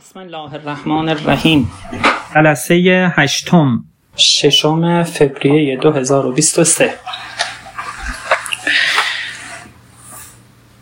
بسم 0.00 0.20
الله 0.20 0.54
الرحمن 0.54 1.08
الرحیم. 1.08 1.70
جلسه 2.34 3.12
هشتم. 3.16 3.84
ششم 4.16 5.02
فوریه 5.02 5.76
2023 5.76 6.94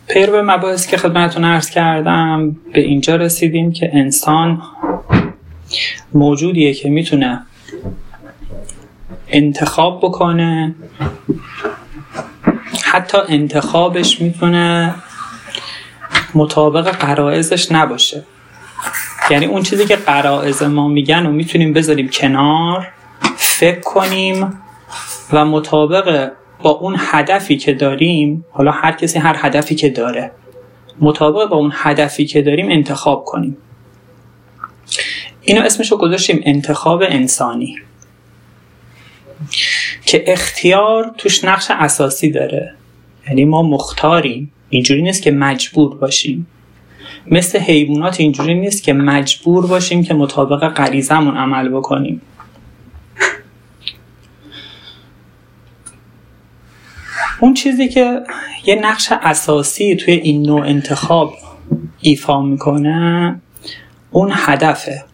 پیر 0.09 0.31
به 0.31 0.43
مباحثی 0.43 0.91
که 0.91 0.97
خدمتتون 0.97 1.45
عرض 1.45 1.71
کردم 1.71 2.57
به 2.73 2.81
اینجا 2.81 3.17
رسیدیم 3.17 3.73
که 3.73 3.91
انسان 3.93 4.63
موجودیه 6.15 6.75
که 6.75 6.89
می‌تونه 6.89 7.43
انتخاب 9.29 9.99
بکنه. 9.99 10.75
حتی 12.85 13.19
انتخابش 13.29 14.21
می‌تونه 14.21 14.95
مطابق 16.35 16.91
قرائزش 16.91 17.73
نباشه. 17.73 18.25
یعنی 19.31 19.47
اون 19.47 19.63
چیزی 19.63 19.87
که 19.87 19.97
قرائز 19.97 20.63
ما 20.63 20.89
میگن 20.89 21.27
و 21.27 21.31
می‌تونیم 21.31 21.73
بذاریم 21.73 22.09
کنار 22.09 22.89
فکر 23.37 23.81
کنیم 23.81 24.61
و 25.33 25.45
مطابق 25.45 26.33
با 26.63 26.71
اون 26.71 26.97
هدفی 26.99 27.57
که 27.57 27.73
داریم 27.73 28.45
حالا 28.51 28.71
هر 28.71 28.93
کسی 28.93 29.19
هر 29.19 29.37
هدفی 29.39 29.75
که 29.75 29.89
داره 29.89 30.31
مطابق 31.01 31.49
با 31.49 31.57
اون 31.57 31.73
هدفی 31.75 32.27
که 32.27 32.43
داریم 32.43 32.71
انتخاب 32.71 33.25
کنیم. 33.25 33.57
اینو 35.43 35.63
اسمشو 35.63 35.97
گذاشتیم 35.97 36.41
انتخاب 36.45 37.03
انسانی. 37.03 37.77
که 40.07 40.25
اختیار 40.27 41.15
توش 41.19 41.45
نقش 41.45 41.67
اساسی 41.71 42.31
داره. 42.31 42.75
یعنی 43.29 43.45
ما 43.45 43.63
مختاریم. 43.63 44.53
اینجوری 44.69 45.03
نیست 45.03 45.23
که 45.23 45.31
مجبور 45.31 45.97
باشیم. 45.97 46.47
مثل 47.31 47.59
حیوانات 47.59 48.21
اینجوری 48.21 48.55
نیست 48.55 48.83
که 48.83 48.93
مجبور 48.93 49.67
باشیم 49.67 50.05
که 50.05 50.15
مطابق 50.15 50.69
غریزمون 50.69 51.37
عمل 51.37 51.69
بکنیم. 51.69 52.21
اون 57.41 57.55
چیزی 57.55 57.89
که 57.89 58.21
یه 58.67 58.75
نقش 58.75 59.13
اساسی 59.13 59.97
توی 59.97 60.15
این 60.15 60.43
نوع 60.43 60.61
انتخاب 60.67 61.35
ایفا 62.01 62.43
می‌کنه 62.43 63.41
اون 64.11 64.33
هدفه. 64.35 65.05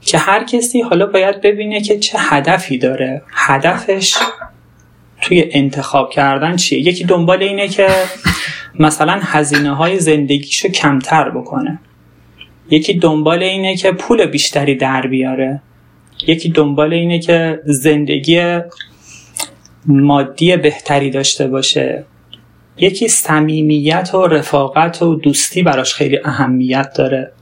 که 0.00 0.18
هر 0.18 0.44
کسی 0.44 0.80
حالا 0.80 1.06
باید 1.06 1.40
ببینه 1.40 1.80
که 1.80 1.98
چه 1.98 2.18
هدفی 2.20 2.78
داره. 2.78 3.22
هدفش 3.32 4.14
توی 5.24 5.44
انتخاب 5.50 6.10
کردن 6.10 6.56
چیه؟ 6.56 6.78
یکی 6.78 7.04
دنبال 7.04 7.42
اینه 7.42 7.68
که 7.68 7.88
مثلا 8.78 9.20
هزینه 9.22 9.74
های 9.74 10.00
زندگیشو 10.00 10.68
کمتر 10.68 11.30
بکنه. 11.30 11.78
یکی 12.70 12.94
دنبال 12.94 13.42
اینه 13.42 13.76
که 13.76 13.92
پول 13.92 14.26
بیشتری 14.26 14.74
در 14.74 15.06
بیاره. 15.06 15.62
یکی 16.26 16.48
دنبال 16.48 16.92
اینه 16.92 17.18
که 17.18 17.60
زندگی 17.64 18.58
مادی 19.86 20.56
بهتری 20.56 21.10
داشته 21.10 21.48
باشه. 21.48 22.04
یکی 22.76 23.08
صمیمیت 23.08 24.10
و 24.14 24.26
رفاقت 24.26 25.02
و 25.02 25.14
دوستی 25.14 25.62
براش 25.62 25.94
خیلی 25.94 26.18
اهمیت 26.24 26.92
داره. 26.96 27.32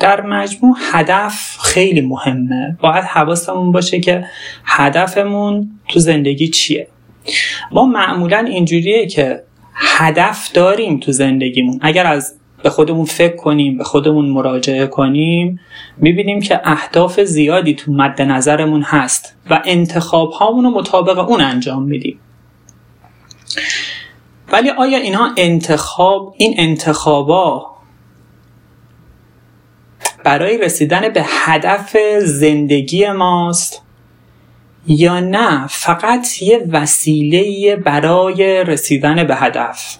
در 0.00 0.20
مجموع 0.20 0.76
هدف 0.92 1.58
خیلی 1.62 2.00
مهمه. 2.00 2.76
باید 2.80 3.04
حواسمون 3.04 3.72
باشه 3.72 4.00
که 4.00 4.24
هدفمون 4.64 5.70
تو 5.88 6.00
زندگی 6.00 6.48
چیه. 6.48 6.88
ما 7.72 7.84
معمولا 7.84 8.38
اینجوریه 8.38 9.06
که 9.06 9.42
هدف 9.74 10.52
داریم 10.52 11.00
تو 11.00 11.12
زندگیمون. 11.12 11.78
اگر 11.82 12.06
از 12.06 12.34
به 12.62 12.70
خودمون 12.70 13.04
فکر 13.04 13.36
کنیم 13.36 13.78
به 13.78 13.84
خودمون 13.84 14.28
مراجعه 14.28 14.86
کنیم 14.86 15.60
می‌بینیم 15.96 16.40
که 16.40 16.60
اهداف 16.64 17.20
زیادی 17.20 17.74
تو 17.74 17.92
مد 17.92 18.22
نظرمون 18.22 18.82
هست 18.82 19.36
و 19.50 19.62
انتخاب 19.64 20.30
هامون 20.30 20.64
رو 20.64 20.70
مطابق 20.70 21.28
اون 21.28 21.40
انجام 21.40 21.82
میدیم. 21.82 22.20
ولی 24.52 24.70
آیا 24.70 24.98
اینها 24.98 25.30
انتخاب 25.36 26.34
این 26.38 26.54
انتخابا 26.58 27.73
برای 30.24 30.58
رسیدن 30.58 31.08
به 31.08 31.22
هدف 31.24 31.96
زندگی 32.24 33.10
ماست 33.10 33.82
یا 34.86 35.20
نه 35.20 35.66
فقط 35.66 36.42
یه 36.42 36.66
وسیله 36.72 37.76
برای 37.76 38.64
رسیدن 38.64 39.24
به 39.24 39.36
هدف. 39.36 39.96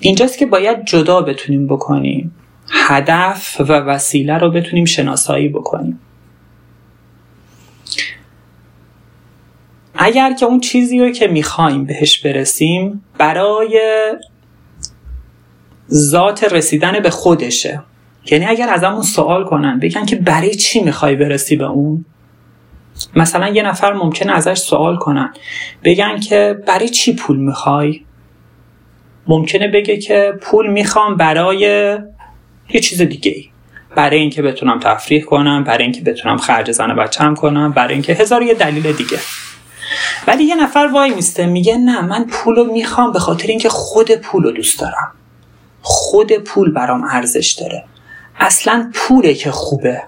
اینجاست 0.00 0.38
که 0.38 0.46
باید 0.46 0.84
جدا 0.84 1.20
بتونیم 1.20 1.66
بکنیم. 1.66 2.34
هدف 2.70 3.56
و 3.60 3.72
وسیله 3.72 4.38
رو 4.38 4.50
بتونیم 4.50 4.84
شناسایی 4.84 5.48
بکنیم. 5.48 6.00
اگر 9.94 10.32
که 10.32 10.46
اون 10.46 10.60
چیزی 10.60 10.98
رو 10.98 11.10
که 11.10 11.26
می‌خوایم 11.26 11.84
بهش 11.84 12.18
برسیم 12.18 13.04
برای 13.18 13.80
ذات 15.92 16.44
رسیدن 16.44 17.00
به 17.00 17.10
خودشه. 17.10 17.82
یعنی 18.30 18.46
اگر 18.46 18.68
از 18.68 18.84
همون 18.84 19.02
سوال 19.02 19.44
کنن 19.44 19.78
بگن 19.78 20.06
که 20.06 20.16
برای 20.16 20.54
چی 20.54 20.80
می‌خوای 20.80 21.16
برسی 21.16 21.56
به 21.56 21.64
اون؟ 21.64 22.04
مثلا 23.16 23.48
یه 23.48 23.62
نفر 23.62 23.92
ممکنه 23.92 24.32
ازش 24.32 24.58
سوال 24.58 24.96
کنن. 24.96 25.32
بگن 25.84 26.20
که 26.20 26.58
برای 26.66 26.88
چی 26.88 27.14
پول 27.14 27.36
می‌خوای؟ 27.36 28.00
ممکنه 29.26 29.68
بگه 29.68 29.96
که 29.96 30.32
پول 30.40 30.70
می‌خوام 30.70 31.16
برای 31.16 31.58
یه 32.70 32.80
چیز 32.80 33.02
دیگه 33.02 33.32
ای 33.32 33.48
برای 33.96 34.18
اینکه 34.18 34.42
بتونم 34.42 34.78
تفریح 34.78 35.24
کنم 35.24 35.64
برای 35.64 35.82
اینکه 35.82 36.00
بتونم 36.00 36.36
خرج 36.36 36.70
زن 36.70 36.94
بچم 36.94 37.34
کنم 37.34 37.72
برای 37.72 37.92
اینکه 37.92 38.12
هزار 38.12 38.42
یه 38.42 38.54
دلیل 38.54 38.92
دیگه. 38.92 39.18
ولی 40.26 40.44
یه 40.44 40.54
نفر 40.54 40.90
وای 40.92 41.14
میسته 41.14 41.46
میگه 41.46 41.76
نه 41.76 42.00
من 42.00 42.24
پول 42.24 42.56
رو 42.56 42.64
می‌خوام 42.64 43.12
به 43.12 43.18
خاطر 43.18 43.48
اینکه 43.48 43.68
خود 43.68 44.12
پول 44.12 44.42
رو 44.42 44.50
دوست 44.50 44.80
دارم. 44.80 45.12
خود 45.82 46.32
پول 46.32 46.72
برام 46.72 47.04
ارزش 47.04 47.52
داره. 47.60 47.84
اصلا 48.38 48.90
پوله 48.94 49.34
که 49.34 49.50
خوبه. 49.50 50.02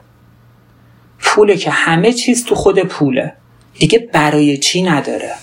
پوله 1.19 1.57
که 1.57 1.71
همه 1.71 2.13
چیز 2.13 2.45
تو 2.45 2.55
خود 2.55 2.79
پوله. 2.79 3.33
دیگه 3.79 4.09
برای 4.13 4.59
چی 4.59 4.83
نداره؟ 4.83 5.35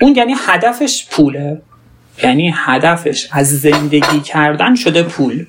اون 0.00 0.16
یعنی 0.16 0.34
هدفش 0.46 1.06
پوله. 1.10 1.62
یعنی 2.22 2.52
هدفش 2.56 3.28
از 3.32 3.60
زندگی 3.60 4.20
کردن 4.20 4.74
شده 4.74 5.02
پول. 5.02 5.46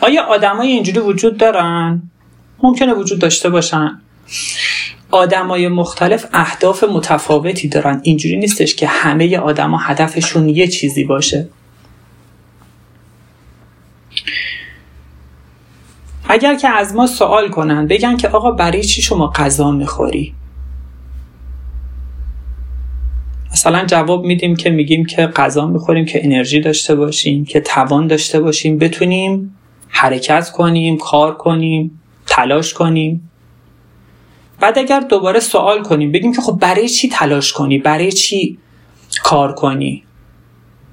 آیا 0.00 0.22
آدمای 0.22 0.68
اینجوری 0.68 0.98
وجود 0.98 1.36
دارن؟ 1.36 2.02
ممکنه 2.62 2.94
وجود 2.94 3.18
داشته 3.18 3.50
باشن. 3.50 4.00
آدمای 5.10 5.68
مختلف 5.68 6.26
اهداف 6.32 6.84
متفاوتی 6.84 7.68
دارن. 7.68 8.00
اینجوری 8.02 8.36
نیستش 8.36 8.74
که 8.74 8.86
همه 8.86 9.38
آدما 9.38 9.78
هدفشون 9.78 10.48
یه 10.48 10.68
چیزی 10.68 11.04
باشه. 11.04 11.48
اگر 16.32 16.54
که 16.54 16.68
از 16.68 16.94
ما 16.94 17.06
سوال 17.06 17.48
کنن 17.48 17.86
بگن 17.86 18.16
که 18.16 18.28
آقا 18.28 18.50
برای 18.50 18.84
چی 18.84 19.02
شما 19.02 19.26
غذا 19.26 19.70
می‌خوری؟ 19.70 20.34
مثلا 23.52 23.84
جواب 23.84 24.24
میدیم 24.24 24.56
که 24.56 24.70
میگیم 24.70 25.04
که 25.04 25.26
غذا 25.26 25.66
می‌خوریم 25.66 26.04
که 26.04 26.24
انرژی 26.24 26.60
داشته 26.60 26.94
باشیم 26.94 27.44
که 27.44 27.60
توان 27.60 28.06
داشته 28.06 28.40
باشیم 28.40 28.78
بتونیم 28.78 29.56
حرکت 29.88 30.50
کنیم 30.50 30.98
کار 30.98 31.34
کنیم 31.36 32.00
تلاش 32.26 32.74
کنیم. 32.74 33.30
بعد 34.60 34.78
اگر 34.78 35.00
دوباره 35.00 35.40
سوال 35.40 35.82
کنیم 35.82 36.12
بگیم 36.12 36.32
که 36.32 36.40
خب 36.40 36.58
برای 36.60 36.88
چی 36.88 37.08
تلاش 37.08 37.52
کنی؟ 37.52 37.78
برای 37.78 38.12
چی 38.12 38.58
کار 39.22 39.54
کنی؟ 39.54 40.04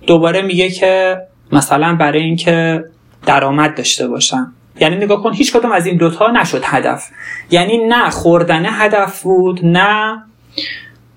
دوباره 0.07 0.41
میگه 0.41 0.69
که 0.69 1.17
مثلا 1.51 1.95
برای 1.95 2.21
اینکه 2.21 2.83
درآمد 3.25 3.77
داشته 3.77 4.07
باشم. 4.07 4.53
یعنی 4.79 4.95
نگاه 4.95 5.23
کن 5.23 5.33
هیچ 5.33 5.53
کدوم 5.53 5.71
از 5.71 5.85
این 5.85 5.97
دوتا 5.97 6.31
نشد 6.31 6.61
هدف. 6.65 7.03
یعنی 7.51 7.77
نه 7.77 8.09
خوردن 8.09 8.65
هدف 8.65 9.21
بود 9.21 9.65
نه 9.65 10.23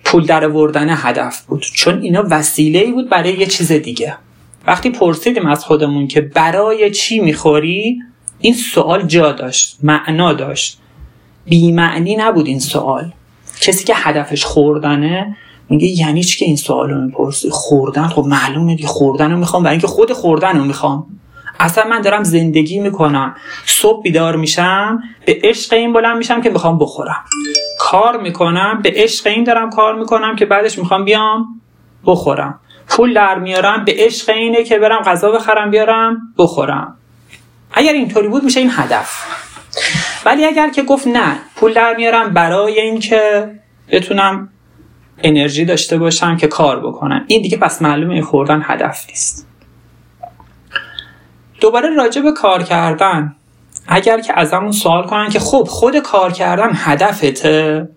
پول 0.05 0.27
در 0.27 0.49
وردن 0.49 0.87
هدف 0.91 1.41
بود. 1.41 1.67
چون 1.75 2.03
اینا 2.03 2.25
وسیله 2.31 2.79
ای 2.79 2.93
بود 2.93 3.11
برای 3.11 3.33
یه 3.33 3.47
چیز 3.47 3.73
دیگه. 3.73 4.15
وقتی 4.67 4.91
پرسیدیم 4.91 5.47
از 5.47 5.65
خودمون 5.65 6.09
که 6.09 6.21
برای 6.21 6.91
چی 6.91 7.21
می‌خوری 7.21 7.99
این 8.41 8.55
سوال 8.55 9.03
جا 9.03 9.33
داشت 9.33 9.79
معنا 9.83 10.33
داشت. 10.33 10.79
بیمعنی 11.45 12.17
نبود 12.17 12.47
این 12.47 12.61
سوال. 12.61 13.13
کسی 13.61 13.85
که 13.85 13.95
هدفش 13.97 14.45
خوردنه 14.45 15.37
میگه 15.69 15.87
یعنی 15.87 16.25
چی 16.25 16.39
که 16.39 16.45
این 16.45 16.57
سوال 16.57 16.91
رو 16.91 17.01
می‌پرسی؟ 17.01 17.51
خوردن؟ 17.51 18.09
خب 18.09 18.25
معلومه 18.27 18.75
دیگه 18.75 18.89
خوردن 18.89 19.31
رو 19.31 19.39
می‌خوام 19.39 19.63
برای 19.63 19.75
اینکه 19.75 19.87
خود 19.87 20.13
خوردن 20.13 20.59
رو 20.59 20.65
می‌خوام. 20.65 21.07
اصلا 21.63 21.85
من 21.85 22.01
دارم 22.01 22.23
زندگی 22.23 22.81
می‌کنم. 22.81 23.37
صبح 23.67 24.03
بیدار 24.03 24.37
میشم 24.37 25.03
به 25.27 25.41
عشق 25.43 25.73
این 25.73 25.93
بلند 25.93 26.17
میشم 26.17 26.41
که 26.41 26.51
می‌خوام 26.51 26.79
بخورم. 26.79 27.25
کار 27.81 28.21
می‌کنم 28.21 28.81
به 28.83 28.93
عشق 28.97 29.27
این 29.27 29.45
دارم 29.45 29.71
کار 29.71 29.99
می‌کنم 29.99 30.37
که 30.37 30.47
بعدش 30.47 30.79
می‌خوام 30.79 31.05
بیام 31.05 31.61
بخورم. 32.07 32.61
پول 32.89 33.15
در 33.15 33.39
میارم 33.39 33.85
به 33.85 33.95
عشق 33.99 34.31
اینه 34.31 34.65
که 34.65 34.79
برم 34.79 35.03
غذا 35.03 35.31
بخرم 35.33 35.71
بیارم 35.71 36.35
بخورم. 36.39 36.97
اگر 37.73 37.93
اینطوری 37.93 38.29
بود 38.29 38.45
میشه 38.45 38.61
این 38.61 38.71
هدف. 38.73 39.25
ولی 40.27 40.45
اگر 40.45 40.71
که 40.71 40.83
گفت 40.83 41.07
نه 41.07 41.37
پول 41.57 41.73
در 41.73 41.97
میارم 41.97 42.35
برای 42.35 42.81
اینکه 42.81 43.51
بتونم 43.91 44.49
انرژی 45.23 45.65
داشته 45.65 45.99
باشم 45.99 46.37
که 46.37 46.47
کار 46.47 46.81
بکنم. 46.81 47.25
این 47.27 47.43
دیگه 47.43 47.57
پس 47.57 47.83
معلومه 47.83 48.23
خوردن 48.23 48.63
هدف 48.65 49.05
نیست. 49.09 49.52
دوباره 51.63 51.95
راجع 51.95 52.21
به 52.23 52.33
کار 52.33 52.63
کردن. 52.63 53.37
اگر 53.87 54.21
که 54.21 54.39
از 54.39 54.53
همون 54.53 54.73
سوال 54.73 55.07
کنن 55.07 55.29
که 55.29 55.39
خب 55.39 55.67
خود 55.69 55.99
کار 55.99 56.33
کردن 56.33 56.71
هدفته؟ 56.75 57.89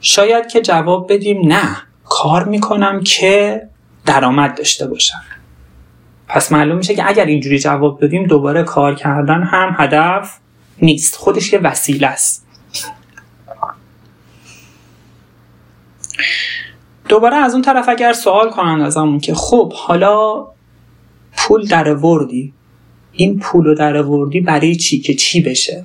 شاید 0.00 0.46
که 0.46 0.60
جواب 0.60 1.12
بدیم 1.12 1.52
نه. 1.52 1.76
کار 2.04 2.44
می‌کنم 2.44 3.00
که 3.00 3.62
درآمد 4.06 4.56
داشته 4.56 4.86
باشم. 4.86 5.22
پس 6.28 6.52
معلوم 6.52 6.76
میشه 6.76 6.94
که 6.94 7.08
اگر 7.08 7.24
اینجوری 7.24 7.58
جواب 7.58 8.04
بدیم 8.04 8.26
دوباره 8.26 8.62
کار 8.62 8.94
کردن 8.94 9.42
هم 9.42 9.76
هدف 9.78 10.38
نیست. 10.82 11.16
خودش 11.16 11.52
یه 11.52 11.58
وسیله 11.58 12.06
است. 12.06 12.47
دوباره 17.08 17.36
از 17.36 17.52
اون 17.52 17.62
طرف 17.62 17.88
اگر 17.88 18.12
سوال 18.12 18.50
کنن 18.50 18.80
ازمون 18.80 19.20
که 19.20 19.34
خب 19.34 19.72
حالا 19.72 20.46
پول 21.36 21.66
در 21.66 21.94
وردی 21.94 22.52
این 23.12 23.38
پول 23.38 23.64
رو 23.64 23.74
در 23.74 24.02
وردی 24.02 24.40
برای 24.40 24.76
چی؟ 24.76 25.00
که 25.00 25.14
چی 25.14 25.40
بشه؟ 25.40 25.84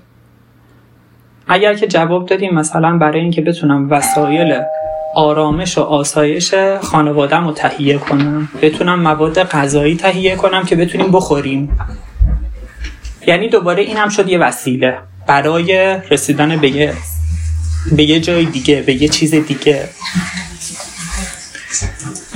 اگر 1.47 1.73
که 1.73 1.87
جواب 1.87 2.25
دادیم 2.25 2.53
مثلا 2.53 2.97
برای 2.97 3.19
اینکه 3.19 3.41
بتونم 3.41 3.91
وسایل 3.91 4.59
آرامش 5.15 5.77
و 5.77 5.81
آسایش 5.81 6.53
خانوادم 6.81 7.47
رو 7.47 7.53
تهیه 7.53 7.97
کنم 7.97 8.49
بتونم 8.61 9.01
مواد 9.01 9.43
غذایی 9.43 9.95
تهیه 9.95 10.35
کنم 10.35 10.63
که 10.63 10.75
بتونیم 10.75 11.11
بخوریم. 11.11 11.77
یعنی 13.27 13.49
دوباره 13.49 13.83
این 13.83 13.97
هم 13.97 14.09
شد 14.09 14.29
یه 14.29 14.37
وسیله 14.37 14.97
برای 15.27 15.97
رسیدن 16.11 16.57
به 16.57 16.69
یه 16.69 16.93
به 17.91 18.03
یه 18.03 18.19
جای 18.19 18.45
دیگه 18.45 18.81
به 18.81 19.01
یه 19.01 19.07
چیز 19.07 19.35
دیگه. 19.35 19.89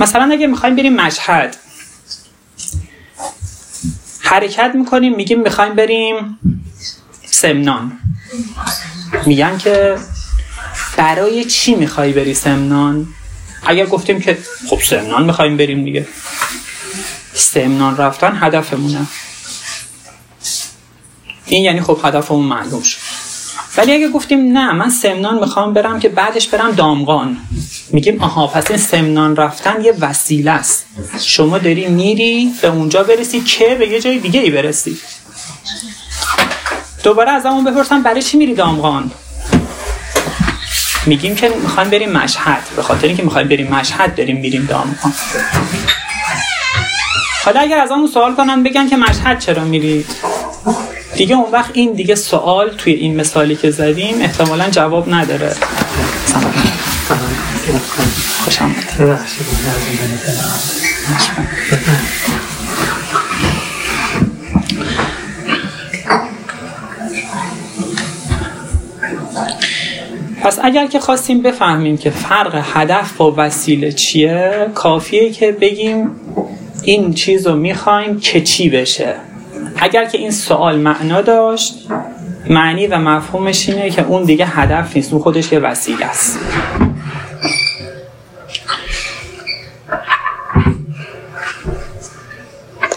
مثلا 0.00 0.28
اگه 0.32 0.46
می‌خوایم 0.46 0.76
بریم 0.76 0.94
مشهد 0.94 1.56
حرکت 4.20 4.70
می‌کنیم 4.74 5.14
میگیم 5.14 5.40
می‌خوایم 5.40 5.74
بریم 5.74 6.38
سمنان. 7.30 7.98
میگن 9.26 9.58
که 9.58 9.98
برای 10.96 11.44
چی 11.44 11.74
می‌خوای 11.74 12.12
بری 12.12 12.34
سمنان؟ 12.34 13.06
اگر 13.66 13.86
گفتیم 13.86 14.20
که 14.20 14.38
خب 14.70 14.80
سمنان 14.82 15.24
می‌خوایم 15.24 15.56
بریم 15.56 15.84
دیگه. 15.84 16.08
سمنان 17.34 17.96
رفتن 17.96 18.38
هدفمونه. 18.40 19.06
این 21.46 21.64
یعنی 21.64 21.80
خب 21.80 22.00
هدفمون 22.04 22.44
معلوم 22.44 22.82
شد. 22.82 22.98
ولی 23.78 23.92
اگه 23.92 24.08
گفتیم 24.08 24.52
نه 24.52 24.72
من 24.72 24.90
سمنان 24.90 25.38
می‌خوام 25.38 25.72
برم 25.72 26.00
که 26.00 26.08
بعدش 26.08 26.48
برم 26.48 26.70
دامغان. 26.70 27.36
میگیم 27.90 28.20
آها 28.22 28.46
پس 28.46 28.70
این 28.70 28.78
سمنان 28.78 29.36
رفتن 29.36 29.84
یه 29.84 29.94
وسیله 30.00 30.50
است. 30.50 30.86
شما 31.20 31.58
داری 31.58 31.88
میری 31.88 32.52
به 32.62 32.68
اونجا 32.68 33.02
برسی 33.02 33.40
که 33.40 33.76
به 33.78 33.88
یه 33.88 34.00
جای 34.00 34.18
دیگه 34.18 34.40
ای 34.40 34.50
برسی. 34.50 34.98
دوباره 37.02 37.30
از 37.30 37.46
همون 37.46 37.64
بپرسم 37.64 38.02
برای 38.02 38.22
چی 38.22 38.36
میری 38.36 38.54
دامغان؟ 38.54 39.10
میگیم 41.06 41.34
که 41.34 41.48
می‌خوایم 41.62 41.90
بریم 41.90 42.12
مشهد. 42.12 42.62
به 42.76 42.82
خاطر 42.82 43.06
اینکه 43.06 43.22
می‌خوایم 43.22 43.48
بریم 43.48 43.74
مشهد 43.74 44.14
داریم 44.14 44.40
میریم 44.40 44.66
دامغان. 44.66 45.12
حالا 47.44 47.60
اگر 47.60 47.78
از 47.78 47.90
همون 47.90 48.06
سوال 48.06 48.34
کنن 48.34 48.62
بگن 48.62 48.88
که 48.88 48.96
مشهد 48.96 49.38
چرا 49.38 49.64
میری؟ 49.64 50.04
دیگه 51.18 51.36
اون 51.36 51.50
وقت 51.52 51.70
این 51.72 51.92
دیگه 51.92 52.14
سوال 52.14 52.70
توی 52.78 52.92
این 52.92 53.16
مثالی 53.16 53.56
که 53.56 53.70
زدیم 53.70 54.20
احتمالا 54.20 54.70
جواب 54.70 55.14
نداره. 55.14 55.52
پس 70.42 70.58
اگر 70.62 70.86
که 70.86 71.00
خواستیم 71.00 71.42
بفهمیم 71.42 71.96
که 71.96 72.10
فرق 72.10 72.64
هدف 72.74 73.12
با 73.12 73.34
وسیله 73.36 73.92
چیه 73.92 74.66
کافیه 74.74 75.32
که 75.32 75.52
بگیم 75.52 76.10
این 76.82 77.14
چیز 77.14 77.46
رو 77.46 77.56
می‌خوایم 77.56 78.20
که 78.20 78.40
چی 78.40 78.70
بشه. 78.70 79.27
اگر 79.80 80.04
که 80.04 80.18
این 80.18 80.30
سوال 80.30 80.78
معنا 80.78 81.20
داشت 81.20 81.74
معنی 82.50 82.86
و 82.86 82.98
مفهومش 82.98 83.68
اینه 83.68 83.90
که 83.90 84.02
اون 84.02 84.24
دیگه 84.24 84.46
هدف 84.46 84.96
نیست 84.96 85.12
اون 85.12 85.22
خودش 85.22 85.52
یه 85.52 85.58
وسیله 85.58 86.06
است. 86.06 86.38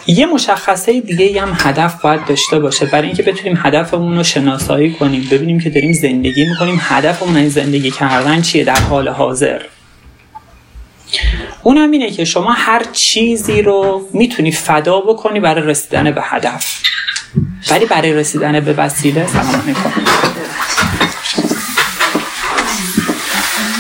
یه 0.07 0.25
مشخصه 0.25 1.01
دیگه 1.01 1.41
هم 1.41 1.57
هدف 1.59 2.01
باید 2.01 2.25
داشته 2.25 2.59
باشه. 2.59 2.85
برای 2.85 3.07
اینکه 3.07 3.23
بتونیم 3.23 3.59
هدفمون 3.63 4.17
رو 4.17 4.23
شناسایی 4.23 4.93
کنیم 4.93 5.27
ببینیم 5.31 5.59
که 5.59 5.69
داریم 5.69 5.93
زندگی 5.93 6.45
می‌کنیم 6.45 6.81
هدفمون 6.81 7.37
این 7.37 7.49
زندگی 7.49 7.91
کردن 7.91 8.41
چیه 8.41 8.63
در 8.63 8.79
حال 8.79 9.07
حاضر؟ 9.07 9.61
اونم 11.63 11.91
اینه 11.91 12.11
که 12.11 12.25
شما 12.25 12.51
هر 12.51 12.83
چیزی 12.83 13.61
رو 13.61 14.09
می‌تونی 14.13 14.51
فدا 14.51 14.99
بکنی 14.99 15.39
برای 15.39 15.63
رسیدن 15.63 16.11
به 16.11 16.21
هدف. 16.23 16.81
ولی 17.71 17.85
برای 17.85 18.13
رسیدن 18.13 18.59
به 18.59 18.73
وسیله 18.73 19.27
سلام 19.27 19.63
می‌کنم 19.65 20.05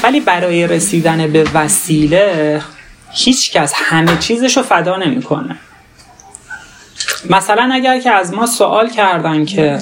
ولی 0.03 0.19
برای 0.19 0.67
رسیدن 0.67 1.31
به 1.31 1.43
وسیله 1.53 2.61
هیچ 3.11 3.51
کس 3.51 3.73
همه 3.75 4.17
چیزش 4.17 4.57
رو 4.57 4.63
فدا 4.63 4.97
نمی‌کنه. 4.97 5.55
مثلا 7.29 7.69
اگر 7.73 7.99
که 7.99 8.11
از 8.11 8.33
ما 8.33 8.45
سوال 8.45 8.89
کردن 8.89 9.45
که 9.45 9.79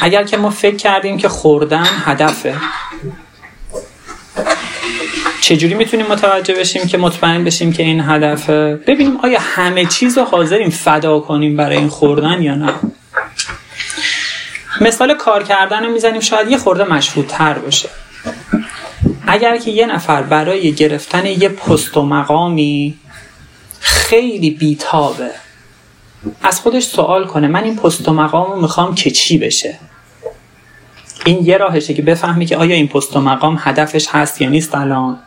اگر 0.00 0.24
که 0.24 0.36
ما 0.36 0.50
فکر 0.50 0.76
کردیم 0.76 1.18
که 1.18 1.28
خوردن 1.28 1.86
هدفه 2.04 2.54
چجوری 5.48 5.74
می‌تونیم 5.74 6.06
متوجه 6.06 6.54
بشیم 6.54 6.86
که 6.86 6.98
مطمئن 6.98 7.44
بشیم 7.44 7.72
که 7.72 7.82
این 7.82 8.00
هدفه 8.00 8.80
ببینیم 8.86 9.16
آیا 9.16 9.38
همه 9.42 9.86
چیز 9.86 10.18
رو 10.18 10.24
حاضریم 10.24 10.70
فدا 10.70 11.20
کنیم 11.20 11.56
برای 11.56 11.76
این 11.76 11.88
خوردن 11.88 12.42
یا 12.42 12.54
نه؟ 12.54 12.72
مثال 14.80 15.14
کار 15.14 15.42
کردن 15.42 15.84
رو 15.84 15.92
می‌زنیم 15.92 16.20
شاید 16.20 16.50
یه 16.50 16.58
خورده 16.58 16.84
مشهودتر 16.84 17.54
باشه. 17.54 17.88
اگر 19.26 19.56
که 19.56 19.70
یه 19.70 19.86
نفر 19.86 20.22
برای 20.22 20.72
گرفتن 20.72 21.26
یه 21.26 21.48
پست 21.48 21.96
و 21.96 22.02
مقامی 22.02 22.94
خیلی 23.80 24.50
بیتابه 24.50 25.30
از 26.42 26.60
خودش 26.60 26.84
سوال 26.84 27.26
کنه 27.26 27.48
من 27.48 27.64
این 27.64 27.76
پست 27.76 28.08
و 28.08 28.12
مقام 28.12 28.52
رو 28.52 28.60
می‌خوام 28.60 28.94
که 28.94 29.10
چی 29.10 29.38
بشه؟ 29.38 29.78
این 31.24 31.46
یه 31.46 31.56
راهشه 31.56 31.94
که 31.94 32.02
بفهمی 32.02 32.46
که 32.46 32.56
آیا 32.56 32.74
این 32.74 32.88
پست 32.88 33.16
و 33.16 33.20
مقام 33.20 33.56
هدفش 33.60 34.08
هست 34.08 34.40
یا 34.42 34.48
نیست 34.48 34.74
الان. 34.74 35.18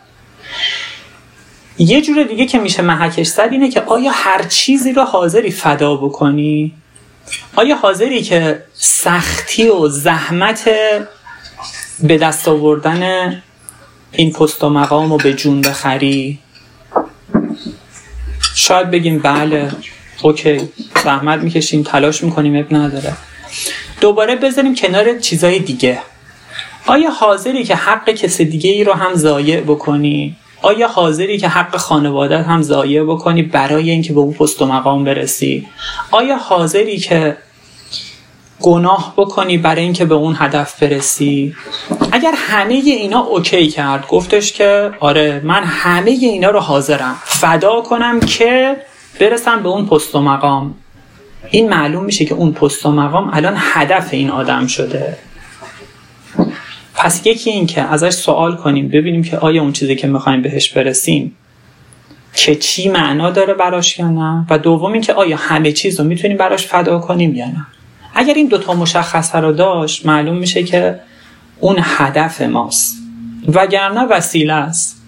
یه 1.77 2.01
جور 2.01 2.23
دیگه 2.23 2.45
که 2.45 2.59
میشه 2.59 2.81
محکش 2.81 3.27
زد 3.27 3.47
اینه 3.51 3.69
که 3.69 3.81
آیا 3.81 4.11
هر 4.13 4.43
چیزی 4.43 4.91
رو 4.93 5.03
حاضری 5.03 5.51
فدا 5.51 5.95
بکنی؟ 5.95 6.73
آیا 7.55 7.75
حاضری 7.75 8.21
که 8.21 8.63
سختی 8.73 9.69
و 9.69 9.87
زحمت 9.87 10.69
به 12.03 12.17
دست 12.17 12.47
آوردن 12.47 13.43
این 14.11 14.31
پست 14.31 14.63
و 14.63 14.69
مقام 14.69 15.11
رو 15.11 15.17
به 15.17 15.33
جون 15.33 15.61
بخری؟ 15.61 16.39
شاید 18.55 18.91
بگیم 18.91 19.19
بله 19.19 19.71
okay 20.21 20.69
زحمت 21.03 21.39
می‌کشیم 21.39 21.83
تلاش 21.83 22.23
می‌کنیم 22.23 22.55
عیب 22.55 22.73
نداره. 22.73 23.13
دوباره 24.01 24.35
بذاریم 24.35 24.75
کنار 24.75 25.19
چیزای 25.19 25.59
دیگه. 25.59 25.99
آیا 26.85 27.09
حاضری 27.09 27.63
که 27.63 27.75
حق 27.75 28.09
کس 28.09 28.41
دیگه 28.41 28.69
ای 28.69 28.83
رو 28.83 28.93
هم 28.93 29.13
ضایع 29.13 29.61
بکنی؟ 29.61 30.35
آیا 30.61 30.87
حاضری 30.87 31.37
که 31.37 31.47
حق 31.47 31.77
خانوادت 31.77 32.45
هم 32.45 32.61
ضایع 32.61 33.03
بکنی 33.03 33.41
برای 33.41 33.89
اینکه 33.89 34.13
به 34.13 34.19
اون 34.19 34.33
پست 34.33 34.61
و 34.61 34.65
مقام 34.65 35.03
برسی؟ 35.03 35.67
آیا 36.11 36.37
حاضری 36.37 36.97
که 36.97 37.37
گناه 38.61 39.13
بکنی 39.17 39.57
برای 39.57 39.83
اینکه 39.83 40.05
به 40.05 40.15
اون 40.15 40.35
هدف 40.39 40.83
برسی؟ 40.83 41.55
اگر 42.11 42.33
همه 42.35 42.73
اینا 42.73 43.19
okay 43.19 43.67
کرد 43.67 44.07
گفتش 44.07 44.53
که 44.53 44.91
آره 44.99 45.41
من 45.43 45.63
همه 45.63 46.11
اینا 46.11 46.49
رو 46.49 46.59
حاضرم. 46.59 47.15
فدا 47.25 47.81
کنم 47.81 48.19
که 48.19 48.77
برسم 49.19 49.63
به 49.63 49.69
اون 49.69 49.85
پست 49.85 50.15
و 50.15 50.21
مقام. 50.21 50.75
این 51.51 51.69
معلوم 51.69 52.03
میشه 52.03 52.25
که 52.25 52.35
اون 52.35 52.51
پست 52.51 52.85
و 52.85 52.91
مقام 52.91 53.29
الان 53.33 53.55
هدف 53.57 54.07
این 54.11 54.29
آدم 54.29 54.67
شده. 54.67 55.17
پس 56.95 57.25
یکی 57.25 57.49
این 57.49 57.67
که 57.67 57.81
ازش 57.81 58.09
سوال 58.09 58.55
کنیم 58.55 58.87
ببینیم 58.87 59.23
که 59.23 59.37
آیا 59.37 59.61
اون 59.61 59.71
چیزی 59.71 59.95
که 59.95 60.07
می‌خوایم 60.07 60.41
بهش 60.41 60.69
برسیم 60.69 61.35
که 62.33 62.55
چی 62.55 62.89
معنا 62.89 63.31
داره 63.31 63.53
براش 63.53 63.99
یا 63.99 64.09
نه؟ 64.09 64.45
و 64.49 64.57
دوم 64.57 64.93
این 64.93 65.01
که 65.01 65.13
آیا 65.13 65.37
همه 65.37 65.71
چیز 65.71 65.99
رو 65.99 66.05
می‌تونیم 66.05 66.37
براش 66.37 66.67
فدا 66.67 66.99
کنیم 66.99 67.35
یا 67.35 67.45
نه؟ 67.45 67.65
اگر 68.15 68.33
این 68.33 68.47
دوتا 68.47 68.73
مشخصه 68.73 69.37
رو 69.37 69.51
داشت 69.51 70.05
معلوم 70.05 70.37
میشه 70.37 70.63
که 70.63 70.99
اون 71.59 71.75
هدف 71.79 72.41
ماست. 72.41 72.97
وگرنه 73.47 74.01
وسیله 74.01 74.53
است. 74.53 75.01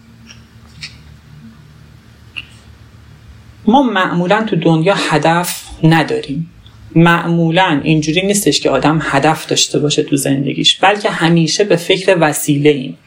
ما 3.66 3.84
معمولا 3.84 4.44
تو 4.44 4.56
دنیا 4.56 4.96
هدف 5.10 5.64
نداریم. 5.84 6.53
معمولا 6.96 7.82
اینجوری 7.84 8.26
نیستش 8.26 8.60
که 8.60 8.70
آدم 8.70 9.00
هدف 9.04 9.46
داشته 9.46 9.80
باشه 9.80 10.04
تو 10.04 10.16
زندگیش 10.16 10.78
بلکه 10.78 11.10
همیشه 11.10 11.64
به 11.64 11.76
فکر 11.76 12.18
وسیله 12.20 12.70
ایم. 12.70 12.98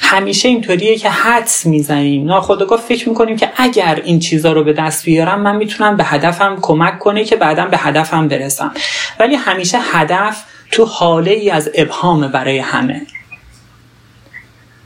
همیشه 0.00 0.48
اینطوریه 0.48 0.96
که 0.96 1.10
حدس 1.10 1.66
می‌زنیم. 1.66 2.26
ناخودآگاه 2.26 2.80
فکر 2.80 3.08
می‌کنیم 3.08 3.36
که 3.36 3.50
اگر 3.56 4.02
این 4.04 4.18
چیزا 4.18 4.52
رو 4.52 4.64
به 4.64 4.72
دست 4.72 5.04
بیارم 5.04 5.40
من 5.40 5.56
می‌تونم 5.56 5.96
به 5.96 6.04
هدفم 6.04 6.58
کمک 6.62 6.98
کنه 6.98 7.24
که 7.24 7.36
بعدا 7.36 7.66
به 7.66 7.76
هدفم 7.76 8.28
برسم. 8.28 8.72
ولی 9.20 9.34
همیشه 9.34 9.78
هدف 9.92 10.44
تو 10.70 10.84
حاله 10.84 11.30
ای 11.30 11.50
از 11.50 11.70
ابهام 11.74 12.28
برای 12.28 12.58
همه. 12.58 13.02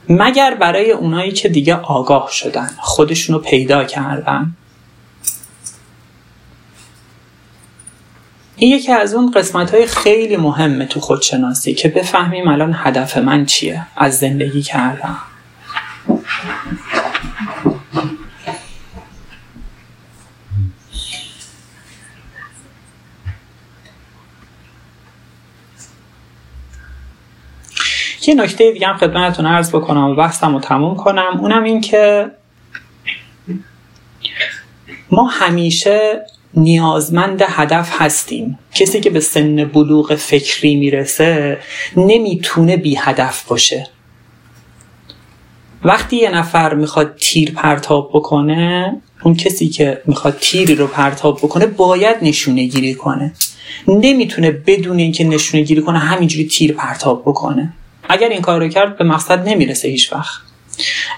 مگر 0.09 0.55
برای 0.55 0.91
اونایی 0.91 1.31
که 1.31 1.49
دیگه 1.49 1.75
آگاه 1.75 2.29
شدن 2.31 2.69
خودشونو 2.79 3.39
پیدا 3.39 3.83
کردن؟ 3.83 4.55
این 8.55 8.71
یکی 8.71 8.91
از 8.91 9.13
اون 9.13 9.31
قسمت 9.31 9.73
های 9.73 9.85
خیلی 9.85 10.37
مهمه 10.37 10.85
تو 10.85 10.99
خودشناسی 10.99 11.73
که 11.73 11.87
بفهمیم 11.87 12.47
الان 12.47 12.75
هدف 12.77 13.17
من 13.17 13.45
چیه 13.45 13.85
از 13.97 14.17
زندگی 14.19 14.61
کردم 14.61 15.17
یه 28.27 28.35
نکته 28.35 28.71
دیگه 28.71 28.87
هم 28.87 28.97
خدمتتون 28.97 29.45
عرض 29.45 29.69
بکنم 29.69 30.03
و 30.03 30.15
بحثم 30.15 30.53
رو 30.53 30.59
تموم 30.59 30.95
کنم 30.95 31.37
اونم 31.39 31.63
این 31.63 31.81
که 31.81 32.31
ما 35.11 35.27
همیشه 35.27 36.25
نیازمند 36.55 37.41
هدف 37.47 37.89
هستیم. 38.01 38.59
کسی 38.75 38.99
که 38.99 39.09
به 39.09 39.19
سن 39.19 39.65
بلوغ 39.65 40.15
فکری 40.15 40.75
می‌رسه 40.75 41.57
نمی‌تونه 41.97 42.77
بی 42.77 42.95
هدف 42.95 43.43
باشه. 43.47 43.87
وقتی 45.83 46.15
یه 46.15 46.29
نفر 46.29 46.73
می‌خواد 46.73 47.15
تیر 47.19 47.51
پرتاب 47.51 48.09
بکنه 48.13 48.95
اون 49.23 49.35
کسی 49.35 49.69
که 49.69 50.01
می‌خواد 50.05 50.37
تیری 50.41 50.75
رو 50.75 50.87
پرتاب 50.87 51.37
بکنه 51.37 51.65
باید 51.65 52.15
نشونه 52.21 52.63
گیری 52.63 52.93
کنه. 52.93 53.33
نمی‌تونه 53.87 54.51
بدون 54.51 54.97
اینکه 54.97 55.23
نشونه 55.23 55.63
گیری 55.63 55.81
کنه 55.81 55.99
همینجوری 55.99 56.47
تیر 56.47 56.73
پرتاب 56.73 57.21
بکنه. 57.21 57.73
اگر 58.09 58.29
این 58.29 58.41
کار 58.41 58.59
رو 58.61 58.67
کرد 58.67 58.97
به 58.97 59.03
مقصد 59.03 59.49
نمی‌رسه 59.49 59.87
هیچ 59.87 60.13
وقت 60.13 60.41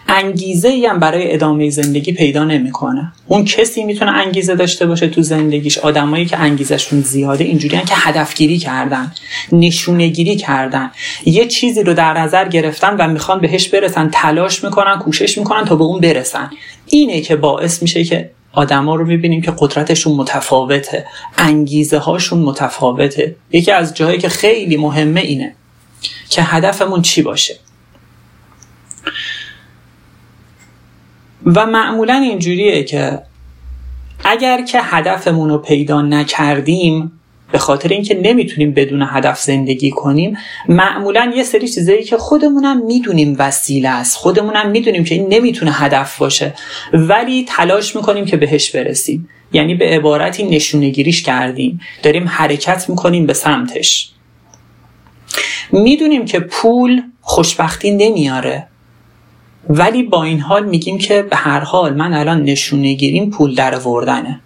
انگیزه 0.07 0.67
ای 0.67 0.85
هم 0.85 0.99
برای 0.99 1.33
ادامه 1.33 1.69
زندگی 1.69 2.11
پیدا 2.11 2.43
نمی‌کنه. 2.43 3.11
اون 3.27 3.45
کسی 3.45 3.83
می‌تونه 3.83 4.11
انگیزه 4.11 4.55
داشته 4.55 4.85
باشه 4.85 5.07
تو 5.07 5.21
زندگیش. 5.21 5.77
آدمایی 5.77 6.25
که 6.25 6.37
انگیزشون 6.37 7.01
زیاده 7.01 7.43
اینجوری 7.43 7.77
که 7.77 7.95
هدفگیری 7.95 8.57
کردن 8.57 9.13
نشونه 9.51 10.07
گیری 10.07 10.35
کردن. 10.35 10.91
یه 11.25 11.47
چیزی 11.47 11.83
رو 11.83 11.93
در 11.93 12.13
نظر 12.13 12.47
گرفتن 12.47 12.95
و 12.99 13.07
می‌خوان 13.07 13.41
بهش 13.41 13.67
برسن 13.67 14.09
تلاش 14.13 14.63
می‌کنن 14.63 14.99
کوشش 14.99 15.37
می‌کنن 15.37 15.65
تا 15.65 15.75
به 15.75 15.83
اون 15.83 16.01
برسن. 16.01 16.49
اینه 16.85 17.21
که 17.21 17.35
باعث 17.35 17.81
میشه 17.81 18.03
که 18.03 18.31
آدما 18.53 18.95
رو 18.95 19.05
می‌بینیم 19.05 19.41
که 19.41 19.53
قدرتشون 19.59 20.15
متفاوته 20.15 21.05
انگیزه 21.37 21.97
هاشون 21.97 22.39
متفاوته. 22.39 23.35
یکی 23.51 23.71
از 23.71 23.93
جاهایی 23.93 24.17
که 24.17 24.29
خیلی 24.29 24.77
مهمه 24.77 25.21
اینه 25.21 25.55
که 26.29 26.41
هدفمون 26.43 27.01
چی 27.01 27.21
باشه؟ 27.21 27.55
و 31.45 31.65
معمولا 31.65 32.13
اینجوریه 32.13 32.83
که 32.83 33.19
اگر 34.23 34.61
که 34.61 34.79
هدفمون 34.81 35.49
رو 35.49 35.57
پیدا 35.57 36.01
نکردیم 36.01 37.11
به 37.51 37.57
خاطر 37.57 37.89
اینکه 37.89 38.19
نمی‌تونیم 38.23 38.71
بدون 38.71 39.07
هدف 39.09 39.41
زندگی 39.41 39.91
کنیم 39.91 40.37
معمولا 40.69 41.33
یه 41.35 41.43
سری 41.43 41.67
چیزایی 41.67 42.03
که 42.03 42.17
خودمونم 42.17 42.85
می‌دونیم 42.85 43.35
وسیله 43.39 43.89
است. 43.89 44.17
خودمونم 44.17 44.69
می‌دونیم 44.69 45.03
که 45.03 45.15
این 45.15 45.33
نمی‌تونه 45.33 45.71
هدف 45.71 46.17
باشه. 46.17 46.53
ولی 46.93 47.45
تلاش 47.47 47.95
می‌کنیم 47.95 48.25
که 48.25 48.37
بهش 48.37 48.71
برسیم. 48.71 49.29
یعنی 49.53 49.75
به 49.75 49.85
عبارتی 49.85 50.43
نشونگیریش 50.43 51.23
کردیم. 51.23 51.79
داریم 52.03 52.27
حرکت 52.27 52.89
می‌کنیم 52.89 53.25
به 53.25 53.33
سمتش. 53.33 54.11
می‌دونیم 55.71 56.25
که 56.25 56.39
پول 56.39 57.01
خوشبختی 57.21 57.91
نمیاره. 57.91 58.67
ولی 59.69 60.03
با 60.03 60.23
این 60.23 60.39
حال 60.39 60.65
میگیم 60.65 60.97
که 60.97 61.21
به 61.21 61.35
هر 61.35 61.59
حال 61.59 61.93
من 61.93 62.13
الان 62.13 62.43
نشونه 62.43 62.93
گیریم 62.93 63.29
پول 63.29 63.55
در 63.55 63.79
وردنه 63.79 64.39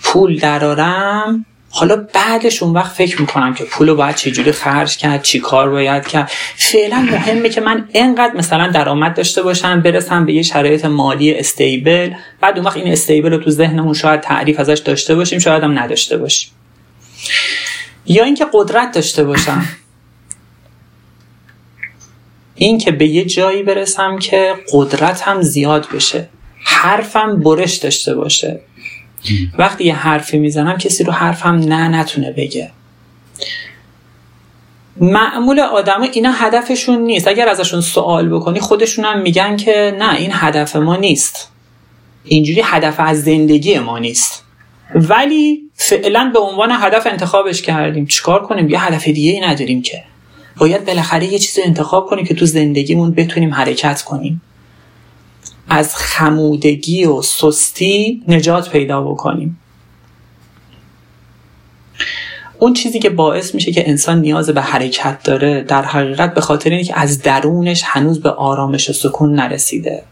پول 0.00 0.38
درارم 0.38 1.44
حالا 1.70 2.06
بعدش 2.14 2.62
اون 2.62 2.72
وقت 2.72 2.92
فکر 2.92 3.20
می‌کنم 3.20 3.54
که 3.54 3.64
پول 3.64 3.88
رو 3.88 3.94
باید 3.94 4.16
چجوری 4.16 4.52
خرج 4.52 4.96
کرد 4.96 5.22
چی 5.22 5.38
کار 5.38 5.70
باید 5.70 6.06
کرد. 6.06 6.30
فعلا 6.56 6.96
مهمه 6.96 7.48
که 7.48 7.60
من 7.60 7.88
انقدر 7.94 8.36
مثلا 8.36 8.68
درآمد 8.68 9.16
داشته 9.16 9.42
باشم 9.42 9.80
برسم 9.80 10.26
به 10.26 10.32
یه 10.32 10.42
شرایط 10.42 10.84
مالی 10.84 11.34
استیبل. 11.34 12.10
بعد 12.40 12.56
اون 12.56 12.66
وقت 12.66 12.76
این 12.76 12.92
استیبل 12.92 13.30
رو 13.30 13.38
تو 13.38 13.50
ذهنمون 13.50 13.94
شاید 13.94 14.20
تعریف 14.20 14.60
ازش 14.60 14.78
داشته 14.78 15.14
باشیم 15.14 15.38
شاید 15.38 15.62
هم 15.62 15.78
نداشته 15.78 16.16
باشیم. 16.16 16.50
یا 18.06 18.24
اینکه 18.24 18.46
قدرت 18.52 18.92
داشته 18.92 19.24
باشم. 19.24 19.64
این 22.58 22.78
که 22.78 22.90
به 22.90 23.06
یه 23.06 23.24
جایی 23.24 23.62
برسم 23.62 24.18
که 24.18 24.54
قدرتم 24.72 25.42
زیاد 25.42 25.86
بشه 25.94 26.28
حرفم 26.64 27.40
برش 27.42 27.76
داشته 27.76 28.14
باشه. 28.14 28.60
وقتی 29.58 29.84
یه 29.84 29.94
حرفی 29.94 30.38
می‌زنم 30.38 30.78
کسی 30.78 31.04
رو 31.04 31.12
حرفم 31.12 31.54
نه 31.54 31.88
نتونه 31.88 32.32
بگه. 32.32 32.70
معمول 34.96 35.60
آدم 35.60 36.02
اینا 36.12 36.32
هدفشون 36.32 37.02
نیست. 37.02 37.28
اگر 37.28 37.48
ازشون 37.48 37.80
سوال 37.80 38.28
بکنی 38.28 38.60
خودشون 38.60 39.04
هم 39.04 39.22
میگن 39.22 39.56
که 39.56 39.96
نه 39.98 40.14
این 40.14 40.30
هدف 40.32 40.76
ما 40.76 40.96
نیست. 40.96 41.52
اینجوری 42.24 42.60
هدف 42.64 43.00
از 43.00 43.22
زندگی 43.22 43.78
ما 43.78 43.98
نیست. 43.98 44.44
ولی 44.94 45.62
فعلا 45.74 46.30
به 46.34 46.38
عنوان 46.38 46.70
هدف 46.72 47.06
انتخابش 47.06 47.62
کردیم. 47.62 48.06
چیکار 48.06 48.46
کنیم؟ 48.46 48.70
یه 48.70 48.84
هدف 48.84 49.04
دیگه 49.04 49.32
ای 49.32 49.40
نداریم 49.40 49.82
که. 49.82 50.04
باید 50.58 50.84
بالاخره 50.84 51.26
یه 51.26 51.38
چیزی 51.38 51.62
انتخاب 51.62 52.06
کنیم 52.06 52.24
که 52.24 52.34
تو 52.34 52.46
زندگیمون 52.46 53.10
بتونیم 53.10 53.54
حرکت 53.54 54.02
کنیم. 54.02 54.42
از 55.68 55.96
خمودگی 55.96 57.04
و 57.04 57.22
سستی 57.22 58.22
نجات 58.28 58.70
پیدا 58.70 59.02
بکنیم. 59.02 59.58
اون 62.58 62.72
چیزی 62.72 62.98
که 62.98 63.10
باعث 63.10 63.54
میشه 63.54 63.72
که 63.72 63.88
انسان 63.88 64.20
نیاز 64.20 64.50
به 64.50 64.60
حرکت 64.60 65.22
داره 65.22 65.62
در 65.62 65.82
حقیقت 65.82 66.34
به 66.34 66.40
خاطر 66.40 66.70
اینه 66.70 66.84
که 66.84 66.98
از 66.98 67.22
درونش 67.22 67.82
هنوز 67.86 68.20
به 68.20 68.30
آرامش 68.30 68.90
و 68.90 68.92
سکون 68.92 69.34
نرسیده. 69.34 70.02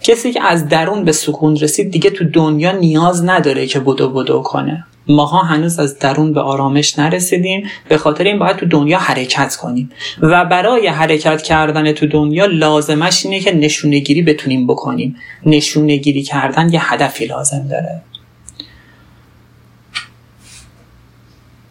کسی 0.00 0.32
که 0.32 0.42
از 0.42 0.68
درون 0.68 1.04
به 1.04 1.12
سکون 1.12 1.56
رسید 1.56 1.90
دیگه 1.90 2.10
تو 2.10 2.24
دنیا 2.24 2.72
نیاز 2.72 3.24
نداره 3.24 3.66
که 3.66 3.80
بدو 3.80 4.10
بدو 4.10 4.42
کنه. 4.42 4.86
ماها 5.08 5.42
هنوز 5.42 5.78
از 5.78 5.98
درون 5.98 6.32
به 6.32 6.40
آرامش 6.40 6.98
نرسیدیم 6.98 7.66
به 7.88 7.98
خاطر 7.98 8.24
این 8.24 8.38
باید 8.38 8.56
تو 8.56 8.66
دنیا 8.66 8.98
حرکت 8.98 9.56
کنیم. 9.56 9.90
و 10.20 10.44
برای 10.44 10.86
حرکت 10.86 11.42
کردن 11.42 11.92
تو 11.92 12.06
دنیا 12.06 12.46
لازمش 12.46 13.26
اینه 13.26 13.40
که 13.40 13.54
نشونگیری 13.54 14.22
بتونیم 14.22 14.66
بکنیم. 14.66 15.16
نشونگیری 15.46 16.22
کردن 16.22 16.72
یه 16.72 16.92
هدفی 16.92 17.26
لازم 17.26 17.68
داره. 17.68 18.02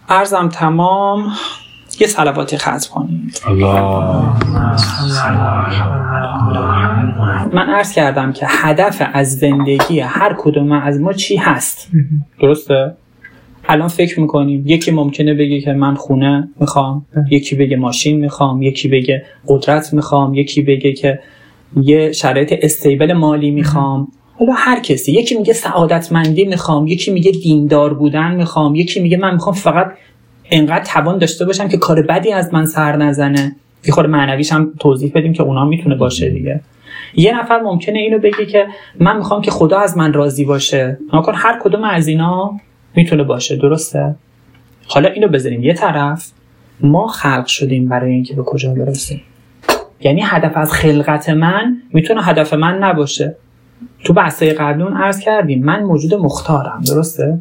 ارزم 0.10 0.50
تمام. 0.50 1.34
یه 2.00 2.08
سلواتی 2.08 2.58
ختم 2.58 2.80
کنید 2.94 3.42
من 7.54 7.70
عرض 7.70 7.92
کردم 7.92 8.34
که 8.34 8.46
هدف 8.50 9.02
از 9.14 9.32
زندگی 9.38 10.00
هر 10.00 10.36
کدوم 10.38 10.72
از 10.72 11.00
ما 11.00 11.14
چی 11.14 11.36
هست؟ 11.36 11.88
درسته؟ 12.42 12.98
الان 13.68 13.88
فکر 13.88 14.20
می‌کنیم 14.20 14.64
یکی 14.66 14.92
ممکنه 14.92 15.34
بگه 15.34 15.62
که 15.62 15.74
من 15.74 15.96
خونه 15.96 16.50
می‌خوام 16.60 17.06
یکی 17.32 17.56
بگه 17.56 17.78
ماشین 17.78 18.20
می‌خوام 18.20 18.62
یکی 18.62 18.88
بگه 18.88 19.26
قدرت 19.48 19.94
می‌خوام 19.94 20.34
یکی 20.34 20.62
بگه 20.62 20.94
که 20.94 21.20
یه 21.82 22.12
شرایط 22.12 22.56
استیبل 22.62 23.14
مالی 23.14 23.52
می‌خوام. 23.52 24.08
حالا 24.40 24.54
هر 24.58 24.80
کسی 24.80 25.12
یکی 25.12 25.36
میگه 25.36 25.54
سعادتمندی 25.54 26.46
می‌خوام 26.46 26.88
یکی 26.88 27.12
میگه 27.12 27.32
دیندار 27.32 27.94
بودن 27.94 28.36
می‌خوام 28.36 28.76
یکی 28.76 29.00
میگه 29.00 29.18
من 29.18 29.34
می‌خوام 29.34 29.56
فقط 29.56 29.92
انقدر 30.52 30.84
توان 30.84 31.18
داشته 31.18 31.46
باشم 31.46 31.68
که 31.68 31.78
کار 31.78 32.02
بدی 32.02 32.32
از 32.32 32.54
من 32.54 32.66
سر 32.66 32.96
نزنه. 32.96 33.56
یه 33.86 33.94
خورده 33.94 34.10
معنویش 34.10 34.52
هم 34.52 34.74
توضیح 34.80 35.12
بدیم 35.16 35.34
که 35.34 35.44
اونا 35.44 35.66
می‌تونه 35.66 35.96
باشه 35.96 36.30
دیگه. 36.30 36.62
یه 37.16 37.40
نفر 37.40 37.62
ممکنه 37.62 38.00
اینو 38.00 38.20
بگه 38.20 38.46
که 38.46 38.68
من 39.00 39.18
می‌خوام 39.18 39.42
که 39.42 39.52
خدا 39.52 39.80
از 39.80 39.98
من 39.98 40.14
راضی 40.14 40.46
باشه. 40.46 40.98
نکن 41.14 41.34
هر 41.36 41.60
کدوم 41.64 41.84
از 41.84 42.08
اینا 42.08 42.60
می‌تونه 42.98 43.24
باشه 43.24 43.56
درسته؟ 43.56 44.16
حالا 44.88 45.10
اینو 45.10 45.28
بذاریم 45.28 45.64
یه 45.64 45.74
طرف. 45.74 46.32
ما 46.82 47.08
خلق 47.08 47.46
شدیم 47.46 47.90
برای 47.90 48.14
اینکه 48.14 48.36
به 48.36 48.44
کجا 48.44 48.74
برسیم. 48.74 49.22
یعنی 50.02 50.22
هدف 50.26 50.58
از 50.58 50.74
خلقت 50.74 51.30
من 51.30 51.78
می‌تونه 51.94 52.24
هدف 52.24 52.54
من 52.54 52.78
نباشه. 52.78 53.36
تو 54.04 54.14
بحثای 54.14 54.54
قبلی 54.54 54.84
اون 54.84 54.98
عرض 54.98 55.20
کردیم 55.20 55.64
من 55.64 55.84
موجود 55.84 56.14
مختارم 56.14 56.82
درسته؟ 56.88 57.40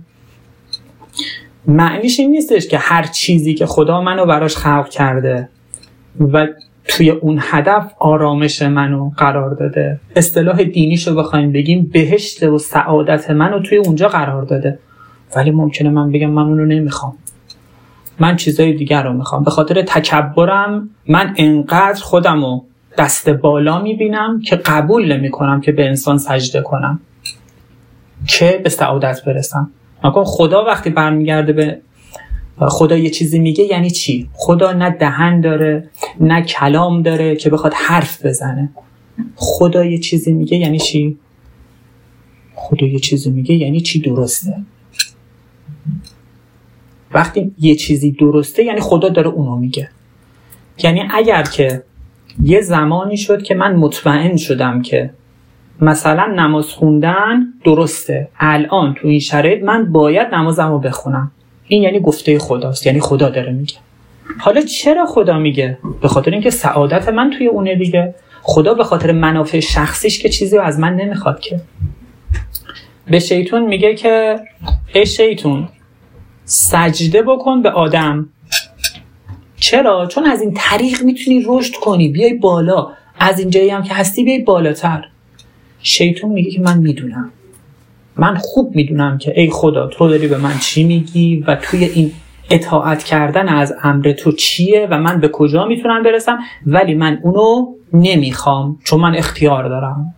معنیش 1.67 2.21
این 2.21 2.31
نیستش 2.31 2.69
که 2.69 2.79
هر 2.79 3.03
چیزی 3.03 3.55
که 3.55 3.67
خدا 3.67 4.01
منو 4.01 4.27
براش 4.27 4.57
خلق 4.57 4.89
کرده 4.89 5.49
و 6.33 6.47
توی 6.89 7.11
اون 7.11 7.39
هدف 7.43 7.93
آرامش 7.99 8.63
منو 8.63 9.11
قرار 9.17 9.55
داده. 9.55 10.01
اصطلاح 10.17 10.63
دینیشو 10.63 11.15
بخوایم 11.15 11.53
بگیم 11.53 11.91
بهشت 11.93 12.43
و 12.43 12.59
سعادت 12.59 13.31
منو 13.31 13.63
توی 13.63 13.79
اونجا 13.79 14.09
قرار 14.09 14.43
داده. 14.43 14.79
ولی 15.37 15.51
ممکنه 15.51 15.91
من 15.91 16.13
بگم 16.13 16.31
من 16.31 16.43
اونو 16.43 16.65
نمی‌خوام. 16.65 17.15
من 18.19 18.37
چیزای 18.37 18.73
دیگر 18.73 19.03
رو 19.03 19.13
می‌خوام. 19.13 19.45
به 19.45 19.51
خاطر 19.51 19.83
تکبرم 19.83 20.91
من 21.09 21.35
انقدر 21.37 22.01
خودم 22.03 22.45
رو 22.45 22.65
دست 22.99 23.29
بالا 23.29 23.83
می‌بینم 23.83 24.41
که 24.41 24.57
قبول 24.57 25.13
نمی‌کنم 25.13 25.61
که 25.61 25.73
به 25.73 25.87
انسان 25.87 26.19
سجده 26.19 26.63
کنم. 26.63 27.01
که 28.27 28.61
به 28.65 28.69
سعادت 28.69 29.25
برسم. 29.27 29.71
خدا 30.25 30.65
وقتی 30.65 30.91
برمیگرده 30.91 31.53
به 31.53 31.79
خدا 32.61 32.97
یه 32.97 33.11
چیزی 33.11 33.39
میگه 33.39 33.65
یعنی 33.65 33.91
چی؟ 33.91 34.29
خدا 34.33 34.73
نه 34.73 34.91
دهن 34.91 35.41
داره 35.41 35.91
نه 36.21 36.43
کلام 36.43 37.03
داره 37.03 37.37
که 37.37 37.51
بخواد 37.51 37.73
حرف 37.75 38.27
بزنه. 38.27 38.71
خدا 39.35 39.85
یه 39.85 39.99
چیزی 39.99 40.33
میگه 40.33 40.57
یعنی 40.59 40.79
چی؟ 40.79 41.19
خدا 42.55 42.87
یه 42.87 42.99
چیزی 42.99 43.31
میگه 43.31 43.55
یعنی 43.55 43.81
چی 43.81 44.01
درسته؟ 44.01 44.55
وقتی 47.17 47.55
یه 47.59 47.75
چیزی 47.75 48.11
درسته 48.11 48.65
یعنی 48.65 48.81
خدا 48.81 49.09
داره 49.09 49.29
اونو 49.29 49.57
میگه. 49.57 49.89
یعنی 50.83 51.03
اگر 51.11 51.43
که 51.43 51.83
یه 52.43 52.61
زمانی 52.61 53.17
شد 53.17 53.43
که 53.43 53.55
من 53.55 53.77
مطمئن 53.77 54.37
شدم 54.37 54.83
که 54.83 55.11
مثلا 55.81 56.27
نماز 56.27 56.67
خوندن 56.67 57.47
درسته 57.65 58.29
الان 58.41 58.95
تو 58.95 59.09
این 59.09 59.21
شرایط 59.21 59.63
من 59.63 59.93
باید 59.93 60.35
نمازم 60.35 60.71
رو 60.71 60.79
بخونم. 60.79 61.31
این 61.69 61.83
یعنی 61.83 62.01
گفته 62.01 62.39
خداست 62.39 62.87
یعنی 62.87 63.01
خدا 63.01 63.29
داره 63.29 63.53
میگه. 63.53 63.75
حالا 64.39 64.61
چرا 64.61 65.07
خدا 65.07 65.39
میگه؟ 65.39 65.79
به 66.01 66.09
خاطر 66.09 66.31
اینکه 66.31 66.51
سعادت 66.51 67.09
من 67.09 67.31
توی 67.31 67.47
اونه 67.47 67.75
دیگه. 67.75 68.15
خدا 68.43 68.75
به 68.75 68.85
خاطر 68.85 69.13
منافع 69.13 69.61
شخصیش 69.61 70.19
که 70.19 70.29
چیزی 70.29 70.57
رو 70.57 70.63
از 70.63 70.79
من 70.79 70.97
نمی‌خواد 70.97 71.41
که. 71.41 71.61
به 73.11 73.19
شیطون 73.19 73.67
میگه 73.67 73.95
که 73.95 74.41
ای 74.95 75.07
شیطون 75.07 75.69
سجده 76.49 77.23
بکن 77.23 77.63
به 77.63 77.71
آدم. 77.71 78.29
چرا؟ 79.57 80.07
چون 80.07 80.25
از 80.25 80.41
این 80.41 80.55
طریق 80.55 81.03
می‌تونی 81.03 81.45
رشد 81.47 81.75
کنی. 81.75 82.09
بیای 82.09 82.35
بالا. 82.35 82.89
از 83.19 83.39
این 83.39 83.51
جایی 83.51 83.71
هم 83.71 83.83
که 83.83 83.95
هستی 83.95 84.25
بیای 84.25 84.39
بالاتر. 84.39 85.05
شیطان 85.83 86.31
میگه 86.31 86.51
که 86.51 86.61
من 86.61 86.79
می‌دونم. 86.79 87.33
من 88.17 88.37
خوب 88.37 88.77
می‌دونم 88.77 89.19
که 89.19 89.41
ای 89.41 89.51
خدا 89.51 89.87
تو 89.87 90.09
داری 90.09 90.29
به 90.29 90.37
من 90.37 90.59
چی 90.59 90.85
میگی 90.85 91.45
و 91.47 91.57
توی 91.57 91.85
این 91.85 92.13
اطاعت 92.51 93.05
کردن 93.05 93.49
از 93.49 93.75
امر 93.83 94.13
تو 94.13 94.33
چیه 94.33 94.89
و 94.91 94.99
من 94.99 95.21
به 95.21 95.29
کجا 95.29 95.65
می‌تونم 95.67 96.03
برسم؟ 96.03 96.39
ولی 96.67 96.95
من 96.95 97.21
اونو 97.23 97.67
نمی‌خوام 97.93 98.79
چون 98.85 99.01
من 99.01 99.17
اختیار 99.17 99.69
دارم. 99.69 100.15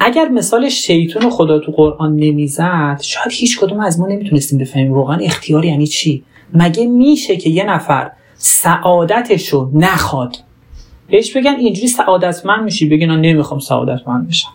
اگر 0.00 0.28
مثال 0.28 0.68
شیطان 0.68 1.30
خدا 1.30 1.58
تو 1.58 1.72
قرآن 1.72 2.16
نمی‌زد 2.16 3.00
شاید 3.02 3.28
هیچ 3.30 3.60
کدوم 3.60 3.80
از 3.80 4.00
ما 4.00 4.06
نمی‌تونستیم 4.06 4.58
بفهمیم 4.58 4.92
واقعا 4.92 5.16
اختیار 5.16 5.64
یعنی 5.64 5.86
چی. 5.86 6.24
مگه 6.54 6.86
میشه 6.86 7.36
که 7.36 7.50
یه 7.50 7.64
نفر 7.64 8.10
سعادتشو 8.34 9.70
نخواد؟ 9.74 10.36
بهش 11.10 11.36
بگن 11.36 11.54
اینجوری 11.54 11.88
سعادتمند 11.88 12.64
میشی 12.64 12.88
بگن 12.88 13.10
نمی‌خوام 13.10 13.60
سعادتمند 13.60 14.28
بشم. 14.28 14.50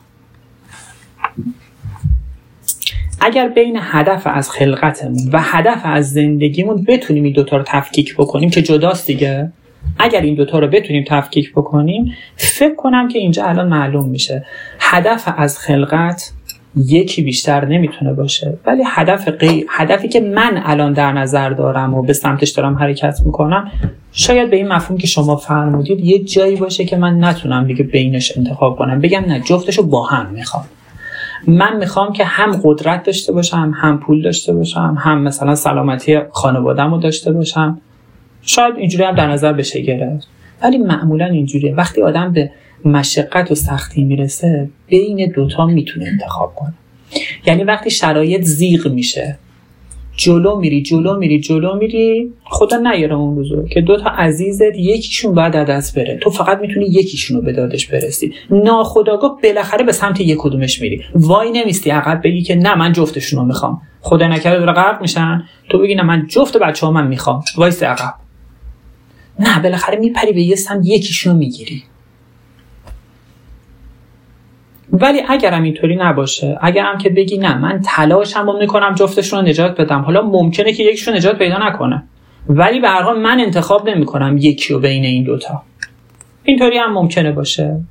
اگر 3.20 3.50
بین 3.50 3.78
هدف 3.82 4.28
از 4.28 4.50
خلقتمون 4.50 5.30
و 5.34 5.40
هدف 5.42 5.82
از 5.84 6.14
زندگیمون 6.14 6.84
بتونیم 6.88 7.24
این 7.24 7.34
دوتا 7.34 7.58
رو 7.58 7.64
تفکیک 7.68 8.16
بکنیم 8.16 8.50
که 8.50 8.62
جداست 8.62 9.08
دیگه. 9.08 9.52
اگر 10.00 10.22
این 10.22 10.36
دوتا 10.36 10.60
رو 10.60 10.68
بتونیم 10.68 11.04
تفکیک 11.08 11.52
بکنیم 11.52 12.14
فکر 12.36 12.76
کنم 12.76 13.08
که 13.08 13.20
اینجا 13.20 13.46
الان 13.46 13.68
معلوم 13.68 14.10
میشه. 14.10 14.46
هدف 14.92 15.34
از 15.38 15.60
خلقت 15.60 16.32
یکی 16.78 17.22
بیشتر 17.22 17.66
نمی‌تونه 17.66 18.14
باشه. 18.14 18.58
ولی 18.66 18.84
هدف 18.88 19.28
قی... 19.28 19.66
هدفی 19.70 20.08
که 20.08 20.20
من 20.20 20.62
الان 20.66 20.94
در 20.94 21.12
نظر 21.12 21.50
دارم 21.50 21.94
و 21.94 22.02
به 22.02 22.14
سمتش 22.14 22.50
دارم 22.50 22.76
حرکت 22.76 23.22
می‌کنم 23.26 23.72
شاید 24.12 24.50
به 24.50 24.56
این 24.56 24.68
مفهوم 24.68 24.98
که 24.98 25.08
شما 25.08 25.36
فرمودید 25.36 26.00
یه 26.00 26.20
جایی 26.20 26.56
باشه 26.56 26.86
که 26.86 26.98
من 26.98 27.24
نتونم 27.24 27.68
دیگه 27.68 27.84
بینش 27.84 28.38
انتخاب 28.38 28.78
کنم. 28.78 29.02
بگم 29.02 29.24
نه 29.28 29.40
جفتشو 29.40 29.84
با 29.84 30.04
هم 30.04 30.26
می‌خوام. 30.34 30.66
من 31.48 31.78
می‌خوام 31.78 32.14
که 32.14 32.26
هم 32.26 32.62
قدرت 32.64 33.04
داشته 33.04 33.34
باشم 33.34 33.74
هم 33.76 34.00
پول 34.00 34.22
داشته 34.22 34.54
باشم 34.54 34.98
هم 35.00 35.22
مثلا 35.22 35.56
سلامتی 35.56 36.20
خانوادم 36.32 36.92
رو 36.92 36.98
داشته 36.98 37.32
باشم. 37.32 37.82
شاید 38.42 38.76
اینجوری 38.78 39.04
هم 39.04 39.16
در 39.16 39.28
نظر 39.28 39.54
بشه 39.54 39.82
گرفت. 39.82 40.28
ولی 40.64 40.78
معمولا 40.78 41.26
اینجوریه. 41.26 41.76
وقتی 41.76 42.02
آدم 42.02 42.34
به 42.34 42.52
مشقت 42.86 43.52
و 43.52 43.56
سختی 43.56 44.04
می‌رسه 44.04 44.70
بین 44.88 45.32
دوتا 45.36 45.66
می‌تونه 45.66 46.08
انتخاب 46.08 46.56
کنه. 46.56 46.74
یعنی 47.46 47.64
وقتی 47.64 47.90
شرایط 47.90 48.42
زیغ 48.42 48.88
میشه 48.88 49.38
جلو 50.18 50.60
میری 50.60 50.82
جلو 50.82 51.18
میری 51.18 51.40
جلو 51.40 51.76
میری 51.78 52.34
خدا 52.44 52.78
نیاره 52.78 53.16
اون 53.16 53.36
روزو 53.36 53.68
که 53.68 53.82
دوتا 53.82 54.10
عزیزت 54.10 54.76
یکیشون 54.76 55.34
باید 55.34 55.56
از 55.56 55.68
دست 55.68 56.00
بره. 56.00 56.18
تو 56.22 56.30
فقط 56.30 56.60
می‌تونی 56.60 56.86
یکیشون 56.86 57.38
رو 57.38 57.44
به 57.44 57.54
دادش 57.54 57.88
برسی. 57.88 58.34
ناخداگاه 58.50 59.40
بالاخره 59.44 59.86
به 59.86 59.92
سمت 59.92 60.22
یک 60.22 60.38
کدومش 60.40 60.82
میری. 60.82 61.02
وای 61.16 61.52
نمیستی 61.52 61.90
عقب 61.90 62.22
بگی 62.24 62.42
که 62.42 62.56
نه 62.56 62.76
من 62.76 62.94
جفتشون 62.94 63.40
رو 63.40 63.46
می‌خوام. 63.46 63.82
خدا 64.02 64.28
نکرده 64.28 64.60
داره 64.60 64.74
غرق 64.74 65.02
میشن. 65.02 65.44
تو 65.70 65.80
بگی 65.80 65.96
نه 65.96 66.04
من 66.04 66.28
جفت 66.28 66.58
بچه 66.58 66.86
ها 66.86 66.92
من 66.92 67.08
می‌خوام. 67.08 67.44
وایستی 67.58 67.86
عقب. 67.86 68.14
نه 69.40 69.62
بالاخره 69.62 70.00
میپری 70.00 70.34
به 70.34 70.42
یه 70.42 70.56
سمت 70.56 70.86
یکیشون 70.86 71.36
می‌گیری. 71.36 71.84
ولی 75.02 75.22
اگرم 75.28 75.64
اینطوری 75.64 75.96
نباشه 75.96 76.58
اگرم 76.62 76.98
که 76.98 77.10
بگی 77.10 77.38
نه 77.38 77.58
من 77.58 77.82
تلاشم 77.86 78.46
رو 78.46 78.58
می‌کنم 78.60 78.94
جفتشون 78.96 79.40
رو 79.40 79.46
نجات 79.46 79.82
بدم. 79.82 80.02
حالا 80.02 80.22
ممکنه 80.22 80.74
که 80.74 80.84
یکیشون 80.84 81.16
نجات 81.16 81.38
پیدا 81.38 81.58
نکنه. 81.68 82.04
ولی 82.50 82.80
به 82.80 82.90
هر 82.90 83.02
حال 83.02 83.20
من 83.20 83.40
انتخاب 83.40 83.90
نمی‌کنم 83.90 84.38
یکی 84.38 84.74
رو 84.74 84.80
بین 84.80 85.06
این 85.06 85.24
دوتا. 85.24 85.62
اینطوری 86.44 86.78
هم 86.78 86.94
ممکنه 86.94 87.32
باشه. 87.32 87.82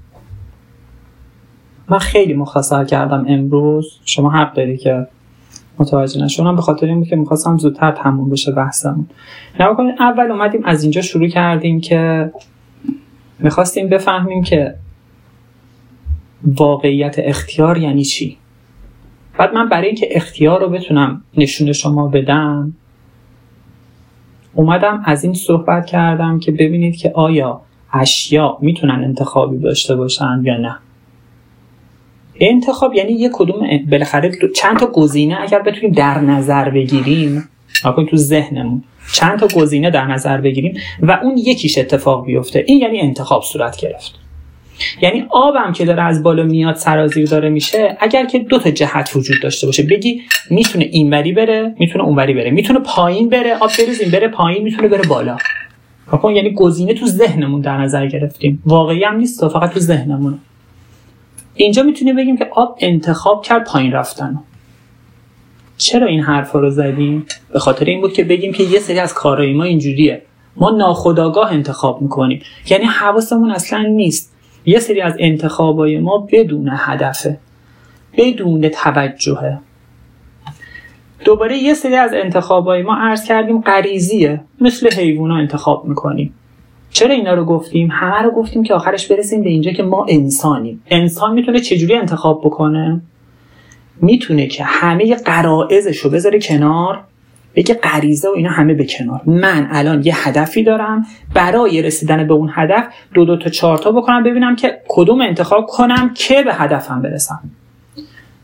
من 1.89 1.99
خیلی 1.99 2.35
مختصر 2.35 2.85
کردم 2.85 3.27
امروز. 3.29 3.99
شما 4.05 4.31
حق 4.31 4.55
داری 4.55 4.77
که 4.77 5.07
متوجه 5.79 6.25
نشونم. 6.25 6.57
به 6.57 6.63
خاطر 6.63 6.87
این 6.87 7.05
که 7.05 7.17
می‌خواستم 7.17 7.59
زودتر 7.59 7.91
تموم 7.91 8.31
بشه 8.31 8.53
بحثمون. 8.53 9.07
نکنید 9.61 9.95
اول 10.01 10.31
اومدیم 10.31 10.65
از 10.65 10.83
اینجا 10.83 11.03
شروع 11.03 11.29
کردیم 11.29 11.81
که 11.81 12.31
می‌خواستیم 13.39 13.89
بفهمیم 13.89 14.43
که 14.43 14.75
واقعیت 16.45 17.15
اختیار 17.19 17.79
یعنی 17.79 18.05
چی؟ 18.05 18.37
بعد 19.39 19.55
من 19.55 19.69
برای 19.69 19.87
اینکه 19.87 20.09
اختیار 20.11 20.61
رو 20.61 20.69
بتونم 20.69 21.25
نشون 21.37 21.73
شما 21.73 22.09
بدم 22.09 22.75
اومدم 24.55 25.03
از 25.05 25.25
این 25.25 25.35
صحبت 25.35 25.87
کردم 25.87 26.39
که 26.39 26.53
ببینید 26.53 26.97
که 26.97 27.13
آیا 27.15 27.61
اشیا 27.93 28.59
می‌تونن 28.61 29.05
انتخابی 29.05 29.59
داشته 29.59 29.97
باشن 29.97 30.41
یا 30.45 30.57
نه. 30.57 30.77
انتخاب 32.41 32.95
یعنی 32.95 33.13
یک 33.13 33.33
کدوم 33.35 33.67
بالاخره 33.91 34.33
چند 34.57 34.79
تا 34.79 34.87
گزینه 34.87 35.37
اگر 35.41 35.63
بتونیم 35.63 35.93
در 35.93 36.21
نظر 36.21 36.71
بگیریم 36.71 37.49
تو 38.11 38.17
ذهنمون 38.17 38.83
چند 39.13 39.39
تا 39.39 39.49
گزینه 39.61 39.91
در 39.91 40.07
نظر 40.07 40.41
بگیریم 40.41 40.77
و 41.01 41.21
اون 41.23 41.39
یکیش 41.39 41.79
اتفاق 41.79 42.27
بیفته. 42.27 42.65
این 42.67 42.79
یعنی 42.79 43.01
انتخاب 43.01 43.43
صورت 43.43 43.77
گرفت. 43.77 44.24
یعنی 45.03 45.27
آبم 45.31 45.73
که 45.73 45.85
داره 45.85 46.03
از 46.03 46.23
بالا 46.23 46.43
میاد 46.43 46.75
سرازیر 46.75 47.29
داره 47.29 47.49
میشه 47.49 47.97
اگر 48.01 48.27
که 48.27 48.39
دو 48.39 48.59
تا 48.59 48.71
جهت 48.71 49.11
وجود 49.17 49.43
داشته 49.43 49.67
باشه. 49.67 49.83
بگی 49.83 50.23
می‌تونه 50.51 50.85
اینوری 50.85 51.33
بره 51.33 51.75
می‌تونه 51.79 52.05
اونوری 52.05 52.35
بره. 52.35 52.51
می‌تونه 52.51 52.79
پایین 52.79 53.29
بره 53.29 53.55
آب 53.55 53.71
بریزیم 53.79 54.11
بره 54.11 54.29
پایین 54.29 54.63
می‌تونه 54.63 54.89
بره 54.89 55.09
بالا. 55.09 55.37
کن 56.07 56.33
یعنی 56.33 56.51
گزینه 56.51 56.95
تو 56.95 57.07
ذهنمون 57.07 57.61
در 57.61 57.77
نظر 57.77 58.07
گرفتیم. 58.07 58.63
واقعی 58.67 59.05
هم 59.05 59.17
نیست 59.17 59.49
فقط 59.49 59.73
تو 59.73 59.81
ذهنمون. 59.81 60.39
اینجا 61.55 61.83
می‌تونیم 61.83 62.17
بگیم 62.17 62.37
که 62.37 62.49
آب 62.53 62.79
انتخاب 62.81 63.45
کرد 63.45 63.65
پایین 63.65 63.93
رفتن. 63.93 64.39
چرا 65.77 66.07
این 66.07 66.21
حرفا 66.21 66.59
رو 66.59 66.71
زدیم؟ 66.71 67.27
به 67.53 67.59
خاطر 67.59 67.85
این 67.85 68.01
بود 68.01 68.13
که 68.13 68.25
بگیم 68.25 68.53
که 68.53 68.63
یه 68.63 68.79
سری 68.79 68.99
از 68.99 69.15
کارهای 69.15 69.53
ما 69.53 69.65
اینجوریه. 69.65 70.23
ما 70.57 70.71
ناخداگاه 70.71 71.53
انتخاب 71.53 72.03
می‌کنیم. 72.03 72.43
یعنی 72.71 72.85
حواسمون 72.85 73.51
اصلا 73.51 73.83
نیست. 73.83 74.34
یه 74.67 74.79
سری 74.79 75.01
از 75.01 75.15
انتخابای 75.19 75.99
ما 75.99 76.29
بدون 76.33 76.71
هدفه 76.73 77.39
بدون 78.17 78.69
توجهه. 78.69 79.59
دوباره 81.25 81.57
یه 81.57 81.75
سری 81.75 81.97
از 81.97 82.11
انتخابای 82.15 82.83
ما 82.83 82.97
عرض 82.97 83.25
کردیم 83.25 83.61
غریزیه. 83.61 84.41
مثل 84.61 84.91
حیوونا 84.91 85.37
انتخاب 85.37 85.85
می‌کنیم. 85.85 86.35
چرا 86.91 87.15
اینا 87.15 87.35
رو 87.35 87.45
گفتیم؟ 87.45 87.89
همه 87.93 88.23
رو 88.23 88.31
گفتیم 88.31 88.63
که 88.63 88.75
آخرش 88.75 89.07
برسیم 89.07 89.43
به 89.43 89.51
اینجا 89.51 89.71
که 89.71 89.83
ما 89.83 90.07
انسانیم. 90.09 90.83
انسان 90.91 91.33
می‌تونه 91.33 91.61
چجوری 91.61 91.95
انتخاب 91.95 92.41
بکنه؟ 92.45 93.01
می‌تونه 94.01 94.47
که 94.47 94.65
همه 94.65 95.15
قرائزش 95.15 95.97
رو 95.97 96.11
بذاره 96.11 96.39
کنار 96.39 97.01
بگه 97.57 97.75
غریزه 97.75 98.29
و 98.29 98.33
اینا 98.37 98.51
همه 98.51 98.75
به 98.75 98.87
کنار. 98.87 99.21
من 99.27 99.69
الان 99.71 100.03
یه 100.05 100.29
هدفی 100.29 100.63
دارم. 100.63 101.07
برای 101.35 101.83
رسیدن 101.83 102.27
به 102.27 102.35
اون 102.35 102.51
هدف 102.55 102.85
دو 103.15 103.25
دو 103.25 103.37
تا 103.37 103.51
چهار 103.51 103.79
تا 103.79 103.93
بکنم 103.93 104.23
ببینم 104.23 104.57
که 104.57 104.81
کدوم 104.89 105.21
انتخاب 105.21 105.67
کنم 105.67 106.15
که 106.15 106.43
به 106.43 106.55
هدفم 106.55 107.03
برسم. 107.03 107.41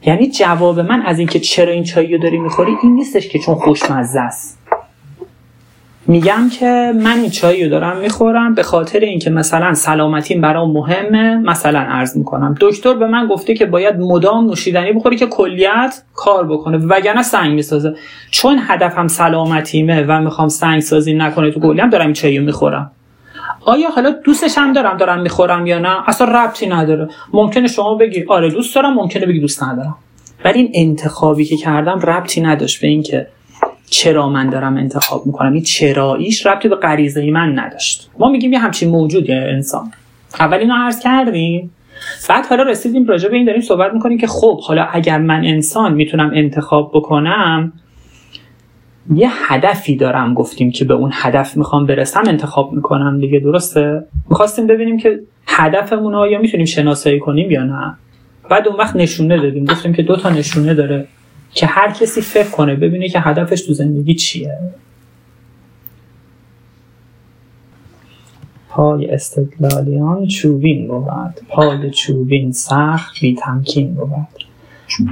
یعنی 0.07 0.31
جواب 0.31 0.81
من 0.81 1.03
از 1.03 1.19
اینکه 1.19 1.41
چرا 1.41 1.73
این 1.73 1.85
چایی 1.85 2.13
رو 2.13 2.23
داری 2.23 2.39
می‌خوری 2.39 2.73
این 2.83 2.95
نیستش 2.95 3.29
که 3.29 3.39
چون 3.39 3.55
خوشمزه 3.55 4.21
است. 4.21 4.60
میگم 6.11 6.49
که 6.59 6.93
من 6.97 7.19
این 7.19 7.31
چایی 7.31 7.65
رو 7.65 7.71
دارم 7.71 7.97
می‌خورم 7.97 8.55
به 8.55 8.63
خاطر 8.63 8.99
اینکه 9.01 9.31
مثلا 9.31 9.75
سلامتیم 9.75 10.41
برام 10.41 10.73
مهمه 10.73 11.37
مثلا 11.37 11.79
عرض 11.79 12.17
می‌کنم. 12.17 12.55
دکتر 12.61 12.95
به 12.95 13.07
من 13.07 13.27
گفته 13.27 13.55
که 13.55 13.67
باید 13.67 13.97
مدام 13.97 14.47
نوشیدنی 14.47 14.93
بخوری 14.93 15.17
که 15.17 15.27
کلیت 15.27 16.03
کار 16.15 16.47
بکنه 16.47 16.79
وگرنه 16.79 17.23
سنگ 17.23 17.55
می‌سازه. 17.55 17.95
چون 18.31 18.61
هدفم 18.67 19.09
سلامتیمه 19.09 20.05
و 20.09 20.21
می‌خوام 20.21 20.49
سنگ 20.49 20.81
سازی 20.81 21.15
نکنه 21.15 21.51
تو 21.51 21.61
کلیم 21.61 21.91
دارم 21.91 22.05
این 22.05 22.13
چایی 22.13 22.39
می‌خورم. 22.39 22.91
آیا 23.65 23.91
حالا 23.91 24.11
دوستش 24.11 24.59
هم 24.59 24.73
دارم 24.73 24.97
دارم 24.97 25.21
می‌خورم 25.21 25.67
یا 25.67 25.79
نه؟ 25.79 26.09
اصلا 26.09 26.45
ربطی 26.45 26.67
نداره. 26.67 27.09
ممکنه 27.33 27.69
شما 27.69 27.95
بگی 27.95 28.25
آره 28.29 28.51
دوست 28.51 28.75
دارم 28.75 28.95
ممکنه 28.95 29.27
بگی 29.27 29.41
دوست 29.41 29.63
ندارم. 29.63 29.97
ولی 30.45 30.59
این 30.59 30.71
انتخابی 30.75 31.45
که 31.45 31.57
کردم 31.57 31.99
ربطی 32.01 32.41
نداشت 32.41 32.81
به 32.81 32.89
اینکه 32.89 33.27
چرا 33.91 34.29
من 34.29 34.51
دارم 34.51 34.77
انتخاب 34.77 35.27
می‌کنم؟ 35.27 35.53
این 35.53 35.63
چراییش 35.63 36.47
ربطی 36.47 36.69
به 36.69 36.77
غریزه 36.77 37.31
من 37.31 37.59
نداشت. 37.59 38.11
ما 38.19 38.29
میگیم 38.29 38.53
یه 38.53 38.59
همچین 38.59 38.89
موجودی 38.89 39.33
انسان. 39.33 39.93
اول 40.41 40.59
اینو 40.59 40.75
عرض 40.75 41.01
کردیم. 41.01 41.71
بعد 42.29 42.47
حالا 42.47 42.63
رسیدیم 42.63 43.07
راجع 43.07 43.29
به 43.29 43.37
این 43.37 43.47
داریم 43.47 43.61
صحبت 43.61 43.93
می‌کنیم 43.93 44.19
که 44.19 44.27
خب 44.27 44.61
حالا 44.61 44.89
اگر 44.93 45.19
من 45.19 45.45
انسان 45.45 45.95
می‌تونم 45.95 46.31
انتخاب 46.35 46.91
بکنم 46.95 47.73
یه 49.15 49.31
هدفی 49.33 49.97
دارم 49.97 50.35
گفتیم 50.35 50.71
که 50.71 50.85
به 50.85 50.95
اون 50.95 51.11
هدف 51.15 51.57
می‌خوام 51.57 51.87
برسم 51.87 52.23
انتخاب 52.27 52.73
می‌کنم. 52.73 53.21
دیگه 53.21 53.39
درسته؟ 53.39 54.05
می‌خواستیم 54.31 54.67
ببینیم 54.67 54.99
که 54.99 55.21
هدفمون 55.47 56.15
آیا 56.15 56.39
می‌تونیم 56.39 56.67
شناسایی 56.67 57.19
کنیم 57.19 57.51
یا 57.51 57.65
نه؟ 57.65 57.95
بعد 58.51 58.69
اون 58.69 58.77
وقت 58.77 58.97
نشونه 58.97 59.39
دادیم. 59.39 59.65
گفتیم 59.65 59.93
که 59.93 60.03
دو 60.03 60.17
تا 60.17 60.31
نشونه 60.31 60.75
داره. 60.75 61.07
که 61.55 61.67
هر 61.67 61.93
کسی 61.93 62.21
فکر 62.21 62.51
کنه 62.51 62.75
ببینه 62.75 63.09
که 63.09 63.21
هدفش 63.21 63.63
تو 63.63 63.73
زندگی 63.73 64.15
چیه. 64.15 64.59
پای 68.69 69.11
استدلالیان 69.11 70.27
چوبین 70.27 70.89
بود. 70.89 71.47
پای 71.49 71.91
چوبین 71.91 72.53
سخت 72.53 73.21
بی 73.21 73.35
تمکین 73.35 73.95
بود 73.95 74.45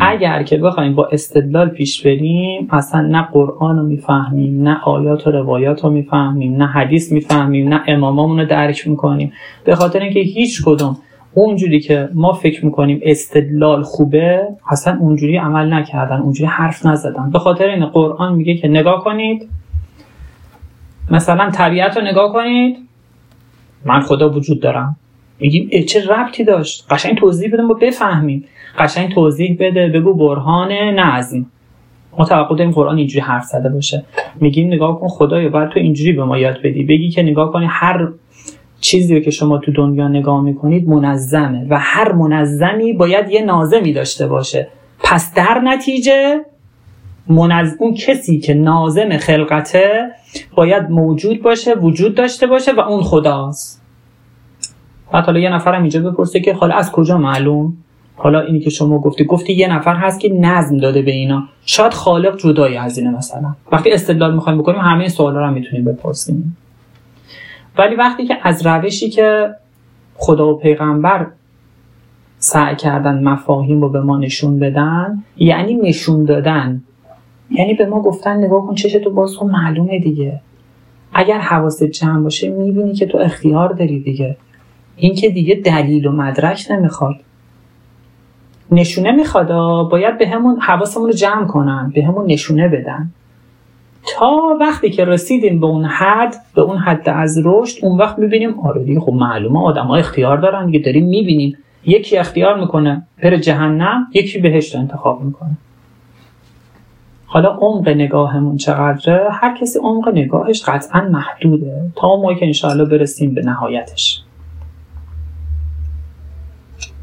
اگر 0.01 0.42
که 0.42 0.57
بخوایم 0.57 0.94
با 0.94 1.07
استدلال 1.07 1.68
پیش 1.68 2.07
بریم 2.07 2.68
اصلا 2.70 3.01
نه 3.01 3.29
قرآن 3.33 3.79
رو 3.79 3.83
می‌فهمیم 3.83 4.62
نه 4.62 4.81
آیات 4.85 5.27
و 5.27 5.31
روایات 5.31 5.85
رو 5.85 5.90
می‌فهمیم 5.90 6.57
نه 6.57 6.66
حدیث 6.66 7.12
می‌فهمیم 7.12 7.68
نه 7.68 7.83
امامامون 7.87 8.40
رو 8.40 8.46
درک 8.46 8.88
می‌کنیم. 8.88 9.33
به 9.64 9.74
خاطر 9.74 10.01
اینکه 10.01 10.20
هیچ 10.20 10.62
کدوم 10.64 10.96
اونجوری 11.35 11.81
که 11.81 12.09
ما 12.14 12.33
فکر 12.33 12.64
می‌کنیم 12.64 13.01
استدلال 13.03 13.83
خوبه 13.83 14.49
اصلا 14.71 14.99
اونجوری 15.01 15.37
عمل 15.37 15.73
نکردن 15.73 16.17
اونجوری 16.17 16.51
حرف 16.51 16.87
نزدن. 16.87 17.31
به 17.31 17.38
خاطر 17.38 17.67
این 17.69 17.87
قرآن 17.87 18.35
میگه 18.35 18.55
که 18.55 18.69
نگاه 18.69 19.05
کنید. 19.05 19.49
مثلا 21.11 21.51
طبیعت 21.51 21.97
رو 21.97 22.03
نگاه 22.03 22.33
کنید. 22.33 22.77
من 23.85 24.01
خدا 24.01 24.31
وجود 24.31 24.61
دارم. 24.61 24.97
میگیم 25.41 25.85
چه 25.85 26.07
ربطی 26.07 26.45
داشت؟ 26.45 26.87
قشنگ 26.91 27.19
توضیح 27.19 27.53
بده 27.53 27.62
ما 27.62 27.75
بفهمیم. 27.75 28.45
قشنگ 28.79 29.14
توضیح 29.14 29.57
بده 29.61 29.88
بگو 29.88 30.14
برهان 30.14 30.73
نظم 30.73 31.47
ما 32.19 32.25
توقع 32.25 32.57
داریم 32.57 32.73
قرآن 32.73 32.99
اینجوری 32.99 33.21
حرف 33.21 33.45
زده 33.45 33.69
باشه. 33.69 34.05
میگیم 34.41 34.67
نگاه 34.67 35.01
کن 35.01 35.09
خدایا 35.09 35.49
باید 35.49 35.69
تو 35.69 35.81
اینجوری 35.81 36.12
به 36.12 36.25
ما 36.25 36.38
یاد 36.38 36.62
بدی. 36.64 36.85
بگی 36.85 37.09
که 37.09 37.23
نگاه 37.23 37.53
کنی 37.53 37.67
هر 37.69 38.09
چیزی 38.81 39.21
که 39.21 39.31
شما 39.31 39.59
تو 39.59 39.73
دنیا 39.73 40.09
نگاه 40.09 40.41
می‌کنید 40.41 40.88
منظمه 40.88 41.67
و 41.71 41.79
هر 41.79 42.12
منظمی 42.12 42.93
باید 42.93 43.31
یه 43.31 43.45
نازمی 43.45 43.93
داشته 43.93 44.27
باشه. 44.27 44.69
پس 44.99 45.35
در 45.35 45.61
نتیجه 45.64 46.41
منظم 47.29 47.77
اون 47.79 47.95
کسی 47.95 48.38
که 48.38 48.55
نازم 48.55 49.17
خلقته 49.17 50.11
باید 50.55 50.91
موجود 50.91 51.43
باشه 51.43 51.75
وجود 51.75 52.14
داشته 52.14 52.47
باشه 52.47 52.73
و 52.73 52.81
اون 52.81 53.03
خداست. 53.03 53.83
بعد 55.12 55.25
حالا 55.25 55.41
یه 55.41 55.51
نفرم 55.51 55.81
اینجا 55.81 56.11
بپرسه 56.11 56.41
که 56.41 56.55
حالا 56.55 56.75
از 56.75 56.93
کجا 56.93 57.19
معلوم؟ 57.19 57.77
حالا 58.17 58.41
اینی 58.41 58.61
که 58.61 58.71
شما 58.71 58.99
گفتی 58.99 59.25
گفتی 59.25 59.53
یه 59.53 59.73
نفر 59.75 59.97
هست 59.97 60.21
که 60.21 60.29
نظم 60.29 60.79
داده 60.79 61.03
به 61.03 61.11
اینا. 61.11 61.43
شاید 61.64 61.93
خالق 61.93 62.37
جدایی 62.38 62.77
از 62.77 62.99
اینه 62.99 63.11
مثلا. 63.11 63.55
وقتی 63.73 63.91
استدلال 63.91 64.35
می‌خوایم 64.35 64.59
بکنیم 64.59 64.81
همه 64.81 65.09
سوالا 65.09 65.41
رو 65.41 65.47
هم 65.47 65.53
می‌تونیم 65.53 65.85
بپرسیم. 65.85 66.57
ولی 67.79 67.95
وقتی 67.95 68.27
که 68.27 68.38
از 68.43 68.67
روشی 68.67 69.11
که 69.11 69.55
خدا 70.14 70.55
و 70.55 70.59
پیغمبر 70.59 71.27
سعی 72.38 72.77
کردن 72.77 73.23
مفاهیم 73.25 73.81
رو 73.81 73.88
به 73.88 74.01
ما 74.01 74.19
نشون 74.19 74.59
بدن 74.59 75.23
یعنی 75.37 75.75
نشون 75.75 76.25
دادن 76.25 76.83
یعنی 77.51 77.75
به 77.75 77.87
ما 77.87 78.03
گفتن 78.03 78.37
نگاه 78.37 78.67
کن 78.67 78.75
چشتو 78.75 79.11
باز 79.11 79.37
کن 79.37 79.51
معلومه 79.51 79.99
دیگه. 79.99 80.41
اگر 81.14 81.38
حواست 81.38 81.85
جمع 81.85 82.23
باشه 82.23 82.51
می‌بینی 82.51 82.95
که 82.95 83.07
تو 83.07 83.19
اختیار 83.19 83.73
داری 83.73 84.01
دیگه. 84.01 84.37
این 84.97 85.14
که 85.14 85.31
دیگه 85.31 85.55
دلیل 85.55 86.07
و 86.07 86.12
مدرک 86.12 86.67
نمی‌خواد. 86.71 87.17
نشونه 88.71 89.12
می‌خواد 89.12 89.49
باید 89.91 90.19
به 90.19 90.29
همون 90.29 90.61
حواسمون 90.61 91.07
رو 91.07 91.12
جمع 91.12 91.47
کنن 91.47 91.93
به 91.95 92.05
همون 92.05 92.27
نشونه 92.27 92.69
بدن. 92.69 93.11
تا 94.16 94.57
وقتی 94.61 94.90
که 94.90 95.05
رسیدیم 95.05 95.61
به 95.61 95.66
اون 95.66 95.85
حد 95.85 96.35
به 96.55 96.62
اون 96.62 96.77
حد 96.77 97.09
از 97.09 97.42
رشد 97.44 97.85
اون 97.85 97.99
وقت 97.99 98.18
می‌بینیم 98.18 98.61
آره 98.61 98.85
دیگه 98.85 99.01
خب 99.01 99.12
معلومه 99.12 99.61
آدم 99.61 99.87
ها 99.87 99.97
اختیار 99.97 100.37
دارن 100.37 100.66
دیگه 100.66 100.79
داریم 100.79 101.05
می‌بینیم. 101.05 101.59
یکی 101.87 102.18
اختیار 102.18 102.61
می‌کنه 102.61 103.07
پر 103.23 103.37
جهنم 103.37 104.07
یکی 104.14 104.38
بهشت 104.38 104.77
انتخاب 104.77 105.23
می‌کنه. 105.23 105.57
حالا 107.27 107.49
عمق 107.49 107.88
نگاهمون 107.88 108.57
چقدره؟ 108.57 109.29
هر 109.33 109.59
کسی 109.59 109.79
عمق 109.79 110.09
نگاهش 110.09 110.62
قطعا 110.62 111.01
محدوده 111.01 111.90
تا 111.97 112.16
ما 112.16 112.35
که 112.35 112.47
انشاءالله 112.47 112.85
برسیم 112.85 113.35
به 113.35 113.42
نهایتش. 113.42 114.23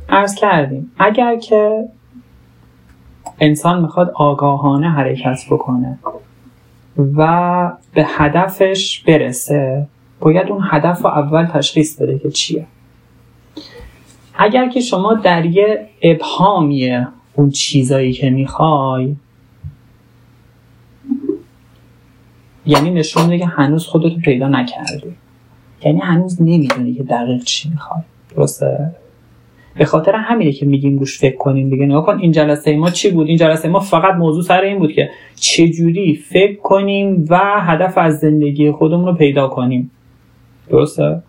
ارز 0.09 0.35
کردیم 0.35 0.91
اگر 0.99 1.35
که 1.35 1.85
انسان 3.39 3.81
می‌خواد 3.81 4.11
آگاهانه 4.15 4.89
حرکت 4.89 5.39
بکنه 5.51 5.99
و 6.97 7.71
به 7.93 8.05
هدفش 8.07 9.03
برسه. 9.07 9.87
باید 10.19 10.49
اون 10.49 10.63
هدف 10.71 11.01
رو 11.01 11.07
اول 11.07 11.45
تشخیص 11.45 12.01
بده 12.01 12.19
که 12.19 12.29
چیه. 12.29 12.65
اگر 14.35 14.69
که 14.69 14.79
شما 14.79 15.13
در 15.13 15.45
یه 15.45 15.87
ابهامی 16.01 17.05
اون 17.33 17.49
چیزایی 17.49 18.13
که 18.13 18.29
می‌خوای 18.29 19.15
یعنی 22.65 22.91
نشون 22.91 23.23
میده 23.23 23.39
که 23.39 23.45
هنوز 23.45 23.85
خودتو 23.85 24.19
پیدا 24.19 24.47
نکردی. 24.47 25.15
یعنی 25.83 25.99
هنوز 25.99 26.41
نمی‌دونی 26.41 26.93
که 26.93 27.03
دقیق 27.03 27.43
چی 27.43 27.69
می‌خوای. 27.69 28.01
درسته؟ 28.35 28.95
به 29.77 29.85
خاطر 29.85 30.15
همینه 30.15 30.51
که 30.51 30.65
میگیم 30.65 30.99
روش 30.99 31.19
فکر 31.19 31.37
کنیم 31.37 31.69
دیگه. 31.69 31.85
نگاه 31.85 32.05
کن 32.05 32.19
این 32.19 32.31
جلسه 32.31 32.75
ما 32.77 32.89
چی 32.89 33.11
بود؟ 33.11 33.27
این 33.27 33.37
جلسه 33.37 33.67
ما 33.69 33.79
فقط 33.79 34.15
موضوع 34.15 34.43
سر 34.43 34.61
این 34.61 34.79
بود 34.79 34.93
که 34.93 35.09
چجوری 35.35 36.15
فکر 36.15 36.55
کنیم 36.55 37.25
و 37.29 37.39
هدف 37.61 37.97
از 37.97 38.19
زندگی 38.19 38.71
خودمون 38.71 39.05
رو 39.05 39.13
پیدا 39.13 39.47
کنیم. 39.47 39.91
درسته؟ 40.69 41.21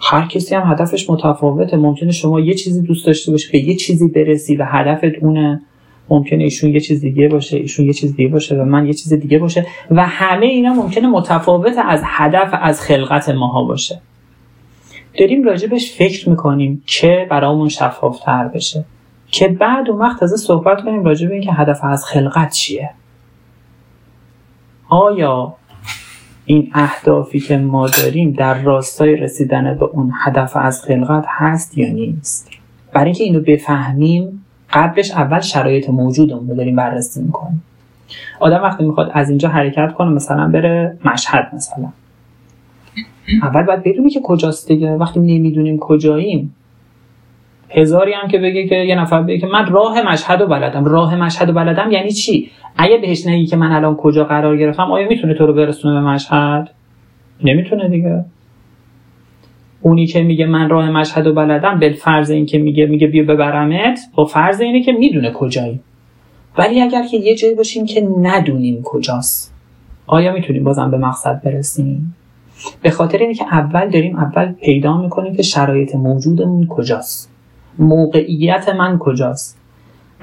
هر 0.00 0.26
کسی 0.26 0.54
هم 0.54 0.72
هدفش 0.72 1.10
متفاوته. 1.10 1.76
ممکنه 1.76 2.12
شما 2.12 2.40
یه 2.40 2.54
چیزی 2.54 2.82
دوست 2.82 3.06
داشته 3.06 3.32
باشی 3.32 3.52
به 3.52 3.58
یه 3.58 3.76
چیزی 3.76 4.08
برسی 4.08 4.56
و 4.56 4.64
هدفت 4.68 5.22
اونه. 5.22 5.62
ممکنه 6.08 6.44
ایشون 6.44 6.70
یه 6.70 6.80
چیز 6.80 7.00
دیگه 7.00 7.28
باشه 7.28 7.56
ایشون 7.56 7.86
یه 7.86 7.92
چیز 7.92 8.16
دیگه 8.16 8.28
باشه 8.28 8.56
و 8.56 8.64
من 8.64 8.86
یه 8.86 8.92
چیز 8.92 9.12
دیگه 9.12 9.38
باشه. 9.38 9.66
و 9.90 10.06
همه 10.06 10.46
اینا 10.46 10.74
ممکنه 10.74 11.08
متفاوت 11.08 11.74
از 11.88 12.00
هدف 12.04 12.54
از 12.62 12.80
خلقت 12.80 13.28
ماها 13.28 13.64
باشه. 13.64 14.00
داریم 15.18 15.44
راجبش 15.44 15.92
فکر 15.92 16.28
می‌کنیم 16.28 16.82
که 16.86 17.26
برامون 17.30 17.68
شفافتر 17.68 18.48
بشه. 18.48 18.84
که 19.30 19.48
بعد 19.48 19.90
اون 19.90 19.98
وقت 19.98 20.20
تازه 20.20 20.36
صحبت 20.36 20.82
کنیم 20.82 21.04
راجع 21.04 21.28
به 21.28 21.34
اینکه 21.34 21.52
هدف 21.52 21.84
از 21.84 22.04
خلقت 22.04 22.52
چیه. 22.52 22.90
آیا 24.88 25.54
این 26.44 26.70
اهدافی 26.74 27.40
که 27.40 27.56
ما 27.56 27.88
داریم 27.88 28.32
در 28.32 28.62
راستای 28.62 29.16
رسیدن 29.16 29.78
به 29.78 29.84
اون 29.84 30.12
هدف 30.24 30.56
از 30.56 30.82
خلقت 30.82 31.24
هست 31.28 31.78
یا 31.78 31.92
نیست؟ 31.92 32.50
برای 32.92 33.04
اینکه 33.04 33.24
اینو 33.24 33.40
بفهمیم 33.40 34.44
قبلش 34.72 35.10
اول 35.10 35.40
شرایط 35.40 35.90
موجودمون 35.90 36.48
رو 36.48 36.54
داریم 36.54 36.76
بررسی 36.76 37.22
می‌کنیم. 37.22 37.62
آدم 38.40 38.62
وقتی 38.62 38.84
می‌خواد 38.84 39.10
از 39.14 39.28
اینجا 39.28 39.48
حرکت 39.48 39.92
کنه 39.92 40.10
مثلا 40.10 40.48
بره 40.48 40.98
مشهد 41.04 41.50
مثلا. 41.54 41.88
اول 43.42 43.62
باید 43.62 43.82
بدونی 43.82 44.10
که 44.10 44.20
کجاست 44.20 44.68
دیگه. 44.68 44.90
وقتی 44.90 45.20
نمی‌دونیم 45.20 45.78
کجاییم 45.78 46.54
هزاری 47.70 48.12
هم 48.12 48.28
که 48.28 48.38
بگه 48.38 48.68
که 48.68 48.74
یه 48.74 48.94
نفر 48.94 49.22
بگه 49.22 49.38
که 49.38 49.46
من 49.46 49.66
راه 49.66 50.02
مشهد 50.12 50.40
رو 50.40 50.46
بلدم. 50.46 50.84
راه 50.84 51.16
مشهد 51.16 51.48
رو 51.48 51.54
بلدم 51.54 51.90
یعنی 51.90 52.10
چی؟ 52.10 52.50
اگه 52.76 52.98
بهش 52.98 53.26
نگی 53.26 53.46
که 53.46 53.56
من 53.56 53.72
الان 53.72 53.96
کجا 53.96 54.24
قرار 54.24 54.56
گرفتم 54.56 54.92
آیا 54.92 55.08
می‌تونه 55.08 55.34
تو 55.34 55.46
رو 55.46 55.52
برسونه 55.52 55.94
به 55.94 56.00
مشهد؟ 56.00 56.70
نمی‌تونه 57.44 57.88
دیگه. 57.88 58.24
اونی 59.80 60.06
که 60.06 60.22
میگه 60.22 60.46
من 60.46 60.68
راه 60.68 60.90
مشهد 60.90 61.26
رو 61.26 61.32
بلدم 61.32 61.78
بل 61.78 61.92
فرض 61.92 62.30
این 62.30 62.46
که 62.46 62.58
میگه 62.58 62.86
میگه 62.86 63.06
بیا 63.06 63.22
ببرمت 63.22 64.00
با 64.14 64.24
فرض 64.24 64.60
اینه 64.60 64.82
که 64.82 64.92
می‌دونه 64.92 65.30
کجایی. 65.30 65.80
ولی 66.58 66.80
اگر 66.80 67.06
که 67.06 67.16
یه 67.16 67.34
جایی 67.34 67.54
باشیم 67.54 67.86
که 67.86 68.08
ندونیم 68.22 68.82
کجاست 68.84 69.54
آیا 70.06 70.32
می‌تونیم 70.32 70.64
بازم 70.64 70.90
به 70.90 70.98
مقصد 70.98 71.42
برسیم؟ 71.44 72.14
به 72.82 72.90
خاطر 72.90 73.18
اینه 73.18 73.34
که 73.34 73.44
اول 73.44 73.90
داریم 73.90 74.16
اول 74.16 74.52
پیدا 74.52 74.96
می‌کنیم 74.96 75.36
که 75.36 75.42
شرایط 75.42 75.94
موجودمون 75.94 76.66
کجاست. 76.66 77.30
موقعیت 77.78 78.68
من 78.68 78.98
کجاست. 78.98 79.58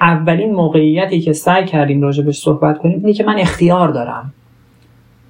اولین 0.02 0.54
موقعیتی 0.54 1.22
که 1.22 1.34
سعی 1.34 1.66
کردیم 1.66 2.02
راجبش 2.02 2.40
صحبت 2.40 2.78
کنیم 2.78 3.00
اینه 3.00 3.14
که 3.14 3.24
من 3.24 3.40
اختیار 3.40 3.90
دارم. 3.90 4.34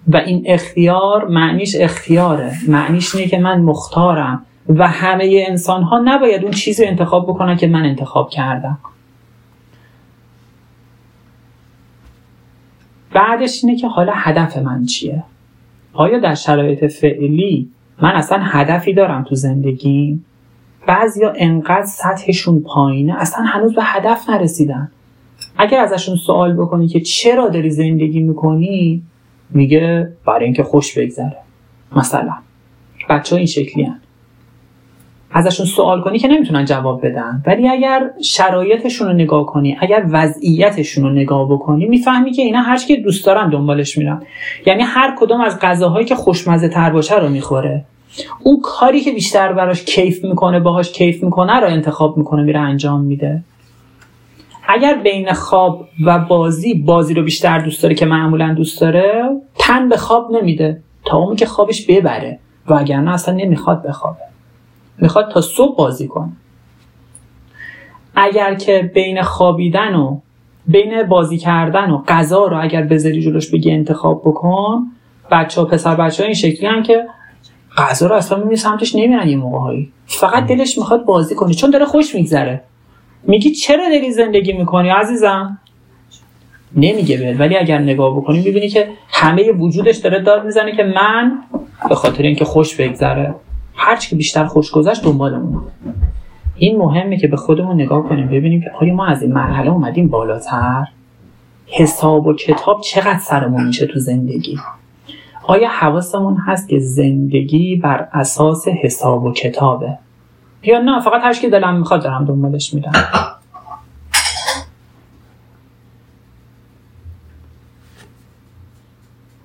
و 0.07 0.17
این 0.17 0.43
اختیار 0.45 1.27
معنیش 1.27 1.75
اختیاره. 1.79 2.53
معنیش 2.67 3.15
اینه 3.15 3.27
که 3.27 3.39
من 3.39 3.61
مختارم. 3.61 4.45
و 4.69 4.87
همه 4.87 5.45
انسان 5.47 5.83
ها 5.83 6.01
نباید 6.05 6.43
اون 6.43 6.51
چیزی 6.51 6.85
انتخاب 6.85 7.27
بکنن 7.27 7.57
که 7.57 7.67
من 7.67 7.85
انتخاب 7.85 8.29
کردم. 8.29 8.77
بعدش 13.13 13.63
اینه 13.63 13.77
که 13.77 13.87
حالا 13.87 14.11
هدف 14.15 14.57
من 14.57 14.85
چیه؟ 14.85 15.23
آیا 15.93 16.19
در 16.19 16.36
شرایط 16.36 16.86
فعلی 16.86 17.69
من 18.02 18.12
اصلا 18.12 18.39
هدفی 18.41 18.93
دارم 18.93 19.23
تو 19.23 19.36
زندگی؟ 19.36 20.19
بعضیا 20.88 21.34
انقدر 21.36 21.86
سطحشون 21.86 22.60
پایینه 22.62 23.15
اصلا 23.21 23.43
هنوز 23.43 23.75
به 23.75 23.84
هدف 23.84 24.30
نرسیدن. 24.30 24.91
اگر 25.58 25.80
ازشون 25.80 26.15
سوال 26.15 26.54
بکنی 26.54 26.88
که 26.88 26.99
چرا 26.99 27.47
داری 27.49 27.69
زندگی 27.69 28.19
می‌کنی 28.19 29.04
میگه 29.49 30.13
برای 30.25 30.45
اینکه 30.45 30.63
خوش 30.63 30.97
بگذره. 30.97 31.38
مثلا. 31.95 32.34
بچه 33.10 33.36
ها 33.36 33.38
این 33.38 33.45
شکلی 33.45 33.84
هن. 33.84 33.98
ازشون 35.31 35.65
سوال 35.65 36.01
کنی 36.01 36.19
که 36.19 36.27
نمی‌تونن 36.27 36.65
جواب 36.65 37.07
بدن. 37.07 37.43
ولی 37.47 37.69
اگر 37.69 38.09
شرایطشون 38.23 39.07
رو 39.07 39.13
نگاه 39.13 39.45
کنی 39.45 39.77
اگر 39.79 40.05
وضعیتشون 40.09 41.03
رو 41.03 41.09
نگاه 41.09 41.49
بکنی 41.49 41.85
می‌فهمی 41.85 42.31
که 42.31 42.41
اینا 42.41 42.61
هر 42.61 42.77
که 42.77 42.95
دوست 42.95 43.25
دارن 43.25 43.49
دنبالش 43.49 43.97
میرن. 43.97 44.23
یعنی 44.65 44.83
هر 44.83 45.15
کدوم 45.19 45.41
از 45.41 45.59
غذاهایی 45.59 46.05
که 46.05 46.15
خوشمزه 46.15 46.69
تر 46.69 46.89
باشه 46.89 47.19
رو 47.19 47.29
می‌خوره. 47.29 47.85
اون 48.43 48.59
کاری 48.63 49.01
که 49.01 49.11
بیشتر 49.11 49.53
براش 49.53 49.83
کیف 49.83 50.23
می‌کنه 50.25 50.59
باهاش 50.59 50.91
کیف 50.91 51.23
می‌کنه 51.23 51.59
رو 51.59 51.67
انتخاب 51.67 52.17
می‌کنه 52.17 52.43
میره 52.43 52.59
انجام 52.59 53.01
میده. 53.01 53.43
اگر 54.67 54.95
بین 55.03 55.33
خواب 55.33 55.87
و 56.05 56.19
بازی 56.19 56.73
بازی 56.73 57.13
رو 57.13 57.23
بیشتر 57.23 57.59
دوست 57.59 57.83
داره 57.83 57.95
که 57.95 58.05
معمولا 58.05 58.53
دوست 58.53 58.81
داره 58.81 59.29
تن 59.59 59.89
به 59.89 59.97
خواب 59.97 60.31
نمیده. 60.31 60.81
تا 61.05 61.17
اون 61.17 61.35
که 61.35 61.45
خوابش 61.45 61.85
ببره. 61.85 62.39
و 62.67 62.83
نه 62.83 63.13
اصلا 63.13 63.35
نمی‌خواد 63.35 63.83
بخوابه. 63.87 64.28
می‌خواد 65.01 65.31
تا 65.31 65.41
صبح 65.41 65.75
بازی 65.77 66.07
کنه. 66.07 66.31
اگر 68.15 68.55
که 68.55 68.91
بین 68.93 69.21
خوابیدن 69.21 69.95
و 69.95 70.19
بین 70.67 71.03
بازی 71.03 71.38
کردن 71.38 71.91
و 71.91 72.03
غذا 72.07 72.45
رو 72.45 72.63
اگر 72.63 72.81
بذاری 72.81 73.21
جلوش 73.21 73.51
بگی 73.51 73.71
انتخاب 73.71 74.21
بکن 74.25 74.83
بچه 75.31 75.62
ها 75.62 75.67
پسر 75.67 75.95
بچه 75.95 76.23
ها 76.23 76.25
این 76.25 76.35
شکلی 76.35 76.67
هم 76.67 76.83
که 76.83 77.05
غذا 77.77 78.07
رو 78.07 78.15
اصلا 78.15 78.38
می‌بینی 78.38 78.55
سمتش 78.55 78.95
نمیرن 78.95 79.27
یه 79.27 79.38
موقعهایی 79.38 79.91
فقط 80.05 80.47
دلش 80.47 80.77
می‌خواد 80.77 81.05
بازی 81.05 81.35
کنی 81.35 81.53
چون 81.53 81.69
داره 81.69 81.85
خوش 81.85 82.15
میگذره. 82.15 82.62
میگی 83.23 83.51
چرا 83.51 83.89
داری 83.89 84.12
زندگی 84.12 84.53
می‌کنی 84.53 84.89
عزیزم؟ 84.89 85.59
نمیگه 86.75 87.17
بهت. 87.17 87.39
ولی 87.39 87.57
اگر 87.57 87.77
نگاه 87.77 88.17
بکنی 88.17 88.41
می‌بینی 88.41 88.69
که 88.69 88.89
همه 89.09 89.51
وجودش 89.51 89.97
داره 89.97 90.19
داد 90.19 90.45
می‌زنه 90.45 90.75
که 90.75 90.83
من 90.83 91.43
به 91.89 91.95
خاطر 91.95 92.23
اینکه 92.23 92.45
خوش 92.45 92.75
بگذره. 92.75 93.35
هرچی 93.79 94.09
که 94.09 94.15
بیشتر 94.15 94.45
خوش 94.45 94.71
گذشت 94.71 95.03
دنبالمون 95.03 95.61
این 96.55 96.77
مهمه 96.77 97.17
که 97.17 97.27
به 97.27 97.37
خودمون 97.37 97.81
نگاه 97.81 98.09
کنیم 98.09 98.27
ببینیم 98.27 98.61
که 98.61 98.71
آیا 98.81 98.93
ما 98.93 99.05
از 99.05 99.21
این 99.21 99.33
مرحله 99.33 99.71
اومدیم 99.71 100.07
بالاتر؟ 100.07 100.87
حساب 101.65 102.27
و 102.27 102.33
کتاب 102.33 102.81
چقدر 102.81 103.19
سرمون 103.19 103.67
میشه 103.67 103.85
تو 103.85 103.99
زندگی؟ 103.99 104.59
آیا 105.43 105.69
حواسمون 105.69 106.37
هست 106.37 106.69
که 106.69 106.79
زندگی 106.79 107.75
بر 107.75 108.07
اساس 108.13 108.67
حساب 108.67 109.23
و 109.23 109.33
کتابه؟ 109.33 109.97
یا 110.63 110.79
نه 110.79 111.01
فقط 111.01 111.21
هر 111.23 111.33
که 111.33 111.49
دلم 111.49 111.75
می‌خواد 111.75 112.03
دارم 112.03 112.25
دنبالش 112.25 112.73
میرم. 112.73 112.91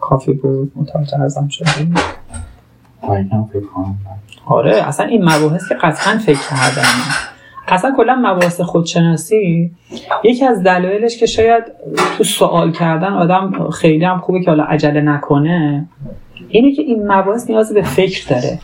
کافی 0.01 0.33
بود؟ 0.33 0.73
متوجه 0.77 1.21
ازم 1.21 1.49
شدیم 1.49 1.95
آره 4.47 4.89
اصلا 4.89 5.07
این 5.07 5.25
مباحث 5.25 5.69
که 5.69 5.75
قطعا 5.75 6.19
فکر 6.19 6.41
کردم. 6.51 6.89
اصلا 7.69 7.95
کلا 7.97 8.15
مباحث 8.15 8.61
خودشناسی 8.61 9.71
یکی 10.25 10.45
از 10.45 10.63
دلایلش 10.63 11.19
که 11.19 11.27
شاید 11.27 11.65
تو 12.19 12.25
سوال 12.25 12.73
کردن 12.73 13.13
آدم 13.13 13.71
خیلی 13.71 14.05
هم 14.05 14.19
خوبه 14.19 14.41
که 14.41 14.51
حالا 14.51 14.65
عجله 14.65 15.01
نکنه 15.01 15.87
اینه 16.49 16.73
که 16.73 16.83
این 16.83 17.13
مباحث 17.13 17.51
نیاز 17.51 17.75
به 17.75 17.83
فکر 17.83 18.35
داره. 18.35 18.59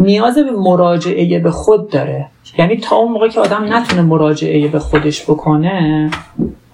نیاز 0.00 0.38
به 0.38 0.50
مراجعه 0.50 1.38
به 1.38 1.50
خود 1.50 1.90
داره. 1.90 2.26
یعنی 2.58 2.76
تا 2.76 2.96
اون 2.96 3.12
موقع 3.12 3.28
که 3.28 3.40
آدم 3.40 3.74
نتونه 3.74 4.02
مراجعه 4.02 4.68
به 4.68 4.78
خودش 4.78 5.22
بکنه 5.22 6.10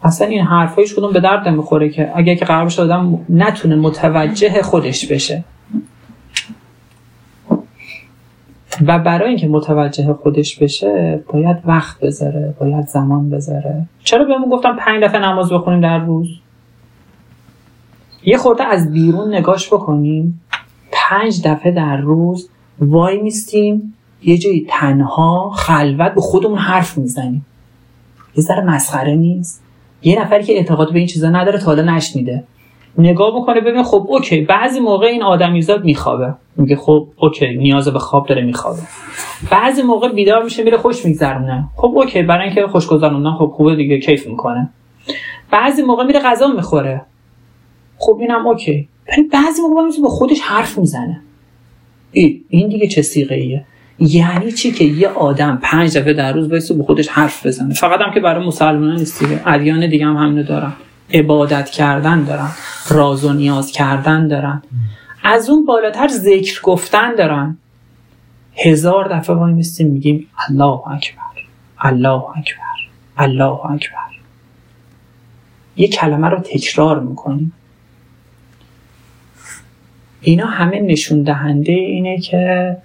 اصلا 0.02 0.28
این 0.28 0.44
حرفایش 0.44 0.94
کدوم 0.94 1.12
به 1.12 1.20
درد 1.20 1.48
نمی‌خوره 1.48 1.88
که 1.88 2.12
اگر 2.14 2.34
که 2.34 2.44
قرار 2.44 2.72
آدم 2.78 3.18
نتونه 3.28 3.76
متوجه 3.76 4.62
خودش 4.62 5.06
بشه. 5.06 5.44
و 8.86 8.98
برای 8.98 9.28
اینکه 9.28 9.48
متوجه 9.48 10.12
خودش 10.12 10.58
بشه 10.58 11.24
باید 11.28 11.56
وقت 11.64 12.00
بذاره 12.00 12.54
باید 12.60 12.86
زمان 12.86 13.30
بذاره. 13.30 13.86
چرا 14.04 14.24
بهمون 14.24 14.50
گفتم 14.50 14.76
پنج 14.76 15.04
دفعه 15.04 15.20
نماز 15.20 15.52
بخونیم 15.52 15.80
در 15.80 15.98
روز؟ 15.98 16.28
یه 18.24 18.36
خورده 18.36 18.64
از 18.64 18.92
بیرون 18.92 19.34
نگاش 19.34 19.72
بکنیم. 19.72 20.40
پنج 20.92 21.48
دفعه 21.48 21.72
در 21.72 21.96
روز 21.96 22.48
وای 22.78 23.22
میستیم 23.22 23.94
یه 24.22 24.38
جایی 24.38 24.66
تنها 24.70 25.50
خلوت 25.50 26.14
به 26.14 26.20
خودمون 26.20 26.58
حرف 26.58 26.98
می‌زنیم. 26.98 27.46
یه 28.36 28.44
ذره 28.44 28.64
مسخره 28.64 29.14
نیست. 29.14 29.62
یه 30.02 30.20
نفری 30.20 30.44
که 30.44 30.52
اعتقاد 30.52 30.92
به 30.92 30.98
این 30.98 31.08
چیزا 31.08 31.30
نداره 31.30 31.58
تا 31.58 31.66
حالا 31.66 31.94
نشنیده. 31.96 32.44
نگاه 32.98 33.36
بکنه 33.40 33.60
ببین 33.60 33.82
خب 33.82 34.06
اوکی 34.08 34.40
بعضی 34.40 34.80
موقع 34.80 35.06
این 35.06 35.22
آدمیزاد 35.22 35.84
میخوابه. 35.84 36.34
میگه 36.56 36.76
خب 36.76 37.08
اوکی 37.16 37.56
نیاز 37.56 37.88
به 37.88 37.98
خواب 37.98 38.26
داره 38.26 38.42
میخوابه. 38.42 38.82
بعضی 39.50 39.82
موقع 39.82 40.08
بیدار 40.08 40.44
میشه 40.44 40.62
میره 40.62 40.76
خوش 40.76 41.04
میگذرونه. 41.04 41.68
خب 41.76 41.92
okay 41.94 42.22
برای 42.22 42.44
اینکه 42.44 42.66
خوش 42.66 42.86
گذروندن 42.86 43.32
خب 43.32 43.52
خوبه 43.56 43.76
دیگه 43.76 43.98
کیف 43.98 44.26
می‌کنه. 44.26 44.70
بعضی 45.50 45.82
موقع 45.82 46.04
میره 46.04 46.20
غذا 46.20 46.46
می‌خوره. 46.48 47.02
خب 47.98 48.18
اینم 48.20 48.46
okay. 48.46 48.88
ولی 49.08 49.22
بعضی 49.22 49.62
موقع 49.62 49.82
میشه 49.82 50.02
با 50.02 50.08
خودش 50.08 50.40
حرف 50.40 50.78
می‌زنه. 50.78 51.20
ای 52.12 52.42
این 52.48 52.68
دیگه 52.68 52.86
چه 52.86 53.02
صیغه 53.02 53.34
ایه 53.34 53.64
یعنی 53.98 54.52
چی 54.52 54.72
که 54.72 54.84
یه 54.84 55.08
آدم 55.08 55.58
پنج 55.62 55.98
دفعه 55.98 56.12
در 56.12 56.32
روز 56.32 56.48
باید 56.48 56.62
به 56.78 56.84
خودش 56.84 57.08
حرف 57.08 57.46
بزنه؟ 57.46 57.74
فقط 57.74 58.00
هم 58.00 58.14
که 58.14 58.20
برای 58.20 58.46
مسلمان 58.46 58.96
نیست 58.96 59.24
دیگه. 59.24 59.40
ادیان 59.46 59.88
دیگه 59.88 60.06
هم 60.06 60.16
همینو 60.16 60.42
دارن. 60.42 60.72
عبادت 61.10 61.70
کردن 61.70 62.24
دارن 62.24 62.50
راز 62.90 63.24
و 63.24 63.32
نیاز 63.32 63.72
کردن 63.72 64.28
دارن. 64.28 64.62
از 65.24 65.50
اون 65.50 65.66
بالاتر 65.66 66.08
ذکر 66.08 66.62
گفتن 66.62 67.14
دارن. 67.14 67.56
هزار 68.56 69.18
دفعه 69.18 69.36
وای 69.36 69.52
میستیم 69.52 69.86
میگیم 69.86 70.28
الله 70.48 70.88
اکبر 70.88 71.22
الله 71.78 72.24
اکبر 72.38 72.78
الله 73.16 73.66
اکبر. 73.66 74.14
یه 75.76 75.88
کلمه 75.88 76.28
رو 76.28 76.38
تکرار 76.38 77.00
می‌کنیم. 77.00 77.52
اینا 80.20 80.46
همه 80.46 80.80
نشون 80.80 81.22
دهنده 81.22 81.72
اینه 81.72 82.20
که 82.20 82.76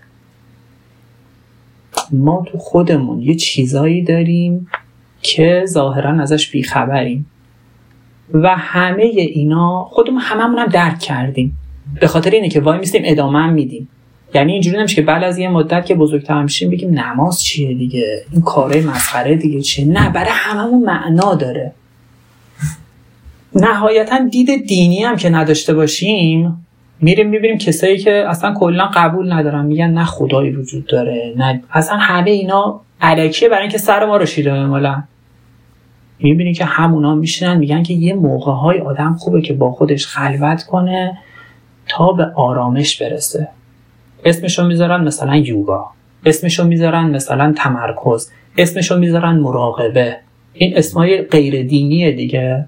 ما 2.11 2.45
تو 2.51 2.57
خودمون 2.57 3.21
یه 3.21 3.35
چیزایی 3.35 4.03
داریم 4.03 4.67
که 5.21 5.63
ظاهرا 5.67 6.21
ازش 6.21 6.51
بیخبریم. 6.51 7.25
و 8.33 8.55
همه 8.55 9.03
اینا 9.03 9.83
خودمون 9.91 10.21
هممون 10.21 10.59
هم 10.59 10.67
درک 10.67 10.99
کردیم. 10.99 11.57
به 12.01 12.07
خاطر 12.07 12.29
اینه 12.29 12.49
که 12.49 12.61
وای 12.61 12.79
میستیم 12.79 13.01
ادامه 13.05 13.47
میدیم. 13.47 13.89
یعنی 14.33 14.53
اینجوری 14.53 14.77
نمیشه 14.77 14.95
که 14.95 15.01
بعد 15.01 15.23
از 15.23 15.37
یه 15.37 15.49
مدت 15.49 15.85
که 15.85 15.95
بزرگتر 15.95 16.43
میشیم 16.43 16.69
بگیم 16.69 16.99
نماز 16.99 17.43
چیه 17.43 17.73
دیگه؟ 17.73 18.23
این 18.31 18.41
کاره 18.41 18.81
مسخره 18.81 19.35
دیگه 19.35 19.61
چیه؟ 19.61 19.85
نه 19.85 20.09
برای 20.09 20.31
هممون 20.31 20.83
معنا 20.83 21.35
داره. 21.35 21.71
نهایتا 23.55 24.19
دید 24.31 24.67
دینی 24.67 25.03
هم 25.03 25.15
که 25.15 25.29
نداشته 25.29 25.73
باشیم 25.73 26.65
میریم 27.01 27.29
می‌بینیم 27.29 27.57
کسایی 27.57 27.97
که 27.97 28.25
اصلا 28.27 28.53
کلا 28.53 28.89
قبول 28.93 29.33
ندارن. 29.33 29.65
میگن 29.65 29.89
نه 29.89 30.05
خدایی 30.05 30.51
وجود 30.51 30.85
داره 30.85 31.33
نه. 31.37 31.63
اصلا 31.71 31.97
همه 31.97 32.31
اینا 32.31 32.81
علکیه 33.01 33.49
برای 33.49 33.61
اینکه 33.61 33.77
سر 33.77 34.05
ما 34.05 34.17
رو 34.17 34.25
شیره 34.25 34.51
بمالن. 34.51 35.07
می‌بینی 36.19 36.53
که 36.53 36.65
همونا 36.65 37.15
میشینن 37.15 37.57
میگن 37.57 37.83
که 37.83 37.93
یه 37.93 38.13
موقع 38.13 38.51
های 38.51 38.79
آدم 38.79 39.13
خوبه 39.13 39.41
که 39.41 39.53
با 39.53 39.71
خودش 39.71 40.07
خلوت 40.07 40.63
کنه 40.63 41.17
تا 41.87 42.11
به 42.11 42.25
آرامش 42.35 43.01
برسه. 43.01 43.47
اسمشو 44.25 44.65
می‌ذارن 44.65 45.03
مثلا 45.03 45.35
یوگا. 45.35 45.91
اسمشو 46.25 46.67
می‌ذارن 46.67 47.09
مثلا 47.09 47.53
تمرکز. 47.57 48.31
اسمشو 48.57 48.99
می‌ذارن 48.99 49.39
مراقبه. 49.39 50.17
این 50.53 50.77
اسمای 50.77 51.21
غیر 51.21 51.63
دینیه 51.63 52.11
دیگه. 52.11 52.65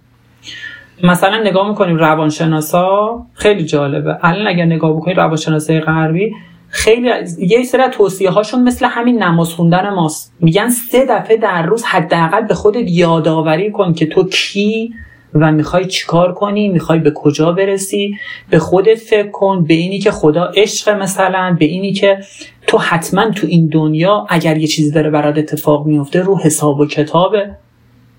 مثلا 1.03 1.43
نگاه 1.43 1.69
می‌کنیم 1.69 1.97
روانشناسا 1.97 3.25
خیلی 3.33 3.63
جالبه. 3.65 4.17
الان 4.21 4.47
اگر 4.47 4.65
نگاه 4.65 4.95
بکنیم 4.95 5.17
روانشناسای 5.17 5.79
غربی 5.79 6.31
خیلی 6.73 7.09
یه 7.39 7.63
سری 7.63 7.83
توصیه 7.91 8.29
هاشون 8.29 8.63
مثل 8.63 8.85
همین 8.85 9.23
نماز 9.23 9.49
خوندن 9.49 9.89
ماست. 9.89 10.33
میگن 10.39 10.69
سه 10.69 11.05
دفعه 11.05 11.37
در 11.37 11.65
روز 11.65 11.83
حداقل 11.83 12.41
به 12.41 12.53
خودت 12.53 12.83
یادآوری 12.89 13.71
کن 13.71 13.93
که 13.93 14.05
تو 14.05 14.27
کی 14.27 14.93
و 15.33 15.51
می‌خوای 15.51 15.85
چیکار 15.85 16.33
کنی 16.33 16.69
می‌خوای 16.69 16.99
به 16.99 17.11
کجا 17.11 17.51
برسی. 17.51 18.17
به 18.49 18.59
خودت 18.59 18.95
فکر 18.95 19.31
کن 19.31 19.63
به 19.63 19.73
اینی 19.73 19.99
که 19.99 20.11
خدا 20.11 20.51
عشق 20.55 20.89
مثلا 20.89 21.55
به 21.59 21.65
اینی 21.65 21.93
که 21.93 22.19
تو 22.67 22.77
حتما 22.77 23.29
تو 23.29 23.47
این 23.47 23.67
دنیا 23.67 24.25
اگر 24.29 24.57
یه 24.57 24.67
چیزی 24.67 24.91
داره 24.91 25.09
برات 25.09 25.37
اتفاق 25.37 25.85
میفته 25.85 26.21
رو 26.21 26.37
حساب 26.37 26.79
و 26.79 26.85
کتابه. 26.85 27.49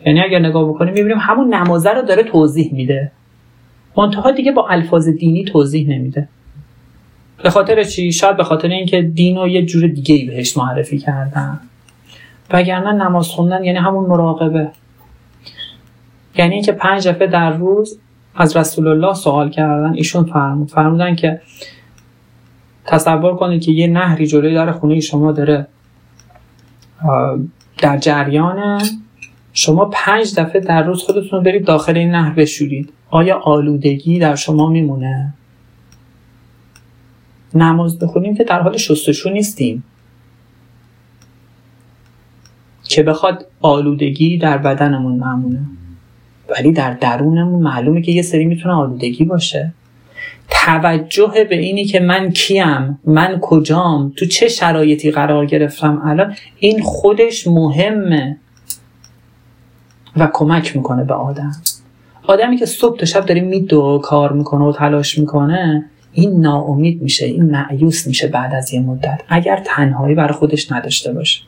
یعنی 0.07 0.21
اگر 0.21 0.39
نگاه 0.39 0.69
بکنیم 0.69 0.95
می‌بینیم 0.95 1.19
همون 1.21 1.55
نمازه 1.55 1.91
رو 1.91 2.03
داره 2.03 2.23
توضیح 2.23 2.75
میده. 2.75 3.13
منتها 3.97 4.31
دیگه 4.31 4.53
با 4.53 4.69
الفاظ 4.69 5.09
دینی 5.09 5.45
توضیح 5.45 5.89
نمیده. 5.89 6.29
به 7.43 7.51
خاطر 7.51 7.85
چی؟ 7.85 8.13
شاید 8.13 8.37
به 8.37 8.45
خاطر 8.45 8.69
اینکه 8.69 9.03
دین 9.03 9.37
رو 9.37 9.49
یه 9.49 9.63
جور 9.63 9.87
دیگه 9.87 10.15
ای 10.15 10.25
بهش 10.25 10.57
معرفی 10.57 10.99
کردن. 10.99 11.61
وگرنه 12.51 12.93
نماز 12.93 13.29
خوندن 13.29 13.65
یعنی 13.65 13.79
همون 13.79 14.05
مراقبه. 14.05 14.71
یعنی 16.37 16.55
اینکه 16.55 16.73
پنج 16.73 17.09
دفعه 17.09 17.27
در 17.27 17.51
روز 17.51 17.99
از 18.35 18.57
رسول 18.57 18.89
الله 18.89 19.15
سوال 19.15 19.51
کردن 19.51 19.95
ایشون 19.95 20.25
فرمود. 20.25 20.71
فرمودن 20.71 21.15
که 21.15 21.41
تصور 22.85 23.37
کنید 23.37 23.63
که 23.63 23.73
یه 23.73 23.87
نهری 23.87 24.27
جلوی 24.27 24.55
در 24.55 24.73
خونه 24.73 25.01
شما 25.01 25.33
داره 25.33 25.67
در 27.79 27.99
جریان 27.99 28.83
شما 29.53 29.85
پنج 29.85 30.35
دفعه 30.41 30.61
در 30.61 30.83
روز 30.83 31.03
خودتون 31.03 31.39
رو 31.39 31.41
برید 31.41 31.65
داخل 31.65 31.97
این 31.97 32.11
نهر 32.11 32.35
بشورید. 32.35 32.93
آیا 33.11 33.39
آلودگی 33.39 34.19
در 34.19 34.35
شما 34.35 34.69
میمونه؟ 34.69 35.35
نماز 37.57 37.99
بخونیم 37.99 38.35
که 38.35 38.45
در 38.45 38.61
حال 38.61 38.77
شستشو 38.77 39.31
نیستیم. 39.31 39.85
که 42.83 43.03
بخواد 43.03 43.47
آلودگی 43.61 44.39
در 44.39 44.59
بدنمون 44.59 45.13
ممونه 45.13 45.67
ولی 46.51 46.73
در 46.73 46.95
درونمون 46.95 47.63
معلومه 47.63 48.03
که 48.03 48.13
یه 48.13 48.23
سری 48.23 48.45
می‌تونه 48.45 48.75
آلودگی 48.75 49.25
باشه. 49.25 49.73
توجه 50.51 51.47
به 51.51 51.59
اینی 51.59 51.85
که 51.85 52.01
من 52.01 52.31
کیم 52.31 52.99
من 53.05 53.39
کجام 53.41 54.13
تو 54.17 54.27
چه 54.27 54.49
شرایطی 54.49 55.11
قرار 55.11 55.47
گرفتم 55.47 56.03
الان 56.05 56.35
این 56.59 56.83
خودش 56.83 57.47
مهمه 57.47 58.37
و 60.17 60.29
کمک 60.33 60.77
می‌کنه 60.77 61.05
به 61.05 61.15
آدم. 61.15 61.53
آدمی 62.27 62.57
که 62.57 62.67
صبح 62.67 62.99
تا 62.99 63.07
شب 63.07 63.27
داره 63.27 63.41
میدو 63.41 64.01
کار 64.05 64.33
می‌کنه 64.33 64.65
و 64.65 64.73
تلاش 64.73 65.19
می‌کنه 65.19 65.91
این 66.13 66.41
ناامید 66.41 67.03
میشه 67.03 67.27
این 67.27 67.51
معیوس 67.51 68.07
میشه 68.07 68.29
بعد 68.29 68.55
از 68.55 68.73
یه 68.73 68.81
مدت 68.81 69.21
اگر 69.29 69.63
تنهایی 69.67 70.15
برای 70.15 70.33
خودش 70.33 70.73
نداشته 70.73 71.13
باشه. 71.13 71.43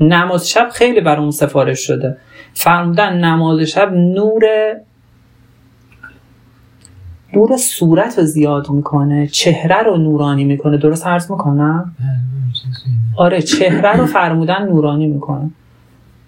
نماز 0.00 0.48
شب 0.50 0.68
خیلی 0.72 1.00
بر 1.00 1.20
اون 1.20 1.30
سفارش 1.30 1.86
شده. 1.86 2.16
فرمودن 2.54 3.24
نماز 3.24 3.60
شب 3.60 3.92
نور 3.92 4.42
نور 7.34 7.56
صورت 7.56 8.18
رو 8.18 8.24
زیاد 8.24 8.70
می‌کنه 8.70 9.26
چهره 9.26 9.82
رو 9.82 9.96
نورانی 9.96 10.44
می‌کنه. 10.44 10.76
درست 10.76 11.06
عرض 11.06 11.30
می‌کنم؟ 11.30 11.94
آره 13.16 13.42
چهره 13.42 13.96
رو 13.96 14.06
فرمودن 14.06 14.68
نورانی 14.68 15.06
می‌کنه. 15.06 15.50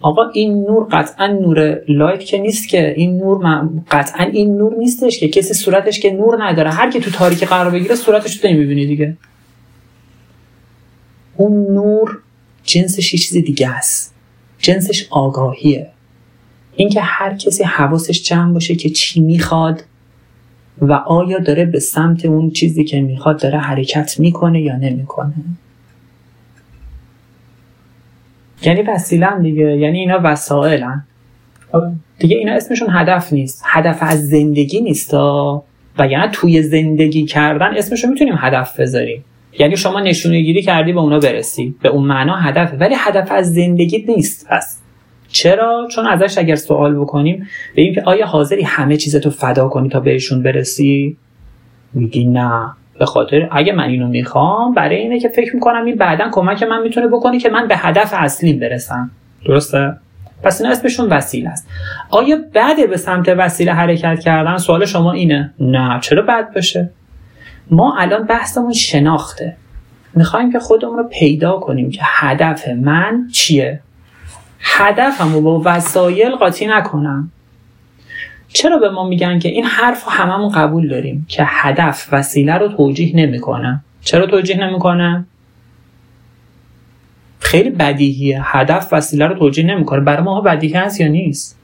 آقا 0.01 0.23
این 0.35 0.65
نور 0.65 0.87
قطعا 0.93 1.27
نور 1.27 1.81
لایت 1.89 2.25
که 2.25 2.39
نیست 2.39 2.69
که. 2.69 2.95
این 2.97 3.17
نور 3.19 3.69
قطعا 3.91 4.25
این 4.25 4.57
نور 4.57 4.75
نیستش 4.79 5.21
که. 5.21 5.29
کسی 5.29 5.55
صورتش 5.55 6.01
که 6.01 6.11
نور 6.11 6.45
نداره. 6.45 6.71
هر 6.71 6.91
کی 6.91 7.01
تو 7.01 7.11
تاریکی 7.11 7.47
قرار 7.47 7.71
بگیره 7.71 7.95
صورتش 7.95 8.45
رو 8.45 8.51
می‌بینی 8.51 8.87
دیگه. 8.87 9.17
اون 11.37 11.75
نور 11.75 12.19
جنسش 12.65 13.15
یه 13.15 13.21
چیز 13.21 13.33
دیگه 13.33 13.69
است. 13.69 14.15
جنسش 14.59 15.07
آگاهیه. 15.11 15.87
اینکه 16.77 17.01
هر 17.01 17.37
کسی 17.37 17.65
حواسش 17.65 18.23
جمع 18.23 18.53
باشه 18.53 18.75
که 18.75 18.91
چی 18.91 19.21
می‌خواد 19.21 19.83
و 20.81 20.93
آیا 20.93 21.39
داره 21.39 21.65
به 21.65 21.81
سمت 21.81 22.25
اون 22.25 22.51
چیزی 22.51 22.85
که 22.85 23.01
می‌خواد 23.01 23.41
داره 23.43 23.59
حرکت 23.59 24.21
می‌کنه 24.21 24.63
یا 24.63 24.77
نمی‌کنه. 24.77 25.35
یعنی 28.63 28.83
وسیله 28.83 29.39
دیگه 29.43 29.77
یعنی 29.77 29.99
اینا 29.99 30.21
وسائلن. 30.23 31.05
دیگه 32.19 32.37
اینا 32.37 32.53
اسمشون 32.53 32.89
هدف 32.91 33.33
نیست. 33.33 33.63
هدف 33.67 33.99
از 34.01 34.29
زندگی 34.29 34.81
نیست 34.81 35.15
و 35.15 35.63
یعنی 35.99 36.29
توی 36.33 36.63
زندگی 36.63 37.25
کردن 37.25 37.77
اسمشو 37.77 38.09
می‌تونیم 38.09 38.35
هدف 38.39 38.81
بذاریم. 38.81 39.25
یعنی 39.59 39.77
شما 39.77 40.01
نشونه 40.01 40.41
گیری 40.41 40.63
کردی 40.63 40.93
به 40.93 41.01
اونا 41.01 41.19
برسی. 41.19 41.75
به 41.83 41.89
اون 41.89 42.05
معنا 42.05 42.37
هدف. 42.37 42.73
ولی 42.81 42.95
هدف 42.99 43.33
از 43.33 43.55
زندگی 43.55 44.05
نیست. 44.09 44.47
پس 44.51 44.79
چرا؟ 45.29 45.89
چون 45.91 46.07
ازش 46.07 46.39
اگر 46.39 46.57
سوال 46.57 46.95
بکنیم 46.95 47.47
به 47.77 47.83
اینکه 47.83 48.03
آیا 48.03 48.27
حاضری 48.27 48.63
همه 48.63 48.97
چیزتو 48.97 49.31
فدا 49.31 49.69
کنی 49.69 49.89
تا 49.89 50.01
بهشون 50.01 50.43
برسی؟ 50.43 51.17
میگی 51.95 52.25
نه. 52.25 52.73
به 52.99 53.07
خاطر 53.07 53.49
اگه 53.53 53.73
من 53.73 53.85
اینو 53.85 54.07
می‌خوام 54.09 54.75
برای 54.75 54.97
اینه 54.97 55.21
که 55.21 55.29
فکر 55.29 55.55
می‌کنم 55.55 55.85
این 55.85 55.97
بعدا 55.97 56.29
کمک 56.33 56.63
من 56.63 56.83
می‌تونه 56.83 57.07
بکنه 57.07 57.39
که 57.39 57.51
من 57.51 57.69
به 57.69 57.77
هدف 57.77 58.11
اصلیم 58.17 58.59
برسم. 58.59 59.11
درسته؟ 59.47 59.97
پس 60.43 60.61
این 60.61 60.71
اسمشون 60.71 61.09
وسیله 61.09 61.49
است. 61.49 61.69
آیا 62.11 62.37
بعد 62.55 62.91
به 62.91 62.97
سمت 62.97 63.29
وسیله 63.29 63.73
حرکت 63.73 64.21
کردن؟ 64.21 64.57
سوال 64.57 64.85
شما 64.85 65.13
اینه. 65.13 65.55
نه. 65.61 66.01
چرا 66.01 66.23
بد 66.23 66.55
باشه؟ 66.55 66.91
ما 67.71 67.97
الان 67.99 68.27
بحثمون 68.27 68.73
شناخته. 68.73 69.57
می‌خوایم 70.15 70.53
که 70.53 70.59
خودمون 70.59 70.99
رو 70.99 71.05
پیدا 71.05 71.53
کنیم 71.53 71.91
که 71.91 72.01
هدف 72.05 72.69
من 72.69 73.29
چیه. 73.33 73.81
هدفم 74.61 75.33
رو 75.33 75.41
با 75.41 75.63
وسایل 75.65 76.31
قاطی 76.31 76.67
نکنم. 76.67 77.31
چرا 78.53 78.77
به 78.79 78.91
ما 78.91 79.09
میگن 79.09 79.39
که 79.39 79.49
این 79.49 79.65
حرف 79.65 80.05
رو 80.05 80.11
هممون 80.11 80.49
قبول 80.49 80.89
داریم 80.89 81.27
که 81.29 81.43
هدف 81.47 82.09
وسیله 82.13 82.55
رو 82.55 82.69
توجیه 82.69 83.17
نمی‌کنه؟ 83.17 83.85
چرا 84.01 84.27
توجیه 84.27 84.67
نمی‌کنه؟ 84.67 85.27
خیلی 87.41 87.71
بدیهیه. 87.71 88.41
هدف 88.43 88.89
وسیله 88.93 89.27
رو 89.27 89.35
توجیه 89.35 89.67
نمی‌کنه. 89.67 90.01
برای 90.01 90.23
ما 90.23 90.41
بدیهی 90.41 90.75
هست 90.75 91.01
یا 91.01 91.09
نیست؟ 91.09 91.59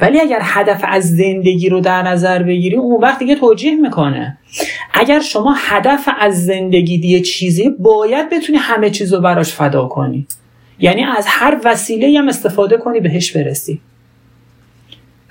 ولی 0.00 0.20
اگر 0.20 0.38
هدف 0.42 0.84
از 0.88 1.16
زندگی 1.16 1.68
رو 1.68 1.80
در 1.80 2.02
نظر 2.02 2.42
بگیری 2.42 2.76
اون 2.76 3.02
وقت 3.02 3.18
دیگه 3.18 3.34
توجیه 3.34 3.74
می‌کنه. 3.74 4.38
اگر 4.94 5.20
شما 5.20 5.54
هدف 5.58 6.08
از 6.20 6.46
زندگی 6.46 6.98
دیگه 6.98 7.20
چیزی 7.20 7.70
باید 7.78 8.30
بتونی 8.30 8.58
همه 8.58 8.90
چیز 8.90 9.14
رو 9.14 9.20
براش 9.20 9.52
فدا 9.52 9.86
کنی. 9.88 10.26
یعنی 10.78 11.04
از 11.04 11.24
هر 11.28 11.60
وسیله 11.64 12.18
هم 12.18 12.28
استفاده 12.28 12.76
کنی 12.76 13.00
بهش 13.00 13.32
برسی. 13.32 13.80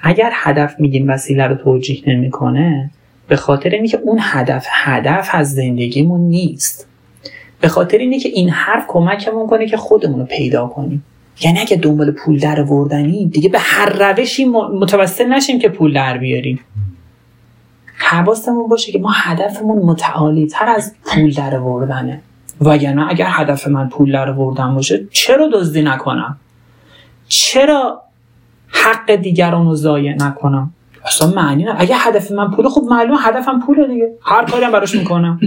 اگر 0.07 0.31
هدف 0.33 0.75
میگیم 0.79 1.09
وسیله 1.09 1.47
رو 1.47 1.55
توجیه 1.55 2.03
نمی‌کنه 2.07 2.89
به 3.27 3.35
خاطر 3.35 3.69
اینه 3.69 3.87
که 3.87 3.97
اون 3.97 4.17
هدف 4.21 4.65
هدف 4.69 5.29
از 5.31 5.53
زندگیمون 5.53 6.21
نیست. 6.21 6.87
به 7.61 7.67
خاطر 7.67 7.97
اینه 7.97 8.19
که 8.19 8.29
این 8.29 8.49
حرف 8.49 8.83
کمکمون 8.87 9.47
کنه 9.47 9.67
که 9.67 9.77
خودمون 9.77 10.19
رو 10.19 10.25
پیدا 10.25 10.67
کنیم. 10.67 11.03
یعنی 11.41 11.59
اگه 11.59 11.77
دنبال 11.77 12.11
پول 12.11 12.39
در 12.39 12.61
وردنی 12.61 13.25
دیگه 13.25 13.49
به 13.49 13.59
هر 13.59 13.89
روشی 13.89 14.45
متوسل 14.79 15.33
نشیم 15.33 15.59
که 15.59 15.69
پول 15.69 15.93
در 15.93 16.17
بیاریم. 16.17 16.59
حواستمون 17.97 18.67
باشه 18.67 18.91
که 18.91 18.99
ما 18.99 19.11
هدفمون 19.13 19.77
متعالی 19.77 20.47
تر 20.47 20.69
از 20.69 20.95
پول 21.05 21.33
در 21.33 21.59
وردنه 21.59 22.21
وگرنه 22.61 23.07
اگر 23.09 23.27
هدف 23.29 23.67
من 23.67 23.89
پول 23.89 24.11
در 24.11 24.31
وردن 24.31 24.75
باشه 24.75 25.07
چرا 25.11 25.49
دزدی 25.53 25.81
نکنم؟ 25.81 26.37
چرا 27.27 28.01
حق 28.83 29.15
دیگران 29.15 29.65
رو 29.65 29.75
ضایع 29.75 30.15
نکنم. 30.15 30.73
اصلا 31.05 31.27
معنی 31.27 31.63
نه. 31.63 31.75
اگه 31.77 31.95
هدف 31.97 32.31
من 32.31 32.51
پوله 32.51 32.69
خب 32.69 32.81
معلوم 32.89 33.17
هدفم 33.21 33.59
پوله 33.65 33.87
دیگه. 33.87 34.11
هر 34.21 34.45
کاری 34.45 34.63
هم 34.63 34.71
براش 34.71 34.95
می‌کنم. 34.95 35.39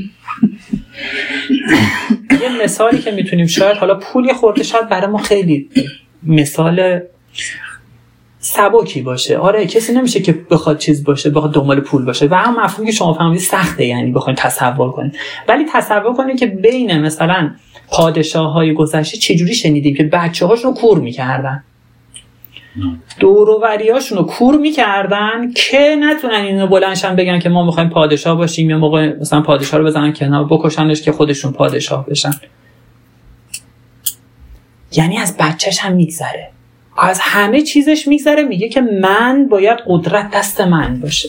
یه 2.31 2.65
مثالی 2.65 2.99
که 2.99 3.11
می‌تونیم 3.11 3.47
شاید 3.47 3.77
حالا 3.77 3.95
پول 3.95 4.25
یه 4.25 4.35
خورده 4.35 4.63
شاید 4.63 4.89
برای 4.89 5.07
ما 5.07 5.19
خیلی 5.19 5.71
مثال 6.23 7.01
سبکی 8.39 9.03
باشه. 9.03 9.39
آره 9.39 9.67
کسی 9.67 9.93
نمیشه 9.93 10.21
که 10.21 10.33
بخواد 10.51 10.79
چیز 10.79 11.05
باشه 11.05 11.31
بخواد 11.31 11.55
دنبال 11.55 11.81
پول 11.81 12.05
باشه. 12.05 12.27
و 12.27 12.35
هم 12.35 12.65
مفهومی 12.65 12.91
که 12.91 12.97
شما 12.97 13.15
فهمیدید 13.15 13.41
سخته 13.41 13.87
یعنی 13.87 14.13
بخواید 14.13 14.39
تصور 14.39 14.93
کنید 14.93 15.17
ولی 15.49 15.65
تصور 15.73 16.15
کنید 16.15 16.39
که 16.39 16.47
بین 16.47 16.99
مثلا 16.99 17.51
پادشاه 17.91 18.53
های 18.53 18.75
گذشته 18.75 19.19
چجوری 19.19 19.55
شنیدیم 19.55 19.95
که 19.95 20.03
بچه 20.03 20.47
هاشون 20.47 20.75
کور 20.75 20.99
می‌کردن. 20.99 21.65
دوروریاشون 23.21 24.19
رو 24.19 24.25
کور 24.25 24.57
می‌کردن 24.57 25.53
که 25.53 25.97
نتونن 26.01 26.35
اینو 26.35 26.67
بلنشن 26.67 27.17
بگن 27.17 27.39
که 27.39 27.49
ما 27.49 27.65
می‌خوایم 27.65 27.89
پادشاه 27.89 28.37
باشیم 28.37 28.71
یا 28.71 28.79
موقع 28.79 29.17
مثلا 29.21 29.41
پادشاه 29.41 29.81
رو 29.81 29.87
بزنن 29.87 30.13
کنار 30.13 30.45
بکشنش 30.45 31.03
که 31.03 31.13
خودشون 31.13 31.53
پادشاه 31.53 32.07
بشن. 32.07 32.31
یعنی 34.93 35.19
از 35.19 35.37
بچهش 35.37 35.79
هم 35.79 35.93
میگذره. 35.93 36.51
از 36.99 37.21
همه 37.21 37.63
چیزش 37.63 38.09
میگذره 38.09 38.43
میگه 38.43 38.69
که 38.69 38.81
من 38.81 39.49
باید 39.51 39.79
قدرت 39.87 40.31
دست 40.31 40.61
من 40.61 41.01
باشه. 41.01 41.29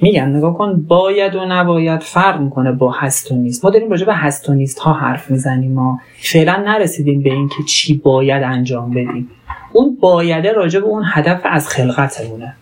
میگن 0.00 0.28
نگاه 0.28 0.58
کن 0.58 0.82
باید 0.88 1.34
و 1.34 1.44
نباید 1.48 2.02
فرق 2.02 2.40
می‌کنه 2.40 2.72
با 2.72 2.90
هست 2.90 3.32
و 3.32 3.36
نیست. 3.36 3.64
ما 3.64 3.70
داریم 3.70 3.90
راجع 3.90 4.06
به 4.06 4.14
هست 4.14 4.48
و 4.48 4.54
نیست 4.54 4.78
ها 4.78 4.92
حرف 4.92 5.30
می‌زنیم 5.30 5.72
ما. 5.72 6.00
فعلا 6.22 6.56
نرسیدیم 6.56 7.22
به 7.22 7.32
اینکه 7.32 7.56
چی 7.68 7.94
باید 7.94 8.42
انجام 8.42 8.90
بدیم. 8.90 9.30
اون 9.72 9.96
بایده 10.00 10.52
راجع 10.52 10.80
به 10.80 10.86
اون 10.86 11.02
هدف 11.06 11.40
از 11.44 11.68
خلقتمونه. 11.68 12.54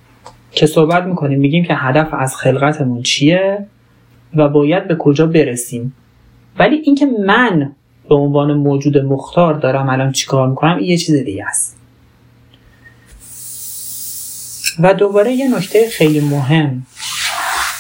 که 0.52 0.66
صحبت 0.66 1.04
می‌کنیم 1.04 1.40
میگیم 1.40 1.64
که 1.64 1.74
هدف 1.74 2.14
از 2.14 2.36
خلقتمون 2.36 3.02
چیه 3.02 3.66
و 4.36 4.48
باید 4.48 4.88
به 4.88 4.96
کجا 4.96 5.26
برسیم. 5.26 5.94
ولی 6.58 6.76
اینکه 6.76 7.06
من 7.26 7.72
به 8.08 8.14
عنوان 8.14 8.54
موجود 8.54 8.98
مختار 8.98 9.54
دارم 9.54 9.88
الان 9.88 10.12
چیکار 10.12 10.48
می‌کنم 10.48 10.76
این 10.76 10.90
یه 10.90 10.96
چیز 10.96 11.24
دیگه 11.24 11.44
است. 11.46 11.76
و 14.78 14.94
دوباره 14.94 15.32
یه 15.32 15.56
نکته 15.56 15.88
خیلی 15.88 16.20
مهم. 16.20 16.82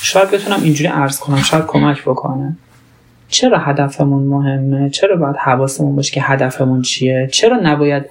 شاید 0.04 0.30
بتونم 0.30 0.62
اینجوری 0.62 0.90
عرض 0.90 1.20
کنم 1.20 1.36
شاید 1.36 1.64
کمک 1.66 2.02
بکنه. 2.02 2.56
چرا 3.28 3.58
هدفمون 3.58 4.22
مهمه؟ 4.22 4.90
چرا 4.90 5.16
باید 5.16 5.36
حواسمون 5.36 5.96
باشه 5.96 6.12
که 6.12 6.22
هدفمون 6.22 6.82
چیه؟ 6.82 7.28
چرا 7.32 7.60
نباید 7.62 8.04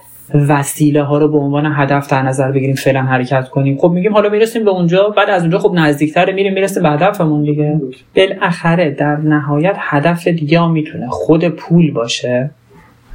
وسیله 0.50 1.04
ها 1.04 1.18
رو 1.18 1.28
به 1.28 1.38
عنوان 1.38 1.72
هدف 1.76 2.10
در 2.10 2.22
نظر 2.22 2.52
بگیریم 2.52 2.76
فعلا 2.76 3.02
حرکت 3.02 3.50
کنیم؟ 3.50 3.78
خب 3.78 3.90
میگیم 3.90 4.14
حالا 4.14 4.30
می‌رسیم 4.30 4.66
به 4.66 4.72
اونجا 4.72 5.10
بعد 5.10 5.30
از 5.30 5.42
اونجا 5.42 5.60
خب 5.60 5.72
نزدیکتر 5.76 6.32
میریم 6.32 6.54
می‌رسیم 6.54 6.84
به 6.84 6.90
هدفمون 6.90 7.44
دیگه. 7.44 7.82
بالاخره 8.16 8.92
در 8.92 9.16
نهایت 9.16 9.76
هدف 9.80 10.28
دیگه 10.28 10.68
می‌تونه 10.68 11.08
خود 11.10 11.48
پول 11.48 11.92
باشه 11.92 12.50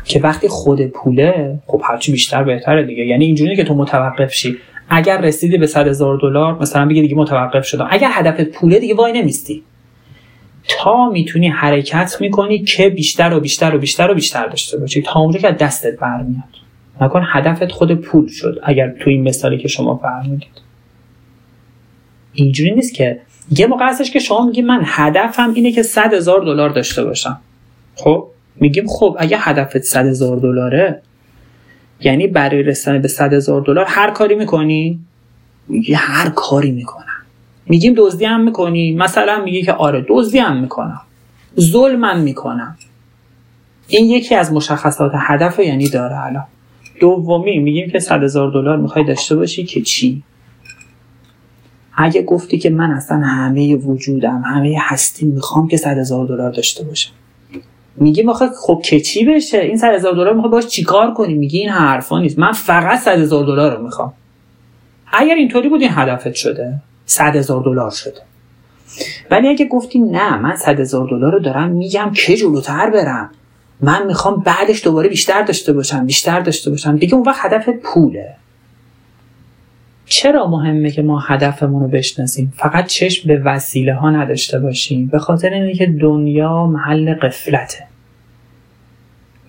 که 0.04 0.20
وقتی 0.20 0.48
خود 0.48 0.86
پوله 0.86 1.58
خب 1.66 1.82
هرچی 1.84 2.12
بیشتر 2.12 2.42
بهتره 2.44 2.82
دیگه. 2.82 3.04
یعنی 3.04 3.24
اینجوری 3.24 3.56
که 3.56 3.64
تو 3.64 3.74
متوقف 3.74 4.32
شی. 4.32 4.56
اگر 4.88 5.20
رسیدی 5.20 5.58
به 5.58 5.66
100 5.66 5.88
هزار 5.88 6.18
دلار 6.18 6.58
مثلا 6.58 6.86
بگی 6.86 7.00
دیگه 7.00 7.14
متوقف 7.14 7.66
شدم. 7.66 7.88
اگر 7.90 8.10
هدف 8.12 8.40
پوله 8.40 8.78
دیگه 8.78 8.94
وای 8.94 9.12
نمیستی. 9.12 9.62
تا 10.68 11.10
می‌تونی 11.10 11.48
حرکت 11.48 12.16
می‌کنی 12.20 12.64
که 12.64 12.88
بیشتر 12.88 13.34
و 13.34 13.40
بیشتر 13.40 13.74
و 13.74 13.78
بیشتر 13.78 14.10
و 14.10 14.14
بیشتر 14.14 14.46
داشته 14.46 14.78
باشی. 14.78 15.02
تا 15.02 15.20
اونجا 15.20 15.38
که 15.38 15.50
دستت 15.50 15.98
برمیاد. 15.98 16.44
نکن 17.00 17.22
هدفت 17.26 17.72
خود 17.72 17.94
پول 17.94 18.28
شد 18.28 18.60
اگر 18.62 18.90
تو 18.90 19.10
این 19.10 19.22
مثالی 19.22 19.58
که 19.58 19.68
شما 19.68 19.96
فرمودید. 19.96 20.60
اینجوری 22.32 22.74
نیست 22.74 22.94
که. 22.94 23.20
یه 23.50 23.66
موقع 23.66 23.86
هستش 23.86 24.10
که 24.10 24.18
شما 24.18 24.46
میگی 24.46 24.62
من 24.62 24.80
هدفم 24.84 25.52
اینه 25.54 25.72
که 25.72 25.82
100 25.82 26.14
هزار 26.14 26.40
دلار 26.40 26.70
داشته 26.70 27.04
باشم. 27.04 27.40
خب؟ 27.94 28.26
میگیم 28.56 28.86
خب 28.86 29.16
اگه 29.18 29.36
هدفت 29.38 29.78
100 29.78 30.06
هزار 30.06 30.36
دلاره 30.36 31.02
یعنی 32.00 32.26
برای 32.26 32.62
رسیدن 32.62 33.02
به 33.02 33.08
100 33.08 33.32
هزار 33.34 33.60
دلار 33.60 33.84
هر 33.88 34.10
کاری 34.10 34.34
می‌کنی؟ 34.34 35.00
میگی 35.68 35.94
هر 35.94 36.28
کاری 36.28 36.70
می‌کنم. 36.70 37.04
میگیم 37.66 37.94
دزدی 37.96 38.24
هم 38.24 38.40
می‌کنی؟ 38.40 38.92
مثلا 38.92 39.44
میگی 39.44 39.62
که 39.62 39.72
آره 39.72 40.06
دزدی 40.08 40.38
هم 40.38 40.60
می‌کنم. 40.60 41.00
ظلمم 41.60 42.20
می‌کنم. 42.20 42.76
این 43.88 44.10
یکی 44.10 44.34
از 44.34 44.52
مشخصات 44.52 45.12
هدف 45.14 45.58
یعنی 45.58 45.88
داره 45.88 46.24
الان. 46.24 46.44
دومی 47.00 47.58
میگیم 47.58 47.90
که 47.90 47.98
100 47.98 48.22
هزار 48.22 48.52
دلار 48.52 48.76
می‌خوای 48.76 49.04
داشته 49.04 49.36
باشی 49.36 49.64
که 49.64 49.80
چی؟ 49.82 50.22
اگه 51.96 52.22
گفتی 52.22 52.58
که 52.58 52.70
من 52.70 52.90
اصلا 52.90 53.18
همه 53.18 53.76
وجودم 53.76 54.42
همه 54.46 54.76
هستی 54.80 55.26
می‌خوام 55.26 55.68
که 55.68 55.76
100 55.76 55.98
هزار 55.98 56.26
دلار 56.26 56.50
داشته 56.50 56.84
باشم. 56.84 57.12
میگیم 58.00 58.28
آخه 58.28 58.46
خب 58.62 58.80
که 58.84 59.00
چی 59.00 59.24
بشه؟ 59.24 59.58
این 59.58 59.76
100 59.76 59.94
هزار 59.94 60.12
دلار 60.12 60.34
می‌خوای 60.34 60.50
باش 60.50 60.66
چیکار 60.66 61.14
کنی؟ 61.14 61.34
میگی 61.34 61.58
این 61.58 61.68
حرفا 61.68 62.18
نیست. 62.18 62.38
من 62.38 62.52
فقط 62.52 62.98
100 62.98 63.18
هزار 63.18 63.46
دلار 63.46 63.76
رو 63.76 63.84
می‌خوام. 63.84 64.12
اگر 65.12 65.34
اینطوری 65.34 65.68
بود 65.68 65.80
این 65.80 65.90
هدفت 65.94 66.34
شده. 66.34 66.74
100 67.06 67.36
هزار 67.36 67.62
دلار 67.62 67.90
شده. 67.90 68.20
ولی 69.30 69.48
اگه 69.48 69.66
گفتی 69.66 69.98
نه 69.98 70.36
من 70.36 70.56
100 70.56 70.80
هزار 70.80 71.08
دلار 71.08 71.32
رو 71.32 71.38
دارم 71.38 71.70
میگم 71.70 72.12
که 72.14 72.36
جلوتر 72.36 72.90
برم. 72.90 73.30
من 73.80 74.06
می‌خوام 74.06 74.40
بعدش 74.40 74.84
دوباره 74.84 75.08
بیشتر 75.08 75.42
داشته 75.42 75.72
باشم 75.72 76.06
بیشتر 76.06 76.40
داشته 76.40 76.70
باشم. 76.70 76.96
دیگه 76.96 77.14
اون 77.14 77.26
وقت 77.26 77.44
هدف 77.44 77.68
پوله. 77.82 78.34
چرا 80.06 80.46
مهمه 80.46 80.90
که 80.90 81.02
ما 81.02 81.18
هدفمون 81.20 81.82
رو 81.82 81.88
بشناسیم؟ 81.88 82.52
فقط 82.56 82.86
چشم 82.86 83.28
به 83.28 83.42
وسیله 83.44 83.94
ها 83.94 84.10
نداشته 84.10 84.58
باشیم. 84.58 85.06
به 85.06 85.18
خاطر 85.18 85.50
اینه 85.50 85.74
که 85.74 85.86
دنیا 85.86 86.66
محل 86.66 87.14
قفلته. 87.14 87.87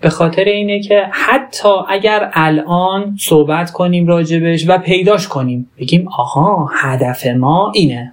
به 0.00 0.10
خاطر 0.10 0.44
اینه 0.44 0.80
که 0.80 1.06
حتی 1.10 1.68
اگر 1.88 2.30
الان 2.32 3.16
صحبت 3.18 3.70
کنیم 3.70 4.06
راجبش 4.06 4.64
و 4.68 4.78
پیداش 4.78 5.28
کنیم 5.28 5.70
بگیم 5.78 6.08
آها 6.08 6.70
هدف 6.74 7.26
ما 7.26 7.72
اینه. 7.74 8.12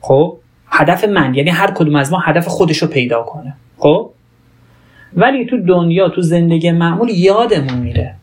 خب؟ 0.00 0.36
هدف 0.66 1.04
من 1.04 1.34
یعنی 1.34 1.50
هر 1.50 1.70
کدوم 1.70 1.96
از 1.96 2.12
ما 2.12 2.18
هدف 2.18 2.46
خودش 2.46 2.78
رو 2.78 2.88
پیدا 2.88 3.22
کنه. 3.22 3.54
خب؟ 3.78 4.10
ولی 5.14 5.46
تو 5.46 5.56
دنیا 5.56 6.08
تو 6.08 6.20
زندگی 6.20 6.70
معمول 6.70 7.08
یادمون 7.08 7.78
میره. 7.78 8.14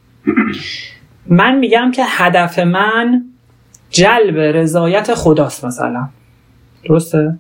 من 1.28 1.58
میگم 1.58 1.92
که 1.92 2.04
هدف 2.06 2.60
من 2.60 3.26
جلب 3.90 4.38
رضایت 4.40 5.14
خداست 5.14 5.66
مثلا. 5.66 6.08
درسته؟ 6.84 7.38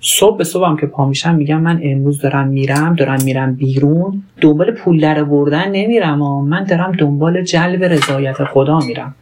صبح 0.00 0.38
به 0.38 0.44
صبحم 0.44 0.76
که 0.76 0.86
پا 0.86 1.08
میشم 1.08 1.34
میگم 1.34 1.60
من 1.60 1.80
امروز 1.82 2.20
دارم 2.20 2.48
میرم 2.48 2.94
دارم 2.94 3.22
میرم 3.24 3.54
بیرون. 3.54 4.22
دنبال 4.40 4.70
پول 4.70 5.00
در 5.00 5.24
بردن 5.24 5.70
نمیرم 5.70 6.22
و 6.22 6.42
من 6.42 6.64
دارم 6.64 6.92
دنبال 6.92 7.42
جلب 7.44 7.84
رضایت 7.84 8.44
خدا 8.44 8.78
میرم. 8.78 9.14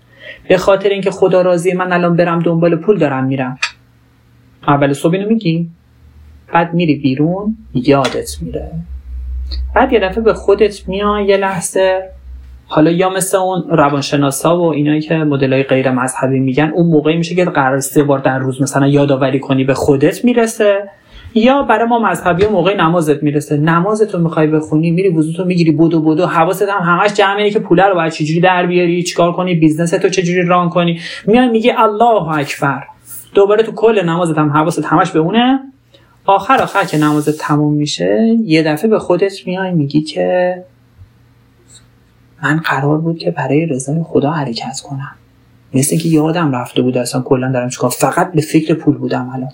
به 0.49 0.59
خاطر 0.59 0.89
اینکه 0.89 1.11
خدا 1.11 1.43
راضیه 1.43 1.75
من 1.75 1.93
الان 1.93 2.17
برم 2.17 2.39
دنبال 2.39 2.77
پول 2.77 2.99
دارم 2.99 3.25
میرم. 3.25 3.59
اول 4.69 4.93
صبح 4.93 5.15
اینو 5.15 5.29
میگی 5.29 5.71
بعد 6.53 6.75
میری 6.75 6.95
بیرون 6.95 7.57
یادت 7.75 8.43
میره. 8.43 8.71
بعد 9.75 9.93
یه 9.93 10.01
دفعه 10.01 10.25
به 10.25 10.35
خودت 10.35 10.89
میای 10.89 11.27
یه 11.27 11.37
لحظه 11.37 12.11
حالا 12.69 12.91
یا 12.91 13.11
مثل 13.11 13.37
اون 13.37 13.65
روانشناسا 13.69 14.59
و 14.59 14.73
اینایی 14.73 15.01
که 15.01 15.15
های 15.19 15.63
غیر 15.63 15.91
مذهبی 15.91 16.41
میگن 16.41 16.73
اون 16.75 16.87
موقعی 16.87 17.17
میشه 17.17 17.35
که 17.35 17.45
قرار 17.45 17.81
سه 17.81 18.03
بار 18.03 18.19
در 18.19 18.39
روز 18.39 18.63
مثلا 18.63 18.87
یادآوری 18.87 19.41
کنی 19.41 19.65
به 19.65 19.75
خودت 19.75 20.25
می‌رسه 20.25 20.91
یا 21.35 21.63
برای 21.63 21.89
ما 21.89 21.99
مذهبی 21.99 22.45
و 22.45 22.51
موقع 22.51 22.77
نمازت 22.77 23.23
می‌رسه. 23.23 23.57
نمازتو 23.57 24.19
می‌خوای 24.19 24.47
بخونی 24.47 24.91
میری 24.91 25.09
وضوتو 25.09 25.45
می‌گیری 25.45 25.71
بودو 25.71 26.01
بودو 26.01 26.27
حواست 26.27 26.69
هم 26.69 26.83
همش 26.83 27.13
جمع 27.13 27.49
که 27.49 27.59
پوله 27.59 27.85
رو 27.85 27.95
باید 27.95 28.13
چجوری 28.13 28.41
در 28.41 28.67
بیاری 28.67 29.03
چیکار 29.03 29.33
کنی 29.33 29.55
بیزنستو 29.55 30.09
چجوری 30.09 30.43
ران 30.43 30.69
کنی. 30.69 31.01
میای 31.27 31.49
میگی 31.49 31.71
الله 31.71 32.29
اکبر. 32.29 32.83
دوباره 33.35 33.63
تو 33.63 33.73
کل 33.73 34.05
نمازت 34.05 34.39
هم 34.39 34.51
حواست 34.51 34.85
همش 34.85 35.11
به 35.11 35.19
اونه. 35.19 35.61
آخر 36.27 36.63
آخر 36.63 36.85
که 36.85 36.99
نمازت 36.99 37.39
تموم 37.39 37.75
میشه 37.75 38.37
یه 38.45 38.63
دفعه 38.63 38.91
به 38.91 38.99
خودت 38.99 39.47
میای 39.47 39.73
میگی 39.73 40.01
که 40.01 40.55
من 42.43 42.57
قرار 42.57 42.99
بود 42.99 43.19
که 43.19 43.31
برای 43.31 43.67
رضای 43.67 44.03
خدا 44.03 44.31
حرکت 44.31 44.81
کنم. 44.81 45.13
مثل 45.75 45.89
اینکه 45.91 46.09
یادم 46.09 46.53
رفته 46.53 46.83
بود 46.83 46.99
اصلا 46.99 47.23
کلا 47.23 47.53
دارم 47.53 47.69
چیکار 47.69 47.91
فقط 47.91 48.33
به 48.33 48.41
فکر 48.41 48.75
پول 48.75 48.97
بودم 48.97 49.31
الان. 49.35 49.51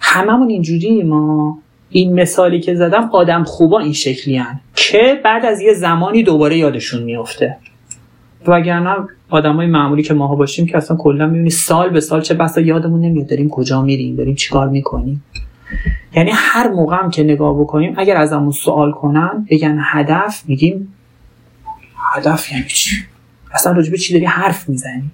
هممون 0.00 0.48
اینجوری 0.48 1.02
ما 1.02 1.58
این 1.90 2.20
مثالی 2.20 2.60
که 2.60 2.74
زدم 2.74 3.10
آدم 3.12 3.44
خوبا 3.44 3.78
این 3.78 3.92
شکلی 3.92 4.36
هن. 4.36 4.60
که 4.74 5.20
بعد 5.24 5.46
از 5.46 5.60
یه 5.60 5.74
زمانی 5.74 6.22
دوباره 6.22 6.56
یادشون 6.56 7.02
میفته 7.02 7.56
وگرنه 8.46 8.96
آدمای 9.30 9.66
معمولی 9.66 10.02
که 10.02 10.14
ماها 10.14 10.34
باشیم 10.34 10.66
که 10.66 10.76
اصلا 10.76 10.96
کلا 10.96 11.26
می‌بینی 11.26 11.50
سال 11.50 11.90
به 11.90 12.00
سال 12.00 12.20
چه 12.20 12.34
بسا 12.34 12.60
یادمون 12.60 13.00
نمیاد. 13.00 13.26
داریم 13.26 13.48
کجا 13.48 13.82
میریم؟ 13.82 14.16
داریم 14.16 14.34
چیکار 14.34 14.68
می‌کنیم؟ 14.68 15.24
یعنی 16.14 16.30
هر 16.34 16.68
موقع 16.68 16.96
هم 16.96 17.10
که 17.10 17.22
نگاه 17.22 17.60
بکنیم 17.60 17.94
اگر 17.96 18.16
از 18.16 18.32
همون 18.32 18.50
سوال 18.50 18.92
کنن 18.92 19.46
بگن 19.50 19.78
هدف 19.80 20.42
میگیم 20.46 20.92
هدف 22.16 22.52
یعنی 22.52 22.64
چی؟ 22.68 22.96
اصلا 23.54 23.72
راجبه 23.72 23.98
چی 23.98 24.12
داری 24.12 24.24
حرف 24.24 24.68
می‌زنی؟ 24.68 25.10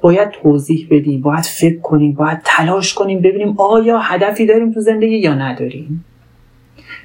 باید 0.00 0.30
توضیح 0.30 0.88
بدیم 0.90 1.20
باید 1.20 1.44
فکر 1.44 1.80
کنیم 1.80 2.12
باید 2.12 2.40
تلاش 2.44 2.94
کنیم 2.94 3.20
ببینیم 3.20 3.54
آیا 3.60 3.98
هدفی 3.98 4.46
داریم 4.46 4.72
تو 4.72 4.80
زندگی 4.80 5.18
یا 5.18 5.34
نداریم. 5.34 6.04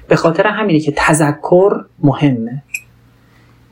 به 0.08 0.16
خاطر 0.16 0.46
همینه 0.46 0.80
که 0.80 0.92
تذکر 0.96 1.84
مهمه. 2.02 2.62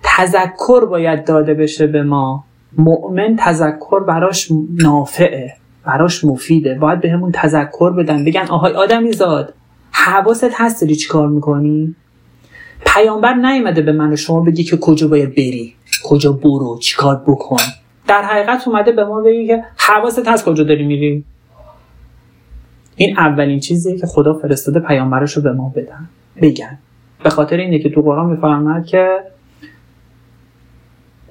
تذکر 0.02 0.84
باید 0.84 1.24
داده 1.24 1.54
بشه 1.54 1.86
به 1.86 2.02
ما. 2.02 2.44
مؤمن 2.78 3.36
تذکر 3.38 4.00
براش 4.00 4.48
نافعه 4.82 5.54
براش 5.84 6.24
مفیده. 6.24 6.74
باید 6.74 7.00
به 7.00 7.10
همون 7.10 7.32
تذکر 7.32 7.90
بدن 7.90 8.24
بگن 8.24 8.46
آهای 8.48 8.72
آدمی 8.72 9.12
زاد 9.12 9.54
حواست 9.90 10.50
هست 10.54 10.80
داری 10.82 10.96
چی 10.96 11.08
کار 11.08 11.28
می‌کنی؟ 11.28 11.94
پیامبر 12.86 13.34
نیومده 13.34 13.82
به 13.82 13.92
من 13.92 14.12
و 14.12 14.16
شما 14.16 14.40
بگی 14.40 14.64
که 14.64 14.76
کجا 14.76 15.08
باید 15.08 15.34
بری 15.34 15.74
کجا 16.04 16.32
برو 16.32 16.78
چیکار 16.78 17.22
بکن. 17.26 17.56
در 18.08 18.22
حقیقت 18.22 18.68
اومده 18.68 18.92
به 18.92 19.04
ما 19.04 19.20
بگی 19.20 19.46
که 19.46 19.64
حواست 19.76 20.28
هست 20.28 20.44
کجا 20.44 20.64
داری 20.64 20.86
میری. 20.86 21.24
این 22.96 23.18
اولین 23.18 23.60
چیزیه 23.60 23.98
که 23.98 24.06
خدا 24.06 24.34
فرستاده 24.34 24.80
پیامبرش 24.80 25.32
رو 25.32 25.42
به 25.42 25.52
ما 25.52 25.72
بدن. 25.76 26.08
بگن. 26.42 26.78
به 27.24 27.30
خاطر 27.30 27.56
اینه 27.56 27.78
که 27.78 27.90
تو 27.90 28.02
قرآن 28.02 28.30
میفرماد 28.30 28.86
که 28.86 29.18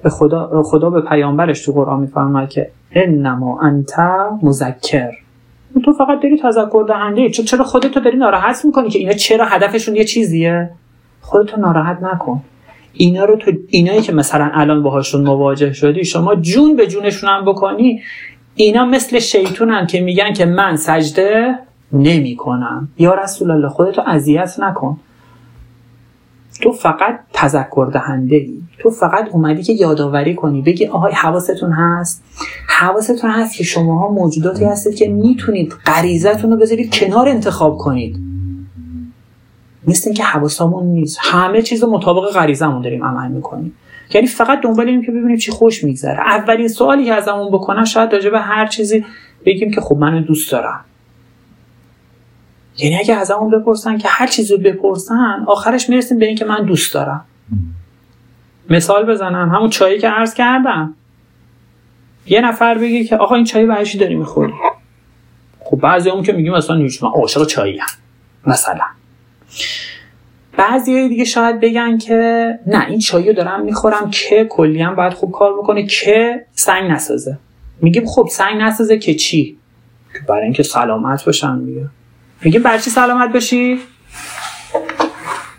به 0.02 0.10
خدا, 0.10 0.62
خدا 0.62 0.90
به 0.90 1.00
پیامبرش 1.00 1.64
تو 1.64 1.72
قرآن 1.72 2.00
میفرماد 2.00 2.48
که 2.48 2.70
انما 2.92 3.60
انت 3.60 3.98
مذکر. 4.42 5.10
تو 5.84 5.92
فقط 5.92 6.22
داری 6.22 6.38
تذکر 6.42 6.84
دهنده. 6.88 7.30
چرا 7.30 7.64
خودتو 7.64 8.00
داری 8.00 8.16
ناراحت 8.16 8.64
می‌کنی 8.64 8.90
که 8.90 8.98
اینا 8.98 9.12
چرا 9.12 9.46
هدفشون 9.46 9.96
یه 9.96 10.04
چیزیه؟ 10.04 10.70
خودتو 11.22 11.60
ناراحت 11.60 12.02
نکن. 12.02 12.42
اینا 12.92 13.24
رو 13.24 13.36
تو 13.36 13.52
اینایی 13.68 14.00
که 14.00 14.12
مثلا 14.12 14.50
الان 14.54 14.82
باهاشون 14.82 15.24
مواجه 15.24 15.72
شدی 15.72 16.04
شما 16.04 16.34
جون 16.34 16.76
به 16.76 16.86
جونشون 16.86 17.30
هم 17.30 17.44
بکنی 17.44 18.02
اینا 18.54 18.84
مثل 18.84 19.18
شیطونن 19.18 19.86
که 19.86 20.00
میگن 20.00 20.32
که 20.32 20.44
من 20.46 20.76
سجده 20.76 21.54
نمی 21.92 22.36
کنم 22.36 22.88
یا 22.98 23.14
رسول 23.14 23.50
الله 23.50 23.68
خودتو 23.68 24.02
اذیت 24.06 24.54
نکن. 24.58 24.96
تو 26.62 26.72
فقط 26.72 27.20
تذکر 27.32 27.90
دهنده 27.92 28.36
ای 28.36 28.62
تو 28.78 28.90
فقط 28.90 29.28
اومدی 29.32 29.62
که 29.62 29.72
یادآوری 29.72 30.34
کنی 30.34 30.62
بگی 30.62 30.86
آهای 30.86 31.12
حواستون 31.12 31.72
هست. 31.72 32.24
حواستون 32.68 33.30
هست 33.30 33.56
که 33.56 33.64
شماها 33.64 34.08
موجوداتی 34.08 34.64
هستید 34.64 34.94
که 34.94 35.08
می‌تونید 35.08 35.74
غریزتون 35.86 36.50
رو 36.50 36.56
بذارید 36.56 36.94
کنار 36.94 37.28
انتخاب 37.28 37.78
کنید. 37.78 38.31
نیست 39.86 40.06
اینکه 40.06 40.24
حواسمون 40.24 40.86
نیست. 40.86 41.18
همه 41.20 41.62
چیز 41.62 41.84
مطابق 41.84 42.30
غریزمون 42.30 42.82
داریم 42.82 43.04
عمل 43.04 43.30
می‌کنیم. 43.30 43.74
یعنی 44.14 44.26
فقط 44.26 44.60
دنبال 44.60 44.86
اینیم 44.86 45.02
که 45.02 45.12
ببینیم 45.12 45.36
چی 45.36 45.50
خوش 45.50 45.84
میگذره. 45.84 46.20
اولین 46.20 46.68
سوالی 46.68 47.04
که 47.04 47.14
ازمون 47.14 47.48
بکنن 47.48 47.84
شاید 47.84 48.12
راجع 48.12 48.30
به 48.30 48.40
هر 48.40 48.66
چیزی 48.66 49.04
بگیم 49.46 49.70
که 49.70 49.80
خب 49.80 49.96
منو 49.96 50.20
دوست 50.20 50.52
دارم 50.52 50.84
یعنی 52.78 52.96
اگه 52.96 53.14
ازمون 53.14 53.50
بپرسن 53.50 53.98
که 53.98 54.08
هر 54.08 54.26
چیزی 54.26 54.56
رو 54.56 54.62
بپرسن 54.62 55.44
آخرش 55.46 55.88
می‌رسیم 55.88 56.18
به 56.18 56.26
اینکه 56.26 56.44
من 56.44 56.64
دوست 56.64 56.94
دارم. 56.94 57.24
مثال 58.70 59.06
بزنم. 59.06 59.48
همون 59.54 59.70
چایی 59.70 59.98
که 59.98 60.08
عرض 60.08 60.34
کردم. 60.34 60.94
یه 62.26 62.40
نفر 62.40 62.78
بگه 62.78 63.04
که 63.04 63.16
آقا 63.16 63.34
این 63.34 63.44
چای 63.44 63.66
برشی 63.66 63.98
داری 63.98 64.14
می‌خوری. 64.14 64.52
خب 65.64 65.76
بعضی 65.76 66.10
همون 66.10 66.22
که 66.22 66.32
میگیم 66.32 66.54
اصلا 66.54 66.76
من 66.76 67.08
عاشق 67.14 67.46
چایی 67.46 67.78
هم. 67.78 67.86
مثلا. 68.46 68.84
بعضی 70.56 71.08
دیگه 71.08 71.24
شاید 71.24 71.60
بگن 71.60 71.98
که 71.98 72.48
نه 72.66 72.86
این 72.88 72.98
چایی 72.98 73.26
رو 73.26 73.32
دارم 73.32 73.64
می‌خورم 73.64 74.10
که 74.10 74.44
کلی 74.44 74.82
هم 74.82 74.94
باید 74.94 75.12
خوب 75.12 75.30
کار 75.32 75.52
بکنه 75.58 75.86
که 75.86 76.46
سنگ 76.52 76.90
نسازه. 76.90 77.38
میگیم 77.82 78.06
خب 78.06 78.28
سنگ 78.30 78.62
نسازه 78.62 78.98
که 78.98 79.14
چی؟ 79.14 79.56
برای 80.28 80.44
اینکه 80.44 80.62
سلامت 80.62 81.24
باشم 81.24 81.58
میگه 81.58 81.86
میگیم 82.42 82.62
برای 82.62 82.80
چی 82.80 82.90
سلامت 82.90 83.32
باشی؟ 83.32 83.78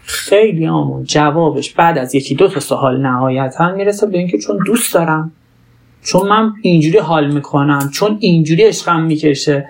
خیلی 0.04 0.68
آمون. 0.68 1.04
جوابش 1.04 1.70
بعد 1.74 1.98
از 1.98 2.16
یکی 2.16 2.36
دو 2.36 2.48
تا 2.48 2.60
سوال 2.60 3.02
نهایتا 3.02 3.72
می‌رسه 3.72 4.08
به 4.08 4.18
اینکه 4.18 4.38
چون 4.38 4.60
دوست 4.66 4.94
دارم 4.94 5.32
چون 6.04 6.28
من 6.28 6.54
اینجوری 6.62 6.98
حال 6.98 7.34
می‌کنم 7.34 7.90
چون 7.94 8.18
اینجوری 8.20 8.64
عشقم 8.64 9.02
می‌کشه. 9.02 9.70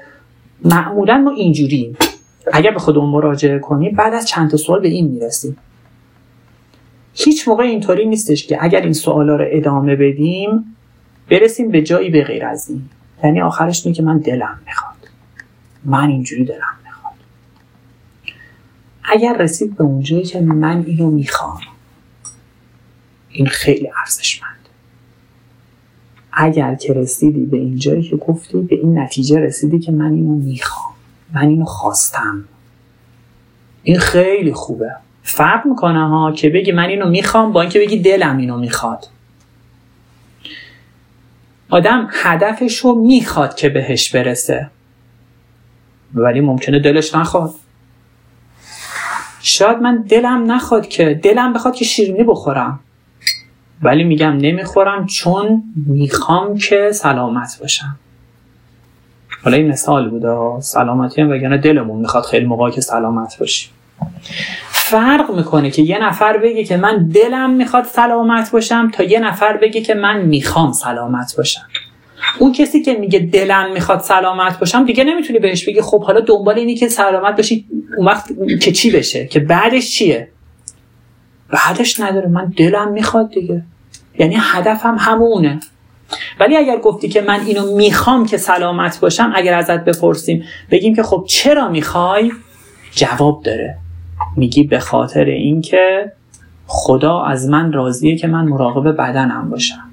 معمولا 0.65 1.17
ما 1.17 1.31
اینجوریم. 1.31 1.97
اگر 2.53 2.71
به 2.71 2.79
خودمون 2.79 3.09
مراجعه 3.09 3.59
کنیم 3.59 3.95
بعد 3.95 4.13
از 4.13 4.27
چند 4.27 4.51
تا 4.51 4.57
سوال 4.57 4.81
به 4.81 4.87
این 4.87 5.07
می‌رسیم. 5.07 5.57
هیچ 7.13 7.47
موقع 7.47 7.63
اینطوری 7.63 8.05
نیستش 8.05 8.47
که 8.47 8.57
اگر 8.61 8.81
این 8.81 8.93
سوالا 8.93 9.35
رو 9.35 9.45
ادامه 9.47 9.95
بدیم 9.95 10.75
برسیم 11.29 11.71
به 11.71 11.81
جایی 11.81 12.09
به 12.09 12.23
غیر 12.23 12.45
از 12.45 12.69
این. 12.69 12.89
یعنی 13.23 13.41
آخرش 13.41 13.85
اینه 13.85 13.95
که 13.95 14.03
من 14.03 14.17
دلم 14.17 14.59
می‌خواد. 14.65 14.93
من 15.85 16.09
اینجوری 16.09 16.45
دلم 16.45 16.77
می‌خواد. 16.85 17.13
اگر 19.03 19.37
رسید 19.37 19.77
به 19.77 19.83
اونجایی 19.83 20.23
که 20.23 20.41
من 20.41 20.83
اینو 20.87 21.11
می‌خوام 21.11 21.59
این 23.29 23.47
خیلی 23.47 23.91
ارزشمند 23.99 24.49
اگر 26.33 26.75
که 26.75 26.93
رسیدی 26.93 27.45
به 27.45 27.57
اینجایی 27.57 28.03
که 28.03 28.15
گفتی 28.15 28.61
به 28.61 28.75
این 28.75 28.99
نتیجه 28.99 29.39
رسیدی 29.39 29.79
که 29.79 29.91
من 29.91 30.13
اینو 30.13 30.35
می‌خوام. 30.35 30.92
من 31.33 31.47
اینو 31.47 31.65
خواستم. 31.65 32.43
این 33.83 33.99
خیلی 33.99 34.53
خوبه. 34.53 34.95
فرق 35.23 35.65
می‌کنه 35.65 36.07
ها 36.07 36.31
که 36.31 36.49
بگی 36.49 36.71
من 36.71 36.83
اینو 36.83 37.09
می‌خوام 37.09 37.51
با 37.51 37.61
اینکه 37.61 37.79
بگی 37.79 37.99
دلم 37.99 38.37
اینو 38.37 38.57
می‌خواد. 38.57 39.07
آدم 41.69 42.07
هدفش 42.11 42.77
رو 42.77 42.95
می‌خواد 42.95 43.55
که 43.55 43.69
بهش 43.69 44.15
برسه. 44.15 44.69
ولی 46.13 46.41
ممکنه 46.41 46.79
دلش 46.79 47.15
نخواد. 47.15 47.53
شاید 49.41 49.77
من 49.77 50.01
دلم 50.01 50.51
نخواد 50.51 50.87
که 50.87 51.19
دلم 51.23 51.53
بخواد 51.53 51.75
که 51.75 51.85
شیرینی 51.85 52.23
بخورم. 52.23 52.79
ولی 53.81 54.03
میگم 54.03 54.37
نمی‌خورم 54.37 55.05
چون 55.05 55.63
می‌خوام 55.75 56.57
که 56.57 56.91
سلامت 56.93 57.57
باشم. 57.61 57.95
حالا 59.43 59.57
این 59.57 59.67
مثال 59.67 60.09
بوده 60.09 60.61
سلامتی 60.61 61.21
هم 61.21 61.29
وگرنه 61.29 61.57
دلمون 61.57 61.99
می‌خواد 61.99 62.23
خیلی 62.23 62.45
موقع 62.45 62.69
که 62.69 62.81
سلامت 62.81 63.37
باشیم. 63.39 63.69
فرق 64.69 65.31
می‌کنه 65.31 65.71
که 65.71 65.81
یه 65.81 66.05
نفر 66.05 66.37
بگه 66.37 66.63
که 66.63 66.77
من 66.77 67.07
دلم 67.07 67.49
می‌خواد 67.49 67.83
سلامت 67.83 68.51
باشم 68.51 68.91
تا 68.93 69.03
یه 69.03 69.19
نفر 69.19 69.57
بگه 69.57 69.81
که 69.81 69.93
من 69.93 70.21
می‌خوام 70.21 70.71
سلامت 70.71 71.33
باشم. 71.37 71.61
اون 72.39 72.51
کسی 72.51 72.81
که 72.81 72.93
میگه 72.93 73.19
دلم 73.19 73.71
می‌خواد 73.73 73.99
سلامت 73.99 74.59
باشم 74.59 74.85
دیگه 74.85 75.03
نمی‌تونی 75.03 75.39
بهش 75.39 75.65
بگی 75.67 75.81
خب 75.81 76.03
حالا 76.03 76.19
دنبال 76.19 76.55
اینی 76.55 76.75
که 76.75 76.89
سلامت 76.89 77.35
باشی 77.35 77.65
اون 77.97 78.07
وقت 78.07 78.29
که 78.61 78.71
چی 78.71 78.91
بشه؟ 78.91 79.27
که 79.27 79.39
بعدش 79.39 79.91
چیه؟ 79.91 80.27
بعدش 81.49 81.99
نداره. 81.99 82.27
من 82.29 82.53
دلم 82.57 82.91
می‌خواد 82.91 83.29
دیگه. 83.29 83.63
یعنی 84.19 84.37
هدفم 84.39 84.95
همونه. 84.99 85.59
ولی 86.39 86.57
اگر 86.57 86.77
گفتی 86.77 87.09
که 87.09 87.21
من 87.21 87.39
اینو 87.39 87.75
می‌خوام 87.75 88.25
که 88.25 88.37
سلامت 88.37 88.99
باشم 88.99 89.31
اگر 89.35 89.53
ازت 89.53 89.85
بپرسیم 89.85 90.43
بگیم 90.71 90.95
که 90.95 91.03
خب 91.03 91.25
چرا 91.27 91.69
می‌خوای؟ 91.69 92.31
جواب 92.91 93.43
داره. 93.43 93.77
میگی 94.35 94.63
به 94.63 94.79
خاطر 94.79 95.25
اینکه 95.25 96.11
خدا 96.67 97.21
از 97.21 97.49
من 97.49 97.73
راضیه 97.73 98.17
که 98.17 98.27
من 98.27 98.45
مراقب 98.45 98.97
بدنم 98.97 99.49
باشم. 99.49 99.89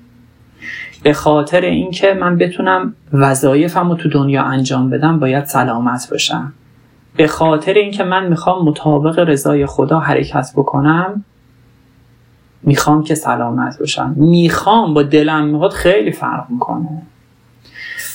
به 1.03 1.13
خاطر 1.13 1.61
اینکه 1.61 2.15
من 2.15 2.37
بتونم 2.39 2.95
وظایفم 3.13 3.89
رو 3.91 3.97
تو 3.97 4.09
دنیا 4.09 4.43
انجام 4.43 4.91
بدم 4.91 5.19
باید 5.19 5.45
سلامت 5.45 6.09
باشم. 6.11 6.53
به 7.17 7.27
خاطر 7.27 7.75
اینکه 7.75 8.05
من 8.05 8.29
می‌خوام 8.29 8.65
مطابق 8.65 9.19
رضای 9.19 9.67
خدا 9.67 9.99
حرکت 9.99 10.51
بکنم 10.57 11.25
می‌خوام 12.63 13.05
که 13.05 13.15
سلامت 13.15 13.79
باشم. 13.79 14.15
می‌خوام 14.17 14.95
با 14.95 15.03
دلم 15.03 15.45
می‌خواد 15.45 15.73
خیلی 15.73 16.13
فرق 16.13 16.45
می‌کنه. 16.49 17.03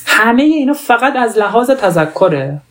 همه 0.06 0.44
اینا 0.44 0.74
فقط 0.74 1.16
از 1.16 1.38
لحاظ 1.38 1.70
تذکره. 1.70 2.62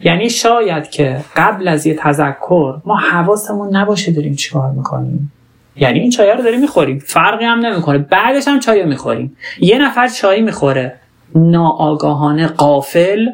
یعنی 0.00 0.30
شاید 0.30 0.90
که 0.90 1.24
قبل 1.36 1.68
از 1.68 1.86
یه 1.86 1.94
تذکر 1.94 2.74
ما 2.84 2.96
حواسمون 2.96 3.76
نباشه 3.76 4.12
داریم 4.12 4.34
چیکار 4.34 4.70
می‌کنیم. 4.70 5.32
یعنی 5.76 5.98
این 5.98 6.10
چای 6.10 6.30
رو 6.30 6.42
داریم 6.42 6.60
می‌خوریم. 6.60 6.98
فرقی 6.98 7.44
هم 7.44 7.66
نمی‌کنه. 7.66 7.98
بعدش 7.98 8.48
هم 8.48 8.60
چای 8.60 8.84
می‌خوریم. 8.84 9.36
یه 9.60 9.78
نفر 9.78 10.08
چای 10.08 10.40
می‌خوره 10.40 10.94
ناآگاهانه 11.34 12.46
قافل 12.46 13.26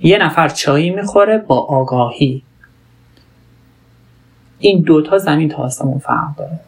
یه 0.00 0.18
نفر 0.18 0.48
چای 0.48 0.90
می‌خوره 0.90 1.38
با 1.38 1.58
آگاهی. 1.60 2.42
این 4.58 4.82
دوتا 4.82 5.18
زمین 5.18 5.48
تا 5.48 5.56
آسمون 5.56 5.98
فرق 5.98 6.36
داره. 6.36 6.60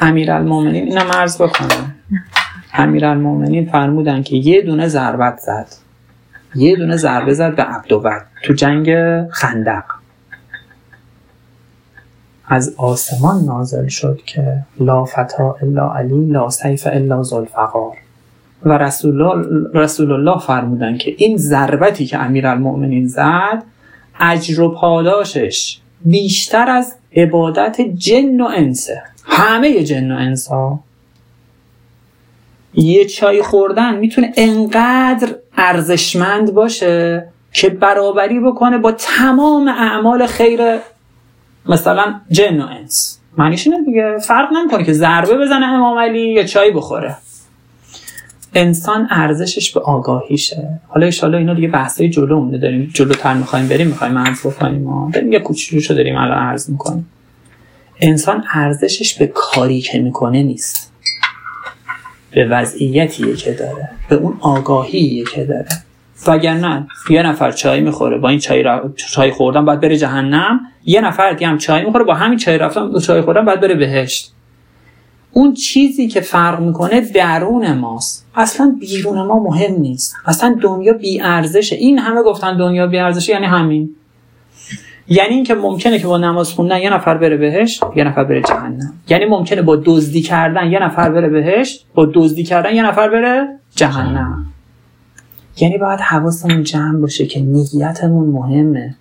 امیرالمومنین 0.00 0.84
اینم 0.84 1.10
عرض 1.12 1.42
بکنم 1.42 1.94
امیرالمومنین 2.74 3.70
فرمودن 3.70 4.22
که 4.22 4.36
یه 4.36 4.62
دونه 4.62 4.88
ضربت 4.88 5.38
زد. 5.38 5.66
یه 6.54 6.76
دونه 6.76 6.96
ضربه 6.96 7.34
زد 7.34 7.56
به 7.56 7.62
عبدوبد 7.62 8.26
تو 8.42 8.52
جنگ 8.52 8.88
خندق. 9.30 9.84
از 12.46 12.74
آسمان 12.76 13.44
نازل 13.44 13.88
شد 13.88 14.20
که 14.26 14.62
لا 14.80 15.04
فتا 15.04 15.56
الا 15.62 15.94
علی 15.94 16.26
لا 16.26 16.50
سیف 16.50 16.86
الا 16.92 17.22
ذوالفقار 17.22 17.96
و 18.62 18.78
رسول 18.78 19.22
الله, 19.22 19.68
رسول 19.74 20.12
الله 20.12 20.38
فرمودن 20.38 20.98
که 20.98 21.14
این 21.18 21.36
ضربتی 21.36 22.06
که 22.06 22.18
امیرالمؤمنین 22.18 23.06
زد 23.06 23.62
اجر 24.20 24.60
و 24.60 24.74
پاداشش 24.74 25.80
بیشتر 26.04 26.70
از 26.70 26.94
عبادت 27.16 27.80
جن 27.80 28.40
و 28.40 28.44
انسه. 28.44 29.02
همه 29.24 29.84
جن 29.84 30.12
و 30.12 30.16
انس 30.16 30.46
ها 30.46 30.80
یه 32.74 33.04
چای 33.04 33.42
خوردن 33.42 33.96
می‌تونه 33.96 34.32
انقدر 34.36 35.34
ارزشمند 35.56 36.54
باشه 36.54 37.28
که 37.52 37.68
برابری 37.68 38.40
بکنه 38.40 38.78
با 38.78 38.92
تمام 38.92 39.68
اعمال 39.68 40.26
خیر 40.26 40.60
مثلا 41.66 42.20
جن 42.30 42.60
و 42.60 42.66
انس. 42.66 43.20
معنیش 43.38 43.66
اینه 43.66 43.84
دیگه. 43.84 44.18
فرق 44.18 44.52
نمی‌کنه 44.52 44.84
که 44.84 44.92
ضربه 44.92 45.38
بزنه 45.38 45.66
امام 45.66 45.98
علی 45.98 46.32
یا 46.32 46.44
چای 46.44 46.70
بخوره. 46.70 47.16
انسان 48.54 49.06
ارزشش 49.10 49.72
به 49.72 49.80
آگاهیشه. 49.80 50.80
حالا 50.88 51.10
ان 51.22 51.34
اینا 51.34 51.54
دیگه 51.54 51.68
بحثای 51.68 52.08
جلو 52.08 52.40
مونده 52.40 52.58
داریم. 52.58 52.90
جلوتر 52.94 53.34
می‌خوایم 53.34 53.68
بریم 53.68 53.86
می‌خوایم 53.86 54.18
عرض 54.18 54.46
بکنیم 54.46 55.10
داریم 55.10 55.32
یه 55.32 55.40
کوچولوشو 55.40 55.94
داریم 55.94 56.16
الان 56.16 56.38
عرض 56.38 56.70
می‌کنیم. 56.70 57.06
انسان 58.00 58.44
ارزشش 58.52 59.14
به 59.14 59.26
کاری 59.26 59.80
که 59.80 59.98
می‌کنه 59.98 60.42
نیست. 60.42 60.92
به 62.30 62.44
وضعیتیه 62.44 63.36
که 63.36 63.52
داره. 63.52 63.90
به 64.08 64.16
اون 64.16 64.36
آگاهیه 64.40 65.24
که 65.24 65.44
داره. 65.44 65.68
وگرنه 66.26 66.86
یه 67.10 67.22
نفر 67.22 67.50
چای 67.50 67.80
می‌خوره 67.80 68.18
با 68.18 68.28
این 68.28 68.38
چای, 68.38 68.62
را... 68.62 68.92
چای 68.96 69.30
خوردن 69.30 69.64
باید 69.64 69.80
بره 69.80 69.96
جهنم. 69.96 70.60
یه 70.84 71.00
نفر 71.00 71.32
دیگه 71.32 71.46
هم 71.46 71.58
چای 71.58 71.84
می‌خوره 71.84 72.04
با 72.04 72.14
همین 72.14 72.38
چای 72.38 72.58
رفتن 72.58 72.98
چای 72.98 73.20
خوردن 73.20 73.44
باید 73.44 73.60
بره 73.60 73.74
بهشت. 73.74 74.33
اون 75.34 75.54
چیزی 75.54 76.08
که 76.08 76.20
فرق 76.20 76.60
می‌کنه 76.60 77.00
درون 77.00 77.72
ماست. 77.72 78.26
اصلا 78.34 78.76
بیرون 78.80 79.26
ما 79.26 79.38
مهم 79.38 79.74
نیست. 79.74 80.14
اصلا 80.26 80.58
دنیا 80.62 80.92
بی 80.92 81.20
ارزشه 81.20 81.76
این 81.76 81.98
همه 81.98 82.22
گفتن 82.22 82.56
دنیا 82.56 82.86
بی 82.86 82.98
ارزشه 82.98 83.32
یعنی 83.32 83.46
همین. 83.46 83.90
یعنی 85.08 85.34
اینکه 85.34 85.54
ممکنه 85.54 85.98
که 85.98 86.06
با 86.06 86.18
نماز 86.18 86.50
خوندن 86.50 86.78
یه 86.78 86.90
نفر 86.90 87.18
بره 87.18 87.36
بهش 87.36 87.80
یه 87.96 88.04
نفر 88.04 88.24
بره 88.24 88.42
جهنم. 88.42 88.92
یعنی 89.08 89.24
ممکنه 89.24 89.62
با 89.62 89.76
دزدی 89.84 90.22
کردن 90.22 90.70
یه 90.70 90.82
نفر 90.82 91.10
بره 91.10 91.28
بهش 91.28 91.84
با 91.94 92.08
دزدی 92.14 92.44
کردن 92.44 92.74
یه 92.74 92.86
نفر 92.86 93.08
بره 93.08 93.48
جهنم. 93.74 94.46
یعنی 95.60 95.78
باید 95.78 96.00
حواسمون 96.00 96.62
جمع 96.62 97.00
باشه 97.00 97.26
که 97.26 97.40
نیتمون 97.40 98.28
مهمه. 98.28 98.96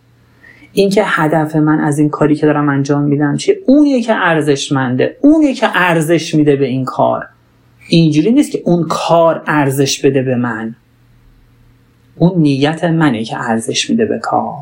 اینکه 0.74 1.04
هدف 1.06 1.56
من 1.56 1.80
از 1.80 2.00
این 2.00 2.10
کاری 2.10 2.36
که 2.36 2.46
دارم 2.46 2.70
انجام 2.70 3.02
میدم 3.02 3.38
چیه؟ 3.38 3.60
اونیه 3.68 4.02
که 4.02 4.14
ارزشمنده. 4.16 5.18
اونیه 5.22 5.54
که 5.54 5.70
ارزش 5.74 6.36
میده 6.36 6.56
به 6.56 6.66
این 6.66 6.86
کار. 6.86 7.26
اینجوری 7.88 8.32
نیست 8.32 8.52
که 8.52 8.62
اون 8.66 8.88
کار 8.88 9.44
ارزش 9.48 10.06
بده 10.06 10.22
به 10.22 10.36
من. 10.36 10.76
اون 12.16 12.42
نیت 12.42 12.84
منه 12.84 13.24
که 13.24 13.38
ارزش 13.38 13.90
میده 13.90 14.06
به 14.06 14.20
کار. 14.20 14.56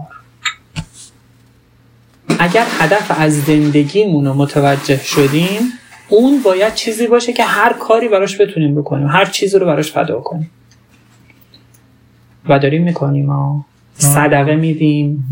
اگر 2.40 2.66
هدف 2.80 3.16
از 3.20 3.42
زندگیمون 3.42 4.26
رو 4.26 4.34
متوجه 4.34 4.98
شدیم 5.04 5.60
اون 6.10 6.42
باید 6.44 6.74
چیزی 6.74 7.08
باشه 7.08 7.34
که 7.34 7.44
هر 7.44 7.74
کاری 7.74 8.08
براش 8.08 8.42
بتونیم 8.42 8.76
بکنیم. 8.76 9.08
هر 9.08 9.26
چیزی 9.26 9.60
رو 9.60 9.66
براش 9.66 9.92
فدا 9.92 10.20
کنیم. 10.20 10.52
و 12.50 12.60
داریم 12.60 12.84
می‌کنیم 12.84 13.30
ها. 13.30 13.66
صدقه 13.94 14.56
میدیم. 14.56 15.26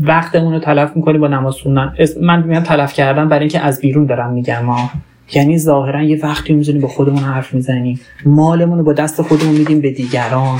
وقتمون 0.00 0.52
رو 0.52 0.58
تلف 0.58 0.96
می‌کنیم 0.96 1.20
با 1.20 1.28
نماز 1.28 1.54
خوندن. 1.54 1.94
من 2.20 2.42
میگم 2.42 2.60
تلف 2.60 2.92
کردن 2.92 3.28
برای 3.28 3.40
اینکه 3.40 3.60
از 3.60 3.80
بیرون 3.80 4.06
دارم 4.06 4.32
میگم 4.32 4.64
ما 4.64 4.90
یعنی 5.32 5.58
ظاهرا 5.58 6.02
یه 6.02 6.20
وقتی 6.22 6.52
می‌زنیم 6.52 6.80
با 6.80 6.88
خودمون 6.88 7.22
حرف 7.22 7.54
می‌زنیم 7.54 8.00
مالمون 8.24 8.78
رو 8.78 8.84
با 8.84 8.92
دست 8.92 9.22
خودمون 9.22 9.54
میدیم 9.54 9.80
به 9.80 9.90
دیگران. 9.90 10.58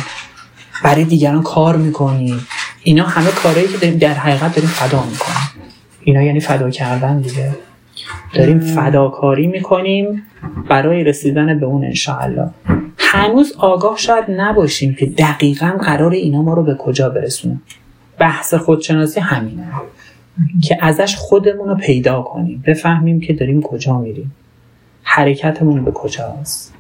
برای 0.85 1.05
دیگران 1.05 1.43
کار 1.43 1.77
می‌کنیم 1.77 2.47
اینا 2.83 3.05
همه 3.05 3.31
کارهایی 3.31 3.69
که 3.69 3.79
داریم 3.79 3.99
در 3.99 4.15
حقیقت 4.15 4.55
داریم 4.55 4.71
فدا 4.71 5.03
می‌کنیم. 5.03 5.67
اینا 6.03 6.23
یعنی 6.23 6.41
فدا 6.41 6.71
کردن 6.71 7.21
دیگه. 7.21 7.51
داریم 8.35 8.61
فداکاری 8.61 9.47
می‌کنیم 9.47 10.23
برای 10.69 11.05
رسیدن 11.05 11.59
به 11.59 11.67
اون 11.67 11.85
انشاءالله. 11.85 12.51
هنوز 12.99 13.53
آگاه 13.59 13.97
شاید 13.97 14.25
نباشیم 14.29 14.95
که 14.95 15.07
دقیقا 15.07 15.79
قرار 15.81 16.13
اینا 16.13 16.43
ما 16.43 16.55
رو 16.55 16.63
به 16.63 16.75
کجا 16.75 17.09
برسونه. 17.09 17.61
بحث 18.19 18.55
خودشناسی 18.55 19.21
همینه. 19.21 19.67
که 20.63 20.79
ازش 20.81 21.17
خودمون 21.17 21.69
رو 21.69 21.75
پیدا 21.75 22.23
کنیم. 22.23 22.63
بفهمیم 22.67 23.21
که 23.21 23.33
داریم 23.33 23.63
کجا 23.63 23.99
میریم. 23.99 24.33
حرکتمون 25.03 25.85
به 25.85 25.91
کجاست. 25.91 26.75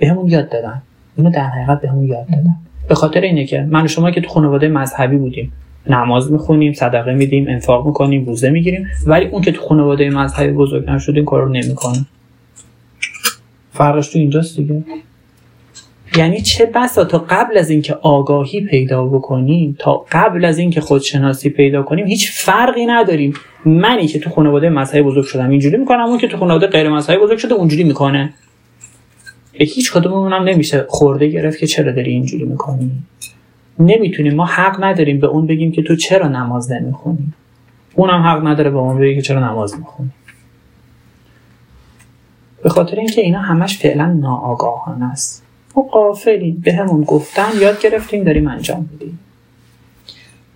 به 0.00 0.08
همون 0.08 0.28
یاد 0.28 0.48
دادن. 0.48 0.82
اینو 1.16 1.30
در 1.30 1.48
حقیقت 1.48 1.80
به 1.80 1.88
یاد 2.06 2.26
دادن. 2.26 2.56
به 2.88 2.94
خاطر 2.94 3.20
اینه 3.20 3.44
که 3.44 3.60
من 3.70 3.84
و 3.84 3.88
شما 3.88 4.10
که 4.10 4.20
تو 4.20 4.28
خانواده 4.28 4.68
مذهبی 4.68 5.16
بودیم. 5.16 5.52
نماز 5.90 6.32
می‌خونیم 6.32 6.72
صدقه 6.72 7.14
میدیم 7.14 7.48
انفاق 7.48 7.86
می‌کنیم 7.86 8.26
روزه 8.26 8.50
می‌گیریم. 8.50 8.86
ولی 9.06 9.26
اون 9.26 9.42
که 9.42 9.52
تو 9.52 9.62
خانواده 9.62 10.10
مذهبی 10.10 10.52
بزرگ 10.52 10.90
نشده 10.90 11.22
کار 11.22 11.42
رو 11.42 11.48
نمی‌کنه. 11.48 12.06
فرقش 13.72 14.08
تو 14.08 14.18
اینجاست 14.18 14.56
دیگه. 14.56 14.84
یعنی 16.16 16.40
چه 16.40 16.66
بسا 16.66 17.04
تا 17.04 17.18
قبل 17.18 17.58
از 17.58 17.70
اینکه 17.70 17.94
آگاهی 17.94 18.60
پیدا 18.60 19.04
بکنیم 19.04 19.76
تا 19.78 20.06
قبل 20.12 20.44
از 20.44 20.58
اینکه 20.58 20.80
خودشناسی 20.80 21.50
پیدا 21.50 21.82
کنیم 21.82 22.06
هیچ 22.06 22.32
فرقی 22.32 22.86
نداریم. 22.86 23.34
منی 23.64 24.06
که 24.06 24.18
تو 24.18 24.30
خانواده 24.30 24.68
مذهبی 24.68 25.02
بزرگ 25.02 25.24
شدم 25.24 25.50
اینجوری 25.50 25.76
می‌کنم 25.76 26.04
اون 26.04 26.18
که 26.18 26.28
تو 26.28 26.36
خانواده 26.36 26.66
غیر 26.66 26.88
مذهبی 26.88 27.22
بزرگ 27.22 27.38
شده 27.38 27.54
اونجوری 27.54 27.84
می‌کنه. 27.84 28.34
هیچ 29.52 29.92
کدوممون 29.92 30.32
هم 30.32 30.42
نمیشه 30.42 30.86
خورده 30.88 31.28
گرفت 31.28 31.58
که 31.58 31.66
چرا 31.66 31.92
داری 31.92 32.10
اینجوری 32.10 32.44
می‌کنی. 32.44 32.90
نمی‌تونیم 33.78 34.34
ما 34.34 34.44
حق 34.44 34.84
نداریم 34.84 35.20
به 35.20 35.26
اون 35.26 35.46
بگیم 35.46 35.72
که 35.72 35.82
تو 35.82 35.96
چرا 35.96 36.28
نماز 36.28 36.72
نمی‌خونی. 36.72 37.32
اونم 37.94 38.22
حق 38.22 38.46
نداره 38.46 38.70
به 38.70 38.78
اون 38.78 38.98
بگه 38.98 39.14
که 39.14 39.22
چرا 39.22 39.50
نماز 39.50 39.78
می‌خونی. 39.78 40.10
به 42.62 42.68
خاطر 42.68 42.96
اینکه 42.96 43.20
اینا 43.20 43.40
همش 43.40 43.78
فعلا 43.78 44.06
ناآگاهانه 44.06 45.04
است. 45.04 45.45
ما 45.76 45.82
قافلیم 45.82 46.62
به 46.64 46.74
همون 46.74 47.04
گفتن 47.04 47.48
یاد 47.60 47.80
گرفتیم 47.80 48.24
داریم 48.24 48.48
انجام 48.48 48.88
میدیم. 48.92 49.18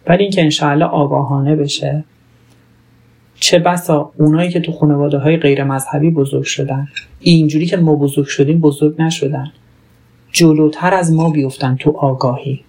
ولی 0.06 0.22
اینکه 0.22 0.42
انشاءالله 0.42 0.84
آگاهانه 0.84 1.56
بشه 1.56 2.04
چه 3.40 3.58
بسا 3.58 4.12
اونایی 4.16 4.50
که 4.50 4.60
تو 4.60 4.72
خانواده 4.72 5.18
های 5.18 5.36
غیر 5.36 5.64
مذهبی 5.64 6.10
بزرگ 6.10 6.44
شدن 6.44 6.88
اینجوری 7.20 7.66
که 7.66 7.76
ما 7.76 7.94
بزرگ 7.94 8.26
شدیم 8.26 8.60
بزرگ 8.60 9.02
نشدن 9.02 9.52
جلوتر 10.32 10.94
از 10.94 11.12
ما 11.12 11.30
بیفتن 11.30 11.76
تو 11.76 11.90
آگاهی. 11.90 12.64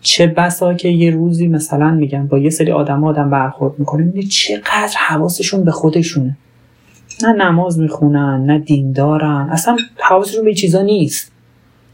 چه 0.00 0.26
بسا 0.26 0.74
که 0.74 0.88
یه 0.88 1.10
روزی 1.10 1.48
مثلا 1.48 1.90
میگن 1.90 2.26
با 2.26 2.38
یه 2.38 2.50
سری 2.50 2.72
آدم 2.72 3.04
آدم 3.04 3.30
برخورد 3.30 3.78
می‌کنیم 3.78 4.20
چقدر 4.20 4.94
حواسشون 4.96 5.64
به 5.64 5.70
خودشونه. 5.70 6.36
نه 7.24 7.32
نماز 7.32 7.78
می‌خونن 7.78 8.44
نه 8.46 8.58
دیندارن 8.58 9.48
اصلا 9.52 9.76
حواسشون 9.96 10.44
به 10.44 10.54
چیزا 10.54 10.82
نیست. 10.82 11.32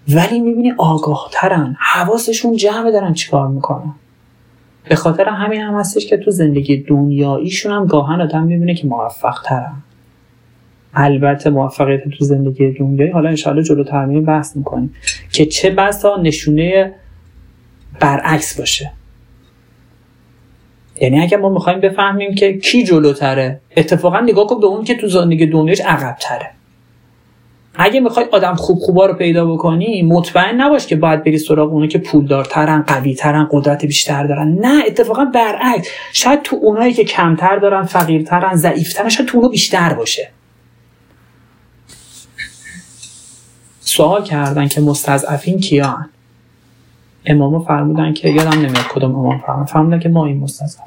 ولی 0.09 0.41
می‌بینی 0.41 0.73
آگاه 0.79 1.29
ترن 1.33 1.77
حواسشون 1.79 2.57
جمع 2.57 2.91
دارن 2.91 3.15
چیکار 3.15 3.49
می‌کنن. 3.49 3.95
به 4.89 4.97
خاطر 4.97 5.29
همین 5.29 5.61
هم 5.61 5.75
هستش 5.75 6.07
که 6.07 6.17
تو 6.17 6.31
زندگی 6.31 6.77
دنیاییشون 6.77 7.73
هم 7.73 7.87
گاهن 7.87 8.21
آدم 8.21 8.43
می‌بینه 8.43 8.75
که 8.75 8.87
موفق 8.87 9.43
ترن 9.45 9.73
البته 10.95 11.51
موفقیت 11.51 12.09
تو 12.09 12.25
زندگی 12.25 12.73
دنیایی 12.73 13.13
حالا 13.13 13.29
انشاءالله 13.29 13.65
جلو 13.65 13.85
ترمیم 13.85 14.25
بحث 14.25 14.57
می‌کنیم 14.57 14.95
که 15.33 15.47
چه 15.47 15.71
بسا 15.71 16.17
نشونه 16.17 16.93
برعکس 18.01 18.59
باشه. 18.59 18.93
یعنی 21.01 21.21
اگر 21.21 21.39
ما 21.39 21.49
می‌خوایم 21.49 21.81
بفهمیم 21.81 22.35
که 22.35 22.59
کی 22.59 22.85
جلوتره 22.85 23.61
اتفاقا 23.77 24.21
نگاه 24.21 24.47
کن 24.47 24.61
به 24.61 24.67
اون 24.67 24.85
که 24.85 24.95
تو 24.95 25.09
زندگی 25.09 25.47
دنیاش 25.47 25.81
عقب 25.81 26.17
تره 26.21 26.51
اگه 27.75 28.01
می‌خوای 28.01 28.27
آدم 28.33 28.55
خوب 28.55 28.79
خوبا 28.79 29.07
رو 29.07 29.15
پیدا 29.15 29.45
بکنی 29.45 30.03
مطمئن 30.03 30.61
نباش 30.61 30.87
که 30.87 30.97
باید 30.97 31.25
بری 31.25 31.39
سراغ 31.39 31.73
اونه 31.73 31.89
که 31.89 31.99
پولدارترن 31.99 32.83
قویترن 32.83 33.49
قدرت 33.51 33.85
بیشتر 33.85 34.27
دارن. 34.27 34.49
نه 34.61 34.83
اتفاقا 34.87 35.25
برعکس. 35.25 35.89
شاید 36.13 36.43
تو 36.43 36.57
اونایی 36.63 36.93
که 36.93 37.05
کمتر 37.05 37.57
دارن 37.57 37.83
فقیرترن 37.83 38.57
ضعیفترن 38.57 39.09
شاید 39.09 39.29
تو 39.29 39.39
اونو 39.39 39.49
بیشتر 39.51 39.93
باشه. 39.93 40.31
سوال 43.81 44.25
کردن 44.25 44.69
که 44.69 44.81
مستضعفین 44.81 45.61
کیان؟ 45.61 46.09
امامو 47.27 47.61
فرمودن 47.65 48.13
که 48.15 48.29
یادم 48.29 48.59
نمیاد 48.59 48.89
کدوم 48.95 49.15
امام 49.15 49.39
فرمودن. 49.39 49.65
فرمودن 49.65 49.99
که 49.99 50.09
ما 50.09 50.27
این 50.27 50.41
مستضعف 50.41 50.85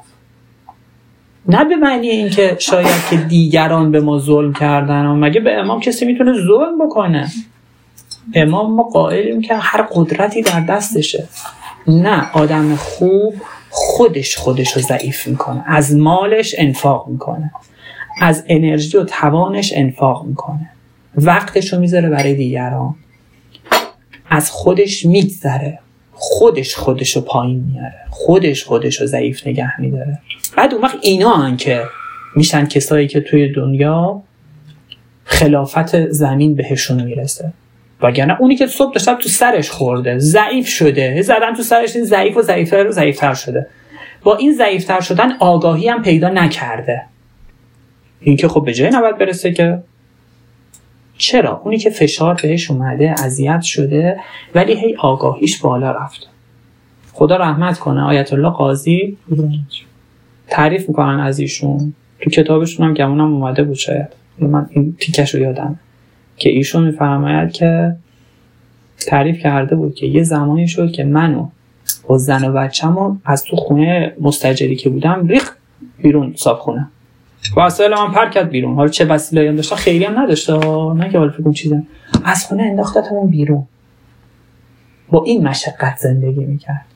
نه 1.48 1.64
به 1.64 1.76
معنی 1.76 2.08
اینکه 2.08 2.56
شاید 2.58 3.06
که 3.10 3.16
دیگران 3.16 3.90
به 3.90 4.00
ما 4.00 4.18
ظلم 4.18 4.52
کردن. 4.52 5.06
مگه 5.06 5.40
به 5.40 5.54
امام 5.54 5.80
کسی 5.80 6.04
می‌تونه 6.04 6.32
ظلم 6.32 6.86
بکنه؟ 6.86 7.28
امام 8.34 8.74
ما 8.74 8.82
قائلیم 8.82 9.40
که 9.40 9.56
هر 9.56 9.82
قدرتی 9.82 10.42
در 10.42 10.60
دستشه. 10.60 11.28
نه 11.86 12.30
آدم 12.32 12.76
خوب 12.76 13.34
خودش 13.70 14.36
خودش 14.36 14.72
رو 14.72 14.82
ضعیف 14.82 15.26
می‌کنه. 15.26 15.64
از 15.66 15.96
مالش 15.96 16.54
انفاق 16.58 17.08
می‌کنه. 17.08 17.52
از 18.20 18.44
انرژی 18.48 18.96
و 18.96 19.04
توانش 19.04 19.72
انفاق 19.76 20.24
می‌کنه. 20.26 20.70
وقتش 21.16 21.72
رو 21.72 21.80
می‌ذاره 21.80 22.08
برای 22.08 22.34
دیگران. 22.34 22.94
از 24.30 24.50
خودش 24.50 25.06
میگذره. 25.06 25.78
خودش 26.14 26.74
خودش 26.74 27.16
رو 27.16 27.22
پایین 27.22 27.64
میاره. 27.72 27.94
خودش 28.10 28.64
خودش 28.64 29.00
رو 29.00 29.06
ضعیف 29.06 29.46
نگه 29.46 29.80
میداره. 29.80 30.18
بعد 30.56 30.74
اون 30.74 30.82
وقت 30.82 30.98
اینا 31.02 31.36
هن 31.36 31.56
که 31.56 31.82
میشن 32.36 32.66
کسایی 32.66 33.08
که 33.08 33.20
توی 33.20 33.52
دنیا 33.52 34.22
خلافت 35.24 36.10
زمین 36.10 36.54
بهشون 36.54 37.02
می‌رسه. 37.02 37.52
وگرنه 38.02 38.40
اونی 38.40 38.56
که 38.56 38.66
صبح 38.66 38.92
داشتم 38.92 39.14
تو 39.14 39.28
سرش 39.28 39.70
خورده 39.70 40.18
ضعیف 40.18 40.68
شده 40.68 41.22
زدن 41.22 41.54
تو 41.54 41.62
سرش 41.62 41.96
این 41.96 42.04
ضعیف 42.04 42.36
و 42.36 42.42
ضعیفتر 42.42 42.86
و 42.86 42.90
ضعیفتر 42.90 43.34
شده. 43.34 43.66
با 44.22 44.36
این 44.36 44.52
ضعیفتر 44.52 45.00
شدن 45.00 45.36
آگاهی 45.40 45.88
هم 45.88 46.02
پیدا 46.02 46.28
نکرده. 46.28 47.02
این 48.20 48.36
که 48.36 48.48
خب 48.48 48.64
به 48.64 48.74
جای 48.74 48.90
نباید 48.90 49.18
برسه 49.18 49.52
که 49.52 49.82
چرا؟ 51.18 51.60
اونی 51.64 51.78
که 51.78 51.90
فشار 51.90 52.34
بهش 52.42 52.70
اومده 52.70 53.14
اذیت 53.24 53.60
شده 53.60 54.20
ولی 54.54 54.74
هی 54.74 54.96
آگاهیش 54.98 55.58
بالا 55.58 55.90
رفته 55.90 56.26
خدا 57.12 57.36
رحمت 57.36 57.78
کنه 57.78 58.02
آیت 58.02 58.32
الله 58.32 58.50
قاضی 58.50 59.16
تعریف 60.48 60.88
می‌کنن 60.88 61.20
از 61.20 61.38
ایشون. 61.38 61.94
تو 62.20 62.30
کتابشون 62.30 62.86
هم 62.86 62.94
گمونم 62.94 63.34
اومده 63.34 63.62
بود 63.62 63.76
شاید. 63.76 64.08
من 64.38 64.66
این 64.70 64.96
تیکش 65.00 65.34
رو 65.34 65.40
یادم. 65.40 65.78
که 66.36 66.50
ایشون 66.50 66.84
میفرماید 66.84 67.52
که 67.52 67.96
تعریف 69.06 69.38
کرده 69.38 69.76
بود 69.76 69.94
که 69.94 70.06
یه 70.06 70.22
زمانی 70.22 70.68
شد 70.68 70.92
که 70.92 71.04
منو 71.04 71.48
با 72.08 72.18
زن 72.18 72.44
و 72.44 72.52
بچه‌مو 72.52 73.16
از 73.24 73.44
تو 73.44 73.56
خونه 73.56 74.12
مستجری 74.20 74.76
که 74.76 74.90
بودم 74.90 75.26
ریخ 75.26 75.56
بیرون 76.02 76.32
صاحب 76.36 76.58
خونه 76.58 76.88
وسایل 77.56 77.90
من 77.90 78.12
پر 78.12 78.30
کرد 78.30 78.50
بیرون. 78.50 78.74
حالا 78.74 78.88
چه 78.88 79.04
وسیله 79.04 79.48
هم 79.48 79.56
داشته 79.56 79.76
خیلی 79.76 80.04
هم 80.04 80.18
نداشته 80.18 80.52
نه 80.94 81.08
که 81.10 81.18
حالا 81.18 81.30
فکر 81.30 81.52
چیزه 81.52 81.82
از 82.24 82.46
خونه 82.46 82.62
انداختتمون 82.62 83.26
بیرون. 83.26 83.66
با 85.10 85.24
این 85.24 85.48
مشقت 85.48 85.96
زندگی 85.96 86.44
می‌کرد. 86.44 86.86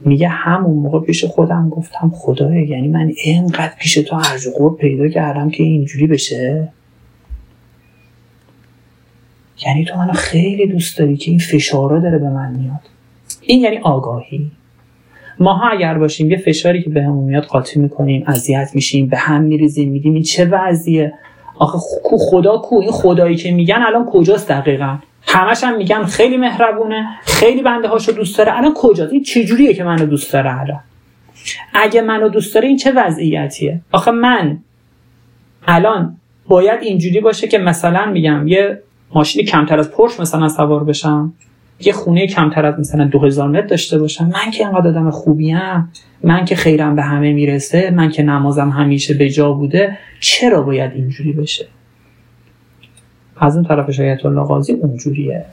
میگه 0.00 0.28
همون 0.28 0.78
موقع 0.78 1.00
پیش 1.00 1.24
خودم 1.24 1.68
گفتم 1.68 2.12
خدایا 2.14 2.64
یعنی 2.64 2.88
من 2.88 3.12
اینقدر 3.24 3.72
پیش 3.78 3.94
تو 3.94 4.16
ارج 4.16 4.42
پیدا 4.78 5.08
کردم 5.08 5.50
که 5.50 5.62
اینجوری 5.62 6.06
بشه؟ 6.06 6.68
یعنی 9.66 9.84
تو 9.84 9.96
منو 9.96 10.12
خیلی 10.12 10.66
دوست 10.66 10.98
داری 10.98 11.16
که 11.16 11.30
این 11.30 11.40
فشارا 11.40 12.00
داره 12.00 12.18
به 12.18 12.30
من 12.30 12.52
میاد. 12.52 12.80
این 13.40 13.60
یعنی 13.60 13.78
آگاهی. 13.78 14.50
ماها 15.40 15.68
اگر 15.68 15.98
باشیم 15.98 16.30
یه 16.30 16.36
فشاری 16.36 16.82
که 16.82 16.90
بهمون 16.90 17.24
میاد 17.24 17.44
قاطی 17.44 17.80
می‌کنیم 17.80 18.24
اذیت 18.26 18.70
میشیم 18.74 19.06
به 19.06 19.16
هم 19.16 19.42
میریزیم 19.42 19.90
میگیم 19.90 20.14
این 20.14 20.22
چه 20.22 20.44
وضعیه؟ 20.44 21.12
آخه 21.58 21.78
خدا 22.30 22.58
کو؟ 22.58 22.80
این 22.80 22.90
خدایی 22.90 23.36
که 23.36 23.52
میگن 23.52 23.82
الان 23.86 24.06
کجاست 24.06 24.48
دقیقا؟ 24.48 24.98
همش 25.22 25.64
هم 25.64 25.76
میگن 25.76 26.04
خیلی 26.04 26.36
مهربونه 26.36 27.06
خیلی 27.22 27.62
بنده 27.62 27.88
هاشو 27.88 28.12
دوست 28.12 28.38
داره. 28.38 28.58
الان 28.58 28.74
کجاست؟ 28.76 29.12
این 29.12 29.22
چجوریه 29.22 29.74
که 29.74 29.84
منو 29.84 30.06
دوست 30.06 30.32
داره 30.32 30.60
الان؟ 30.60 30.80
اگه 31.74 32.02
منو 32.02 32.28
دوست 32.28 32.54
داره 32.54 32.68
این 32.68 32.76
چه 32.76 32.92
وضعیتیه؟ 32.92 33.80
آخه 33.92 34.10
من 34.10 34.58
الان 35.66 36.16
باید 36.48 36.82
اینجوری 36.82 37.20
باشه 37.20 37.48
که 37.48 37.58
مثلا 37.58 38.06
میگم 38.06 38.48
یه 38.48 38.82
ماشینی 39.14 39.44
کمتر 39.44 39.78
از 39.78 39.90
پرش 39.90 40.20
مثلا 40.20 40.48
سوار 40.48 40.84
بشم. 40.84 41.32
یه 41.80 41.92
خونه 41.92 42.26
کمتر 42.26 42.66
از 42.66 42.80
مثلا 42.80 43.04
2000 43.04 43.48
متر 43.48 43.66
داشته 43.66 43.98
باشم. 43.98 44.24
من 44.24 44.50
که 44.50 44.66
انقدر 44.66 44.88
آدم 44.88 45.10
خوبیم 45.10 45.58
من 46.22 46.44
که 46.44 46.56
خیرم 46.56 46.96
به 46.96 47.02
همه 47.02 47.32
می‌رسه 47.32 47.90
من 47.90 48.10
که 48.10 48.22
نمازم 48.22 48.70
همیشه 48.70 49.14
به 49.14 49.30
جا 49.30 49.52
بوده 49.52 49.98
چرا 50.20 50.62
باید 50.62 50.92
اینجوری 50.92 51.32
بشه؟ 51.32 51.66
از 53.36 53.56
اون 53.56 53.64
طرف 53.64 53.90
شایط 53.90 54.26
الله 54.26 54.42
قاضی 54.42 54.72
اونجوریه. 54.72 55.44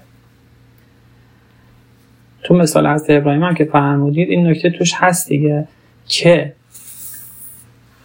تو 2.43 2.53
مثال 2.53 2.85
از 2.85 3.05
ابراهیم 3.09 3.43
هم 3.43 3.53
که 3.53 3.65
فرمودید 3.65 4.29
این 4.29 4.47
نکته 4.47 4.69
توش 4.69 4.91
هست 4.95 5.29
دیگه 5.29 5.67
که 6.07 6.53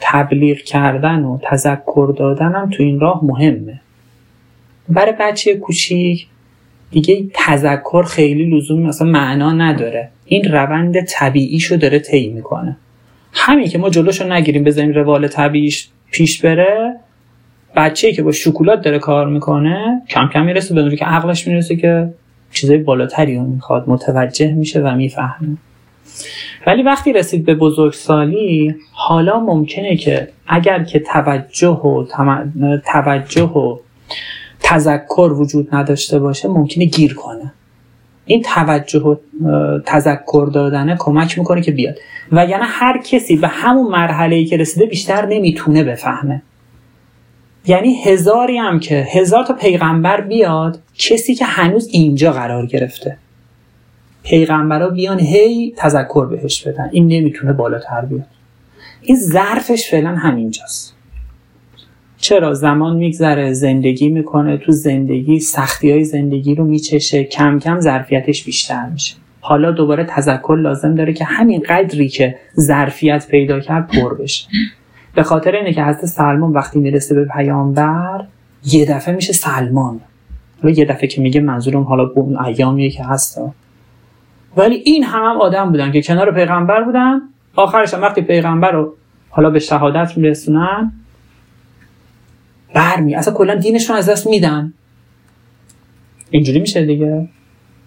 تبلیغ 0.01 0.59
کردن 0.59 1.25
و 1.25 1.39
تذکر 1.43 2.15
دادن 2.19 2.53
هم 2.53 2.71
تو 2.71 2.83
این 2.83 3.01
راه 3.01 3.25
مهمه. 3.25 3.81
برای 4.89 5.15
بچه 5.21 5.57
کوچیک 5.57 6.27
دیگه 6.93 7.27
تذکر 7.35 8.03
خیلی 8.03 8.45
لزوم 8.45 8.83
مثلا 8.83 9.09
معنا 9.09 9.53
نداره. 9.53 10.09
این 10.27 10.45
روند 10.53 11.05
طبیعیشو 11.05 11.77
داره 11.77 11.99
طی 11.99 12.29
می‌کنه. 12.29 12.77
همین 13.33 13.69
که 13.69 13.79
ما 13.79 13.91
جلوشو 13.91 14.33
نگیریم 14.33 14.65
بذاریم 14.65 14.93
روال 14.93 15.29
طبیعیش 15.29 15.89
پیش 16.11 16.41
بره 16.41 16.97
بچه 17.77 18.13
که 18.13 18.23
با 18.23 18.33
شکلات 18.33 18.83
داره 18.83 18.99
کار 18.99 19.29
می‌کنه 19.29 20.03
کم 20.11 20.29
کم 20.33 20.45
می‌رسه 20.45 20.75
به 20.75 20.97
که 20.97 21.05
عقلش 21.05 21.49
می‌رسه 21.49 21.77
که 21.77 22.09
چیزای 22.53 22.79
بالاتری 22.79 23.37
رو 23.37 23.43
می‌خواد 23.43 23.85
متوجه 23.89 24.53
میشه 24.53 24.81
و 24.81 24.95
می‌فهمه. 24.95 25.57
ولی 26.67 26.83
وقتی 26.83 27.13
رسید 27.13 27.45
به 27.45 27.55
بزرگسالی 27.55 28.75
حالا 28.93 29.41
ممکنه 29.41 29.97
که 29.97 30.29
اگر 30.47 30.85
که 30.85 30.99
توجه 30.99 31.69
و 31.69 32.05
توجه 32.85 33.43
و 33.43 33.79
تذکر 34.63 35.33
وجود 35.33 35.75
نداشته 35.75 36.19
باشه 36.19 36.49
ممکنه 36.49 36.85
گیر 36.85 37.15
کنه. 37.15 37.53
این 38.27 38.43
توجه 38.43 39.01
و 39.01 39.17
تذکر 39.87 40.51
دادنه 40.55 40.97
کمک 40.99 41.39
می‌کنه 41.39 41.63
که 41.63 41.73
بیاد. 41.73 41.99
و 42.33 42.47
یعنی 42.47 42.65
هر 42.67 42.99
کسی 42.99 43.37
به 43.37 43.49
همون 43.49 43.91
مرحله 43.91 44.45
که 44.45 44.57
رسیده 44.57 44.87
بیشتر 44.87 45.27
نمی‌تونه 45.27 45.85
بفهمه. 45.85 46.43
یعنی 47.67 48.03
هزاری 48.03 48.59
هم 48.59 48.81
که 48.81 49.07
هزار 49.13 49.45
تا 49.45 49.55
پیغمبر 49.55 50.21
بیاد 50.21 50.79
کسی 50.99 51.35
که 51.35 51.45
هنوز 51.45 51.89
اینجا 51.93 52.33
قرار 52.33 52.67
گرفته. 52.67 53.17
پیغمبرها 54.23 54.89
بیان 54.89 55.21
هی 55.21 55.75
تذکر 55.77 56.27
بهش 56.27 56.63
بدن. 56.63 56.89
این 56.93 57.07
نمی‌تونه 57.07 57.53
بالاتر 57.53 58.01
بیاد. 58.01 58.27
این 59.03 59.17
ظرفش 59.17 59.91
فعلا 59.91 60.09
همینجاست. 60.09 60.95
چرا 62.23 62.55
زمان 62.55 62.97
میگذره 62.97 63.53
زندگی 63.53 64.09
می‌کنه 64.09 64.57
تو 64.57 64.73
زندگی 64.73 65.41
سختی 65.41 65.91
های 65.91 66.05
زندگی 66.05 66.55
رو 66.55 66.65
میچشه 66.65 67.25
کم 67.25 67.59
کم 67.59 67.81
ظرفیتش 67.81 68.45
بیشتر 68.45 68.89
میشه. 68.89 69.15
حالا 69.41 69.71
دوباره 69.71 70.05
تذکر 70.05 70.57
لازم 70.61 70.95
داره 70.95 71.13
که 71.13 71.25
همین 71.25 71.63
قدری 71.69 72.09
که 72.09 72.37
ظرفیت 72.61 73.27
پیدا 73.29 73.61
کرد 73.61 73.87
پر 73.87 74.15
بشه. 74.15 74.49
به 75.15 75.23
خاطر 75.23 75.53
اینه 75.53 75.73
که 75.73 75.83
حضرت 75.85 76.07
سلمان 76.07 76.53
وقتی 76.53 76.79
می‌رسه 76.79 77.15
به 77.15 77.25
پیامبر 77.25 78.25
یه 78.65 78.85
دفعه 78.85 79.15
میشه 79.15 79.33
سلمان. 79.33 80.01
حالا 80.63 80.75
یه 80.75 80.85
دفعه 80.85 81.09
که 81.09 81.21
میگه 81.21 81.41
منظورم 81.41 81.83
حالا 81.83 82.05
به 82.05 82.21
اون 82.21 82.39
ایامیه 82.45 82.91
که 82.91 83.05
هست. 83.05 83.41
ولی 84.57 84.75
این 84.75 85.05
هم, 85.05 85.25
هم 85.25 85.41
آدم 85.41 85.71
بودن 85.71 85.93
که 85.93 86.03
کنار 86.03 86.33
پیغمبر 86.33 86.83
بودن. 86.83 87.21
آخرش 87.57 87.95
هم 87.95 88.03
وقتی 88.03 88.23
پیغمبر 88.23 88.73
رو 88.73 88.95
حالا 89.31 89.51
به 89.51 89.59
شهادت 89.59 90.17
میرسونن 90.17 90.93
برمی 92.75 93.15
اصلا 93.15 93.35
کلا 93.35 93.55
دینشون 93.55 93.97
از 93.97 94.09
دست 94.09 94.27
میدن. 94.27 94.73
اینجوری 96.31 96.61
میشه 96.61 96.87
دیگه؟ 96.87 97.29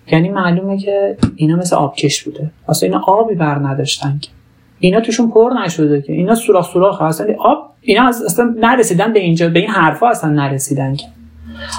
یعنی 0.07 0.29
معلومه 0.29 0.77
که 0.77 1.17
اینا 1.35 1.55
مثل 1.55 1.75
آبکش 1.75 2.23
بوده. 2.23 2.51
اصلا 2.69 2.89
اینا 2.89 3.01
آبی 3.07 3.35
بر 3.35 3.55
نداشتن 3.55 4.19
که. 4.21 4.29
اینا 4.79 4.99
توشون 4.99 5.31
پر 5.31 5.53
نشده 5.65 6.01
که. 6.01 6.13
اینا 6.13 6.35
سوراخ 6.35 6.73
سوراخ 6.73 7.01
اصلا 7.01 7.35
آب 7.39 7.73
اینا 7.81 8.07
اصلا 8.07 8.55
نرسیدن 8.59 9.13
به 9.13 9.19
اینجا. 9.19 9.49
به 9.49 9.59
این 9.59 9.69
حرفا 9.69 10.09
اصلا 10.09 10.29
نرسیدن 10.29 10.95
که. 10.95 11.07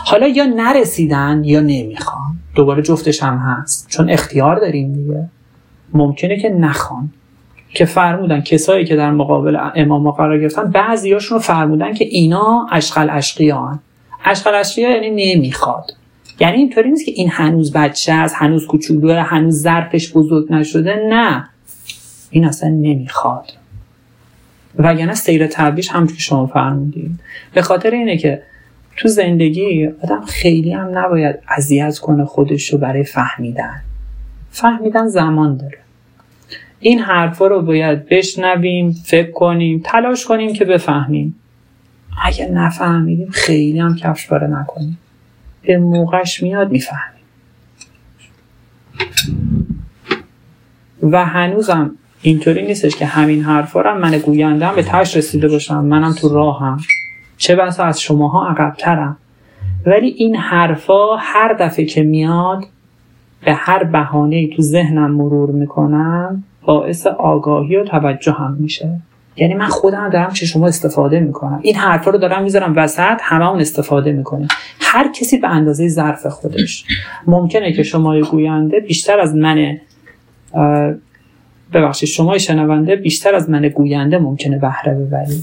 حالا 0.07 0.29
یا 0.29 0.45
نرسیدن 0.45 1.43
یا 1.45 1.61
نمی‌خوان. 1.61 2.37
دوباره 2.55 2.83
جفتش 2.83 3.23
هم 3.23 3.39
هست. 3.39 3.87
چون 3.89 4.11
اختیار 4.11 4.57
داریم 4.57 4.93
دیگه. 4.93 5.29
ممکنه 5.93 6.37
که 6.41 6.49
نخوان. 6.49 7.11
که 7.69 7.85
فرمودن 7.85 8.41
کسایی 8.41 8.85
که 8.85 8.97
در 8.97 9.11
مقابل 9.11 9.59
امام 9.75 10.11
قرار 10.11 10.41
گرفتن 10.41 10.71
بعضیاشون 10.71 11.39
رو 11.39 11.43
فرمودن 11.43 11.95
که 11.95 12.05
اینا 12.05 12.67
اشغل 12.73 13.09
اشقیان 13.11 13.81
اشغل 14.25 14.55
اشقیا 14.55 14.91
یعنی 14.91 15.35
نمی‌خواد. 15.35 15.93
یعنی 16.41 16.57
اینطوری 16.57 16.91
نیست 16.91 17.07
که 17.07 17.13
این 17.13 17.31
هنوز 17.31 17.73
بچه 17.73 18.13
است 18.13 18.35
هنوز 18.39 18.67
کوچولوه 18.67 19.15
هنوز 19.15 19.63
ظرفش 19.63 20.13
بزرگ 20.13 20.53
نشده. 20.53 21.07
نه. 21.09 21.49
این 22.31 22.45
اصلا 22.45 22.69
نمی‌خواد. 22.69 23.53
وگرنه 24.79 25.15
سیر 25.15 25.47
تبیش 25.47 25.91
هم 25.91 26.07
که 26.07 26.15
شما 26.19 26.47
فرمودید 26.47 27.21
به 27.55 27.63
خاطر 27.63 27.91
اینه 27.91 28.17
که 28.17 28.43
تو 28.97 29.09
زندگی 29.09 29.87
آدم 29.87 30.25
خیلی 30.25 30.73
هم 30.73 30.99
نباید 30.99 31.37
اذیت 31.57 31.99
کنه 31.99 32.25
خودش 32.25 32.73
رو 32.73 32.79
برای 32.79 33.05
فهمیدن. 33.05 33.83
فهمیدن 34.51 35.07
زمان 35.07 35.57
داره. 35.57 35.79
این 36.81 36.99
حرفا 36.99 37.47
رو 37.47 37.63
باید 37.63 38.09
بشنویم 38.09 38.91
فکر 38.91 39.31
کنیم 39.31 39.83
تلاش 39.85 40.25
کنیم 40.25 40.53
که 40.53 40.65
بفهمیم. 40.65 41.35
اگه 42.25 42.47
نفهمیدیم 42.47 43.29
خیلی 43.31 43.81
هم 43.81 43.97
کفش 43.97 44.27
باره 44.27 44.47
نکنیم. 44.47 44.99
به 45.63 45.79
موقعش 45.79 46.43
میاد 46.43 46.71
می‌فهمیم. 46.71 47.17
و 51.03 51.25
هنوزم 51.25 51.91
اینطوری 52.23 52.67
نیستش 52.67 52.97
که 52.97 53.07
همین 53.07 53.43
حرفا 53.43 53.81
رو 53.81 53.99
من 53.99 54.19
گوینده 54.19 54.73
به 54.73 54.83
تش 54.83 55.17
رسیده 55.17 55.49
باشم. 55.49 55.85
منم 55.85 56.13
تو 56.13 56.29
راهم. 56.29 56.81
چه 57.37 57.57
بسا 57.57 57.85
از 57.85 58.01
شماها 58.01 58.49
عقبترم. 58.49 59.17
ولی 59.87 60.09
این 60.09 60.37
حرفا 60.37 61.17
هر 61.17 61.53
دفعه 61.53 61.85
که 61.85 62.03
میاد 62.03 62.65
به 63.45 63.55
هر 63.55 63.85
بهانه 63.85 64.49
تو 64.49 64.63
ذهنم 64.63 65.11
مرور 65.11 65.51
می‌کنم 65.51 66.45
باعث 66.67 67.07
آگاهی 67.07 67.77
و 67.77 67.85
توجه 67.85 68.33
هم 68.33 68.57
میشه. 68.61 69.01
یعنی 69.37 69.55
من 69.55 69.67
خودم 69.67 70.11
دارم 70.11 70.33
چه 70.33 70.47
شما 70.47 70.67
استفاده 70.67 71.21
می‌کنم. 71.21 71.61
این 71.63 71.75
حرفا 71.75 72.11
رو 72.11 72.19
دارم 72.19 72.43
می‌ذارم 72.43 72.73
وسط 72.77 73.19
همه 73.21 73.51
اون 73.51 73.61
استفاده 73.61 74.13
می‌کنه 74.13 74.49
هر 74.81 75.13
کسی 75.13 75.39
به 75.39 75.49
اندازه 75.49 75.89
ظرف 75.89 76.27
خودش. 76.27 76.85
ممکنه 77.27 77.73
که 77.73 77.83
شما 77.83 78.21
گوینده 78.21 78.81
بیشتر 78.81 79.21
از 79.21 79.35
من 79.35 79.79
ببخشید 81.73 82.09
شما 82.09 82.39
شنونده 82.39 82.97
بیشتر 82.97 83.35
از 83.35 83.51
من 83.51 83.69
گوینده 83.69 84.19
ممکنه 84.19 84.59
بهره 84.59 84.95
ببرید. 84.95 85.43